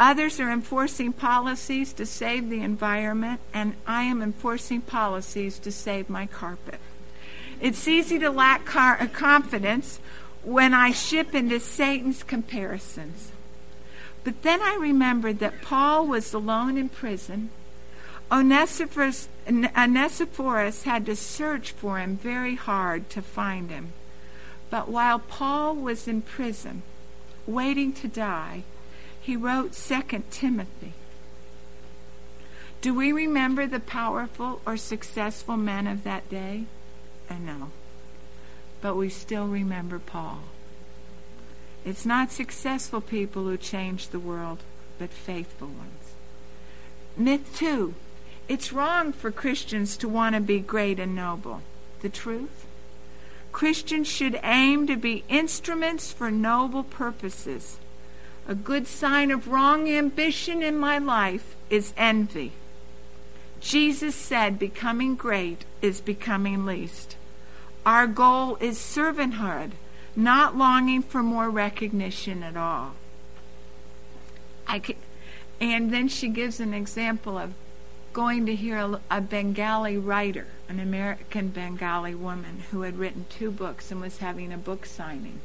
Others 0.00 0.40
are 0.40 0.50
enforcing 0.50 1.12
policies 1.12 1.92
to 1.92 2.06
save 2.06 2.48
the 2.48 2.62
environment, 2.62 3.40
and 3.52 3.74
I 3.86 4.04
am 4.04 4.22
enforcing 4.22 4.80
policies 4.80 5.58
to 5.58 5.70
save 5.70 6.08
my 6.08 6.24
carpet. 6.24 6.80
It's 7.60 7.86
easy 7.86 8.18
to 8.20 8.30
lack 8.30 8.64
car- 8.64 8.96
uh, 8.98 9.08
confidence 9.08 10.00
when 10.42 10.72
I 10.72 10.92
ship 10.92 11.34
into 11.34 11.60
Satan's 11.60 12.22
comparisons. 12.22 13.30
But 14.24 14.42
then 14.42 14.60
I 14.60 14.76
remembered 14.80 15.38
that 15.40 15.62
Paul 15.62 16.06
was 16.06 16.32
alone 16.32 16.76
in 16.78 16.88
prison. 16.88 17.50
Onesiphorus, 18.30 19.28
had 20.84 21.06
to 21.06 21.16
search 21.16 21.72
for 21.72 21.98
him 21.98 22.16
very 22.16 22.54
hard 22.54 23.10
to 23.10 23.20
find 23.20 23.70
him. 23.70 23.92
But 24.70 24.88
while 24.88 25.18
Paul 25.18 25.74
was 25.74 26.08
in 26.08 26.22
prison, 26.22 26.82
waiting 27.46 27.92
to 27.94 28.08
die, 28.08 28.62
he 29.20 29.36
wrote 29.36 29.72
2 29.72 30.24
Timothy. 30.30 30.94
Do 32.80 32.94
we 32.94 33.12
remember 33.12 33.66
the 33.66 33.80
powerful 33.80 34.60
or 34.66 34.76
successful 34.76 35.56
men 35.56 35.86
of 35.86 36.04
that 36.04 36.28
day? 36.28 36.64
I 37.30 37.38
know. 37.38 37.70
But 38.80 38.96
we 38.96 39.08
still 39.08 39.46
remember 39.46 39.98
Paul. 39.98 40.40
It's 41.84 42.06
not 42.06 42.30
successful 42.30 43.00
people 43.00 43.44
who 43.44 43.56
change 43.56 44.08
the 44.08 44.20
world, 44.20 44.60
but 44.98 45.10
faithful 45.10 45.68
ones. 45.68 46.14
Myth 47.16 47.56
two 47.56 47.94
it's 48.48 48.72
wrong 48.72 49.12
for 49.12 49.30
Christians 49.30 49.96
to 49.98 50.08
want 50.08 50.34
to 50.34 50.40
be 50.40 50.58
great 50.58 50.98
and 50.98 51.14
noble. 51.14 51.62
The 52.00 52.08
truth? 52.08 52.66
Christians 53.52 54.08
should 54.08 54.40
aim 54.42 54.86
to 54.88 54.96
be 54.96 55.24
instruments 55.28 56.12
for 56.12 56.30
noble 56.30 56.82
purposes. 56.82 57.78
A 58.48 58.54
good 58.54 58.86
sign 58.88 59.30
of 59.30 59.48
wrong 59.48 59.88
ambition 59.88 60.62
in 60.62 60.76
my 60.76 60.98
life 60.98 61.54
is 61.70 61.94
envy. 61.96 62.52
Jesus 63.60 64.16
said 64.16 64.58
becoming 64.58 65.14
great 65.14 65.64
is 65.80 66.00
becoming 66.00 66.66
least. 66.66 67.16
Our 67.86 68.06
goal 68.06 68.56
is 68.56 68.78
servanthood 68.78 69.72
not 70.14 70.56
longing 70.56 71.02
for 71.02 71.22
more 71.22 71.48
recognition 71.48 72.42
at 72.42 72.56
all. 72.56 72.92
I 74.66 74.78
can, 74.78 74.96
and 75.60 75.92
then 75.92 76.08
she 76.08 76.28
gives 76.28 76.60
an 76.60 76.74
example 76.74 77.38
of 77.38 77.54
going 78.12 78.46
to 78.46 78.54
hear 78.54 78.76
a, 78.76 79.00
a, 79.10 79.20
Bengali 79.20 79.96
writer, 79.96 80.46
an 80.68 80.78
American 80.78 81.48
Bengali 81.48 82.14
woman 82.14 82.64
who 82.70 82.82
had 82.82 82.98
written 82.98 83.26
two 83.30 83.50
books 83.50 83.90
and 83.90 84.00
was 84.00 84.18
having 84.18 84.52
a 84.52 84.58
book 84.58 84.84
signing. 84.84 85.40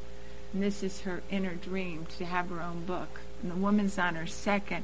And 0.52 0.62
this 0.62 0.84
is 0.84 1.02
her 1.02 1.24
inner 1.30 1.54
dream 1.54 2.08
to 2.18 2.26
have 2.26 2.50
her 2.50 2.62
own 2.62 2.86
book. 2.86 3.22
And 3.42 3.52
the 3.52 3.56
woman's 3.56 3.98
on 3.98 4.16
her 4.16 4.28
second, 4.28 4.84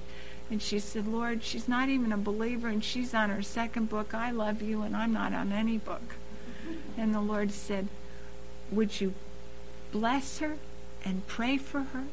And 0.52 0.62
she 0.62 0.80
said, 0.80 1.08
Lord, 1.08 1.44
she's 1.44 1.68
not 1.68 1.90
even 1.90 2.12
a 2.12 2.18
believer 2.18 2.68
and 2.68 2.84
she's 2.84 3.14
on 3.14 3.30
her 3.30 3.42
second 3.42 3.90
book. 3.90 4.14
I 4.14 4.32
love 4.32 4.62
you 4.62 4.84
and 4.84 4.96
I'm 4.96 5.14
not 5.14 5.34
on 5.34 5.52
any 5.52 5.78
book. 5.78 6.16
And 6.98 7.14
the 7.14 7.22
Lord 7.22 7.52
said, 7.52 7.88
Would 8.72 9.02
you 9.02 9.14
bless 9.94 10.40
her 10.40 10.58
and 11.06 11.26
pray 11.28 11.56
for 11.56 11.84
her? 11.84 12.04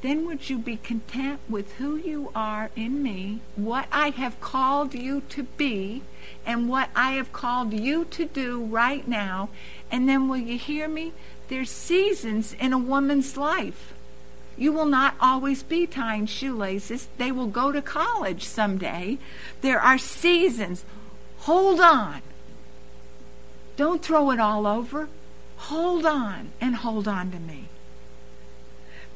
Then 0.00 0.26
would 0.26 0.48
you 0.48 0.58
be 0.58 0.76
content 0.76 1.40
with 1.46 1.74
who 1.74 1.96
you 1.96 2.32
are 2.34 2.70
in 2.74 3.02
me, 3.02 3.40
what 3.54 3.86
I 3.92 4.10
have 4.10 4.40
called 4.40 4.94
you 4.94 5.20
to 5.28 5.42
be, 5.42 6.02
and 6.46 6.70
what 6.70 6.88
I 6.96 7.12
have 7.12 7.34
called 7.34 7.74
you 7.74 8.06
to 8.06 8.24
do 8.24 8.64
right 8.64 9.06
now? 9.06 9.50
And 9.90 10.08
then 10.08 10.26
will 10.26 10.38
you 10.38 10.56
hear 10.56 10.88
me? 10.88 11.12
There's 11.48 11.70
seasons 11.70 12.54
in 12.54 12.72
a 12.72 12.78
woman's 12.78 13.36
life. 13.36 13.92
You 14.56 14.72
will 14.72 14.86
not 14.86 15.14
always 15.20 15.62
be 15.62 15.86
tying 15.86 16.24
shoelaces. 16.26 17.08
They 17.18 17.30
will 17.30 17.46
go 17.46 17.70
to 17.70 17.82
college 17.82 18.44
someday. 18.44 19.18
There 19.60 19.80
are 19.80 19.98
seasons. 19.98 20.84
Hold 21.40 21.80
on. 21.80 22.22
Don't 23.76 24.02
throw 24.02 24.30
it 24.30 24.40
all 24.40 24.66
over. 24.66 25.08
Hold 25.68 26.06
on 26.06 26.50
and 26.60 26.76
hold 26.76 27.06
on 27.06 27.30
to 27.30 27.38
me. 27.38 27.68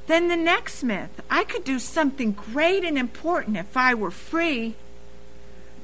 Then 0.07 0.29
the 0.29 0.37
next 0.37 0.83
myth 0.83 1.21
I 1.31 1.43
could 1.45 1.65
do 1.65 1.79
something 1.79 2.33
great 2.33 2.85
and 2.85 2.99
important 2.99 3.57
if 3.57 3.77
I 3.77 3.95
were 3.95 4.11
free. 4.11 4.75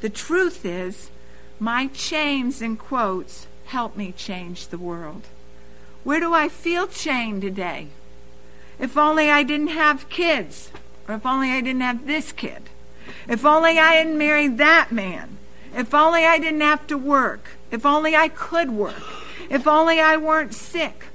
The 0.00 0.10
truth 0.10 0.64
is, 0.64 1.10
my 1.58 1.88
chains 1.88 2.60
and 2.60 2.78
quotes 2.78 3.46
help 3.66 3.96
me 3.96 4.12
change 4.12 4.68
the 4.68 4.78
world. 4.78 5.22
Where 6.04 6.20
do 6.20 6.34
I 6.34 6.48
feel 6.48 6.86
chained 6.86 7.42
today? 7.42 7.88
If 8.78 8.96
only 8.96 9.30
I 9.30 9.42
didn't 9.42 9.68
have 9.68 10.08
kids, 10.08 10.70
or 11.08 11.14
if 11.16 11.26
only 11.26 11.50
I 11.50 11.60
didn't 11.60 11.82
have 11.82 12.06
this 12.06 12.32
kid. 12.32 12.68
If 13.26 13.44
only 13.44 13.78
I 13.78 13.94
hadn't 13.94 14.18
married 14.18 14.58
that 14.58 14.92
man. 14.92 15.38
If 15.74 15.94
only 15.94 16.24
I 16.24 16.38
didn't 16.38 16.60
have 16.60 16.86
to 16.88 16.98
work. 16.98 17.50
If 17.70 17.84
only 17.84 18.14
I 18.14 18.28
could 18.28 18.70
work. 18.70 19.19
If 19.50 19.66
only 19.66 20.00
I 20.00 20.16
weren't 20.16 20.54
sick. 20.54 21.08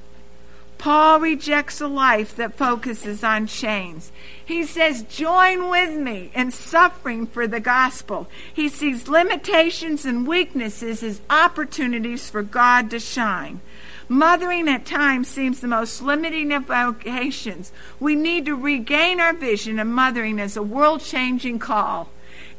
Paul 0.77 1.21
rejects 1.21 1.81
a 1.81 1.87
life 1.87 2.35
that 2.35 2.53
focuses 2.53 3.23
on 3.23 3.47
chains. 3.47 4.11
He 4.45 4.65
says, 4.65 5.03
Join 5.03 5.69
with 5.69 5.97
me 5.97 6.31
in 6.35 6.51
suffering 6.51 7.25
for 7.25 7.47
the 7.47 7.61
gospel. 7.61 8.27
He 8.53 8.69
sees 8.69 9.07
limitations 9.07 10.05
and 10.05 10.27
weaknesses 10.27 11.01
as 11.01 11.21
opportunities 11.29 12.29
for 12.29 12.43
God 12.43 12.91
to 12.91 12.99
shine. 12.99 13.61
Mothering 14.07 14.67
at 14.67 14.85
times 14.85 15.27
seems 15.27 15.61
the 15.61 15.67
most 15.67 16.01
limiting 16.01 16.51
of 16.51 16.65
vocations. 16.65 17.71
We 17.99 18.13
need 18.13 18.45
to 18.45 18.55
regain 18.55 19.19
our 19.19 19.33
vision 19.33 19.79
of 19.79 19.87
mothering 19.87 20.39
as 20.39 20.55
a 20.55 20.61
world 20.61 21.01
changing 21.01 21.57
call. 21.57 22.09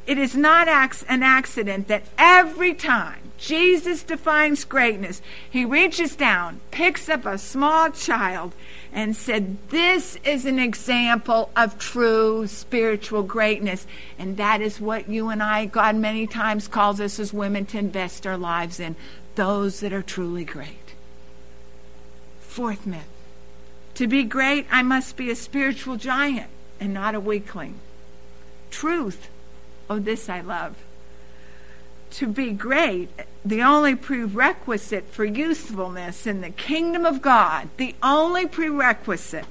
It 0.07 0.19
is 0.19 0.35
not 0.35 0.67
an 0.67 1.23
accident 1.23 1.87
that 1.89 2.05
every 2.19 2.75
time 2.75 3.26
Jesus 3.39 4.03
defines 4.03 4.65
greatness. 4.65 5.21
He 5.49 5.65
reaches 5.65 6.17
down, 6.17 6.61
picks 6.71 7.09
up 7.09 7.27
a 7.27 7.39
small 7.39 7.91
child, 7.91 8.55
and 8.93 9.15
said, 9.15 9.59
This 9.69 10.17
is 10.25 10.47
an 10.47 10.59
example 10.59 11.51
of 11.55 11.79
true 11.79 12.47
spiritual 12.47 13.23
greatness. 13.23 13.87
And 14.19 14.37
that 14.39 14.61
is 14.61 14.81
what 14.81 15.09
you 15.09 15.29
and 15.29 15.43
I, 15.43 15.67
God 15.67 15.97
many 15.97 16.27
times 16.27 16.67
calls 16.67 17.01
us 17.01 17.19
as 17.19 17.33
women 17.33 17.67
to 17.67 17.79
invest 17.79 18.27
our 18.27 18.39
lives 18.39 18.81
in 18.81 18.97
those 19.35 19.81
that 19.81 19.93
are 19.93 20.03
truly 20.03 20.45
great. 20.45 20.95
Fourth 22.41 22.87
myth 22.87 23.09
To 23.95 24.07
be 24.07 24.25
great, 24.25 24.67
I 24.71 24.83
must 24.83 25.17
be 25.17 25.31
a 25.31 25.37
spiritual 25.37 25.97
giant 25.97 26.51
and 26.81 26.95
not 26.95 27.15
a 27.15 27.21
weakling. 27.21 27.81
Truth. 28.71 29.29
Oh, 29.91 29.99
this 29.99 30.29
I 30.29 30.41
love 30.41 30.86
to 32.17 32.27
be 32.27 32.51
great, 32.53 33.09
the 33.45 33.63
only 33.63 33.95
prerequisite 33.95 35.07
for 35.09 35.25
usefulness 35.25 36.27
in 36.27 36.41
the 36.41 36.51
kingdom 36.51 37.05
of 37.05 37.23
God, 37.23 37.69
the 37.77 37.95
only 38.03 38.47
prerequisite, 38.47 39.47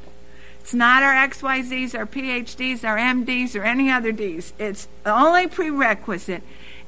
it's 0.66 0.74
not 0.74 1.04
our 1.04 1.14
XYZs, 1.14 1.94
our 1.94 2.08
PhDs, 2.08 2.84
our 2.84 2.98
MDs, 2.98 3.56
or 3.56 3.64
any 3.64 3.92
other 3.92 4.12
Ds. 4.12 4.52
It's 4.58 4.88
the 5.04 5.14
only 5.14 5.46
prerequisite 5.46 6.42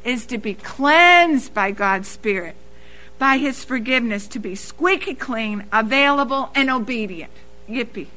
is 0.03 0.25
to 0.25 0.39
be 0.39 0.55
cleansed 0.55 1.53
by 1.53 1.69
God's 1.69 2.07
Spirit, 2.07 2.55
by 3.19 3.37
His 3.37 3.63
forgiveness, 3.63 4.27
to 4.29 4.39
be 4.39 4.55
squeaky 4.55 5.13
clean, 5.13 5.65
available, 5.71 6.49
and 6.55 6.71
obedient. 6.71 7.29
Yippee. 7.69 8.07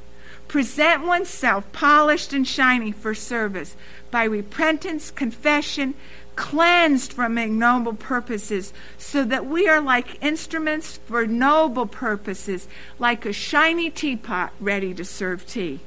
Present 0.48 1.04
oneself 1.04 1.70
polished 1.72 2.32
and 2.32 2.48
shiny 2.48 2.90
for 2.90 3.14
service 3.14 3.76
by 4.11 4.24
repentance, 4.24 5.11
confession, 5.11 5.92
cleansed 6.41 7.12
from 7.12 7.36
ignoble 7.36 7.93
purposes, 7.93 8.72
so 8.97 9.24
that 9.24 9.45
we 9.45 9.68
are 9.68 9.80
like 9.80 10.16
instruments 10.24 10.97
for 10.97 11.26
noble 11.26 11.84
purposes, 11.84 12.66
like 12.99 13.26
a 13.26 13.32
shiny 13.32 13.91
teapot 13.91 14.51
ready 14.59 14.95
to 14.95 15.05
serve 15.05 15.47
tea. 15.47 15.80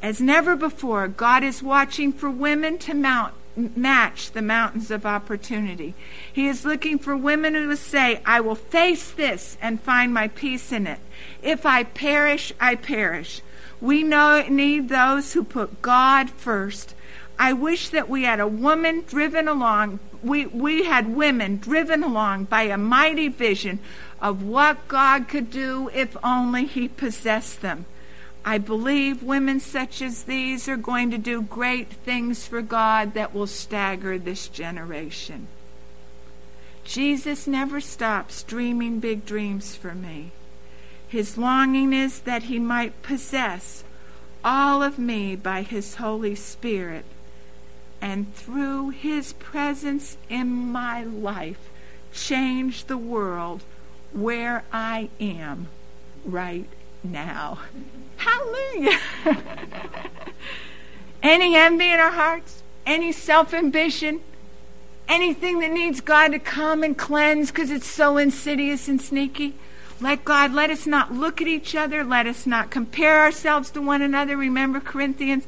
As 0.00 0.20
never 0.20 0.54
before, 0.54 1.08
God 1.08 1.42
is 1.42 1.64
watching 1.64 2.12
for 2.12 2.30
women 2.30 2.78
to 2.78 2.94
mount, 2.94 3.34
match 3.56 4.30
the 4.30 4.40
mountains 4.40 4.92
of 4.92 5.04
opportunity. 5.04 5.94
He 6.32 6.46
is 6.46 6.64
looking 6.64 6.96
for 6.96 7.16
women 7.16 7.54
who 7.54 7.66
will 7.66 7.76
say, 7.76 8.20
I 8.24 8.40
will 8.40 8.54
face 8.54 9.10
this 9.10 9.58
and 9.60 9.82
find 9.82 10.14
my 10.14 10.28
peace 10.28 10.70
in 10.70 10.86
it. 10.86 11.00
If 11.42 11.66
I 11.66 11.82
perish, 11.82 12.52
I 12.60 12.76
perish. 12.76 13.42
We 13.80 14.04
know, 14.04 14.46
need 14.48 14.88
those 14.88 15.32
who 15.32 15.42
put 15.42 15.82
God 15.82 16.30
first 16.30 16.94
I 17.38 17.52
wish 17.52 17.88
that 17.88 18.08
we 18.08 18.22
had 18.22 18.40
a 18.40 18.46
woman 18.46 19.04
driven 19.06 19.48
along, 19.48 19.98
we, 20.22 20.46
we 20.46 20.84
had 20.84 21.14
women 21.14 21.56
driven 21.58 22.02
along 22.02 22.44
by 22.44 22.62
a 22.62 22.78
mighty 22.78 23.28
vision 23.28 23.78
of 24.20 24.42
what 24.42 24.88
God 24.88 25.28
could 25.28 25.50
do 25.50 25.90
if 25.92 26.16
only 26.22 26.66
He 26.66 26.88
possessed 26.88 27.60
them. 27.60 27.86
I 28.44 28.58
believe 28.58 29.22
women 29.22 29.60
such 29.60 30.02
as 30.02 30.24
these 30.24 30.68
are 30.68 30.76
going 30.76 31.10
to 31.10 31.18
do 31.18 31.42
great 31.42 31.92
things 31.92 32.46
for 32.46 32.60
God 32.60 33.14
that 33.14 33.34
will 33.34 33.46
stagger 33.46 34.18
this 34.18 34.48
generation. 34.48 35.46
Jesus 36.84 37.46
never 37.46 37.80
stops 37.80 38.42
dreaming 38.42 38.98
big 38.98 39.24
dreams 39.24 39.76
for 39.76 39.94
me. 39.94 40.32
His 41.06 41.38
longing 41.38 41.92
is 41.92 42.20
that 42.20 42.44
he 42.44 42.58
might 42.58 43.02
possess 43.02 43.84
all 44.44 44.82
of 44.82 44.98
me 44.98 45.36
by 45.36 45.62
his 45.62 45.96
Holy 45.96 46.34
Spirit 46.34 47.04
and 48.02 48.34
through 48.34 48.90
his 48.90 49.32
presence 49.34 50.16
in 50.28 50.50
my 50.50 51.04
life 51.04 51.70
change 52.12 52.86
the 52.86 52.98
world 52.98 53.62
where 54.12 54.64
I 54.72 55.08
am 55.20 55.68
right 56.24 56.66
now. 57.04 57.60
Hallelujah. 58.16 58.98
any 61.22 61.54
envy 61.56 61.92
in 61.92 62.00
our 62.00 62.10
hearts, 62.10 62.64
any 62.84 63.12
self 63.12 63.54
ambition, 63.54 64.20
anything 65.08 65.60
that 65.60 65.70
needs 65.70 66.00
God 66.00 66.32
to 66.32 66.40
come 66.40 66.82
and 66.82 66.98
cleanse 66.98 67.52
because 67.52 67.70
it's 67.70 67.86
so 67.86 68.16
insidious 68.16 68.88
and 68.88 69.00
sneaky. 69.00 69.54
Let 70.00 70.24
God, 70.24 70.52
let 70.52 70.70
us 70.70 70.88
not 70.88 71.12
look 71.12 71.40
at 71.40 71.46
each 71.46 71.76
other. 71.76 72.02
Let 72.02 72.26
us 72.26 72.46
not 72.48 72.70
compare 72.70 73.20
ourselves 73.20 73.70
to 73.70 73.80
one 73.80 74.02
another. 74.02 74.36
Remember 74.36 74.80
Corinthians 74.80 75.46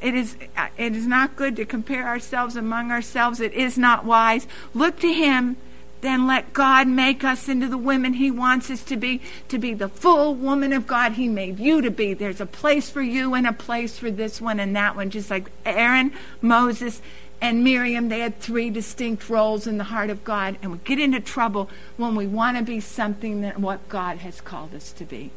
it 0.00 0.14
is, 0.14 0.36
it 0.76 0.96
is 0.96 1.06
not 1.06 1.36
good 1.36 1.56
to 1.56 1.64
compare 1.64 2.06
ourselves 2.06 2.56
among 2.56 2.90
ourselves. 2.90 3.40
It 3.40 3.52
is 3.52 3.76
not 3.76 4.04
wise. 4.04 4.46
Look 4.74 4.98
to 5.00 5.12
Him, 5.12 5.56
then 6.00 6.26
let 6.26 6.52
God 6.52 6.88
make 6.88 7.22
us 7.24 7.48
into 7.48 7.68
the 7.68 7.76
women 7.76 8.14
He 8.14 8.30
wants 8.30 8.70
us 8.70 8.82
to 8.84 8.96
be, 8.96 9.20
to 9.48 9.58
be 9.58 9.74
the 9.74 9.88
full 9.88 10.34
woman 10.34 10.72
of 10.72 10.86
God 10.86 11.12
He 11.12 11.28
made 11.28 11.58
you 11.58 11.82
to 11.82 11.90
be. 11.90 12.14
There's 12.14 12.40
a 12.40 12.46
place 12.46 12.88
for 12.88 13.02
you 13.02 13.34
and 13.34 13.46
a 13.46 13.52
place 13.52 13.98
for 13.98 14.10
this 14.10 14.40
one 14.40 14.58
and 14.58 14.74
that 14.76 14.96
one, 14.96 15.10
just 15.10 15.30
like 15.30 15.50
Aaron, 15.66 16.12
Moses, 16.40 17.02
and 17.40 17.62
Miriam. 17.62 18.08
They 18.08 18.20
had 18.20 18.38
three 18.40 18.70
distinct 18.70 19.28
roles 19.28 19.66
in 19.66 19.78
the 19.78 19.84
heart 19.84 20.10
of 20.10 20.24
God, 20.24 20.56
and 20.62 20.72
we 20.72 20.78
get 20.78 20.98
into 20.98 21.20
trouble 21.20 21.68
when 21.96 22.14
we 22.14 22.26
want 22.26 22.56
to 22.56 22.62
be 22.62 22.80
something 22.80 23.42
that 23.42 23.58
what 23.58 23.88
God 23.88 24.18
has 24.18 24.40
called 24.40 24.74
us 24.74 24.92
to 24.92 25.04
be. 25.04 25.30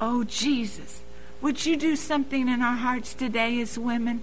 Oh, 0.00 0.24
Jesus. 0.24 1.00
Would 1.42 1.66
you 1.66 1.76
do 1.76 1.96
something 1.96 2.48
in 2.48 2.62
our 2.62 2.76
hearts 2.76 3.12
today 3.12 3.60
as 3.60 3.78
women? 3.78 4.22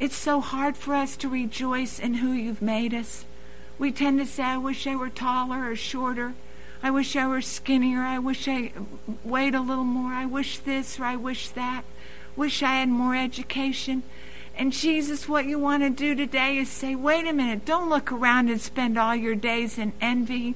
It's 0.00 0.16
so 0.16 0.40
hard 0.40 0.76
for 0.76 0.94
us 0.94 1.16
to 1.18 1.28
rejoice 1.28 1.98
in 1.98 2.14
who 2.14 2.32
you've 2.32 2.62
made 2.62 2.94
us. 2.94 3.26
We 3.78 3.92
tend 3.92 4.18
to 4.18 4.26
say, 4.26 4.42
I 4.42 4.56
wish 4.56 4.86
I 4.86 4.96
were 4.96 5.10
taller 5.10 5.70
or 5.70 5.76
shorter. 5.76 6.34
I 6.82 6.90
wish 6.90 7.16
I 7.16 7.26
were 7.26 7.42
skinnier. 7.42 8.00
I 8.00 8.18
wish 8.18 8.48
I 8.48 8.72
weighed 9.22 9.54
a 9.54 9.60
little 9.60 9.84
more. 9.84 10.12
I 10.12 10.24
wish 10.24 10.58
this 10.58 10.98
or 10.98 11.04
I 11.04 11.16
wish 11.16 11.50
that. 11.50 11.84
Wish 12.34 12.62
I 12.62 12.76
had 12.76 12.88
more 12.88 13.14
education. 13.14 14.02
And 14.56 14.72
Jesus, 14.72 15.28
what 15.28 15.44
you 15.46 15.58
want 15.58 15.82
to 15.82 15.90
do 15.90 16.14
today 16.14 16.56
is 16.56 16.68
say, 16.70 16.94
wait 16.94 17.26
a 17.26 17.32
minute, 17.32 17.64
don't 17.64 17.90
look 17.90 18.10
around 18.10 18.48
and 18.48 18.60
spend 18.60 18.98
all 18.98 19.14
your 19.14 19.34
days 19.34 19.78
in 19.78 19.92
envy 20.00 20.54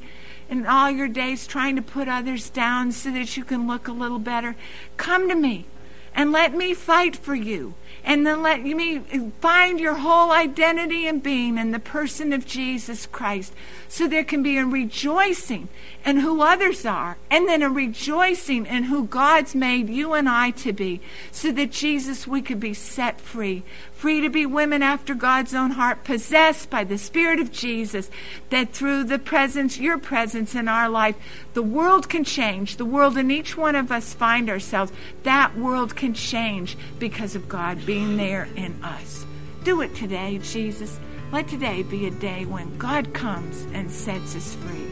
and 0.48 0.66
all 0.66 0.90
your 0.90 1.08
days 1.08 1.46
trying 1.46 1.76
to 1.76 1.82
put 1.82 2.08
others 2.08 2.50
down 2.50 2.92
so 2.92 3.10
that 3.10 3.36
you 3.36 3.44
can 3.44 3.66
look 3.66 3.88
a 3.88 3.92
little 3.92 4.18
better. 4.18 4.56
Come 4.96 5.28
to 5.28 5.34
me 5.34 5.66
and 6.14 6.32
let 6.32 6.54
me 6.54 6.74
fight 6.74 7.16
for 7.16 7.34
you 7.34 7.74
and 8.06 8.24
then 8.24 8.40
let 8.40 8.62
may 8.62 9.00
find 9.40 9.80
your 9.80 9.96
whole 9.96 10.30
identity 10.30 11.08
and 11.08 11.20
being 11.20 11.58
in 11.58 11.72
the 11.72 11.80
person 11.80 12.32
of 12.32 12.46
Jesus 12.46 13.04
Christ. 13.04 13.52
So 13.88 14.06
there 14.06 14.22
can 14.22 14.44
be 14.44 14.56
a 14.58 14.64
rejoicing 14.64 15.68
in 16.04 16.18
who 16.18 16.40
others 16.40 16.86
are, 16.86 17.18
and 17.28 17.48
then 17.48 17.62
a 17.62 17.68
rejoicing 17.68 18.64
in 18.64 18.84
who 18.84 19.06
God's 19.06 19.56
made 19.56 19.88
you 19.88 20.12
and 20.12 20.28
I 20.28 20.52
to 20.52 20.72
be, 20.72 21.00
so 21.32 21.50
that 21.50 21.72
Jesus, 21.72 22.28
we 22.28 22.42
could 22.42 22.60
be 22.60 22.74
set 22.74 23.20
free. 23.20 23.64
Free 24.06 24.20
to 24.20 24.30
be 24.30 24.46
women 24.46 24.84
after 24.84 25.16
God's 25.16 25.52
own 25.52 25.72
heart, 25.72 26.04
possessed 26.04 26.70
by 26.70 26.84
the 26.84 26.96
Spirit 26.96 27.40
of 27.40 27.50
Jesus, 27.50 28.08
that 28.50 28.72
through 28.72 29.02
the 29.02 29.18
presence, 29.18 29.80
your 29.80 29.98
presence 29.98 30.54
in 30.54 30.68
our 30.68 30.88
life, 30.88 31.16
the 31.54 31.62
world 31.64 32.08
can 32.08 32.22
change. 32.22 32.76
The 32.76 32.84
world 32.84 33.18
in 33.18 33.32
each 33.32 33.56
one 33.56 33.74
of 33.74 33.90
us 33.90 34.14
find 34.14 34.48
ourselves, 34.48 34.92
that 35.24 35.58
world 35.58 35.96
can 35.96 36.14
change 36.14 36.78
because 37.00 37.34
of 37.34 37.48
God 37.48 37.84
being 37.84 38.16
there 38.16 38.46
in 38.54 38.80
us. 38.84 39.26
Do 39.64 39.80
it 39.80 39.96
today, 39.96 40.38
Jesus. 40.38 41.00
Let 41.32 41.48
today 41.48 41.82
be 41.82 42.06
a 42.06 42.12
day 42.12 42.44
when 42.44 42.78
God 42.78 43.12
comes 43.12 43.66
and 43.72 43.90
sets 43.90 44.36
us 44.36 44.54
free. 44.54 44.86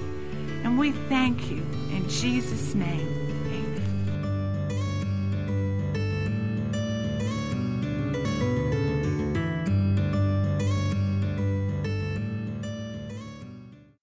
And 0.65 0.77
we 0.77 0.91
thank 0.91 1.53
you 1.53 1.59
in 1.93 2.09
Jesus' 2.09 2.75
name. 2.75 3.24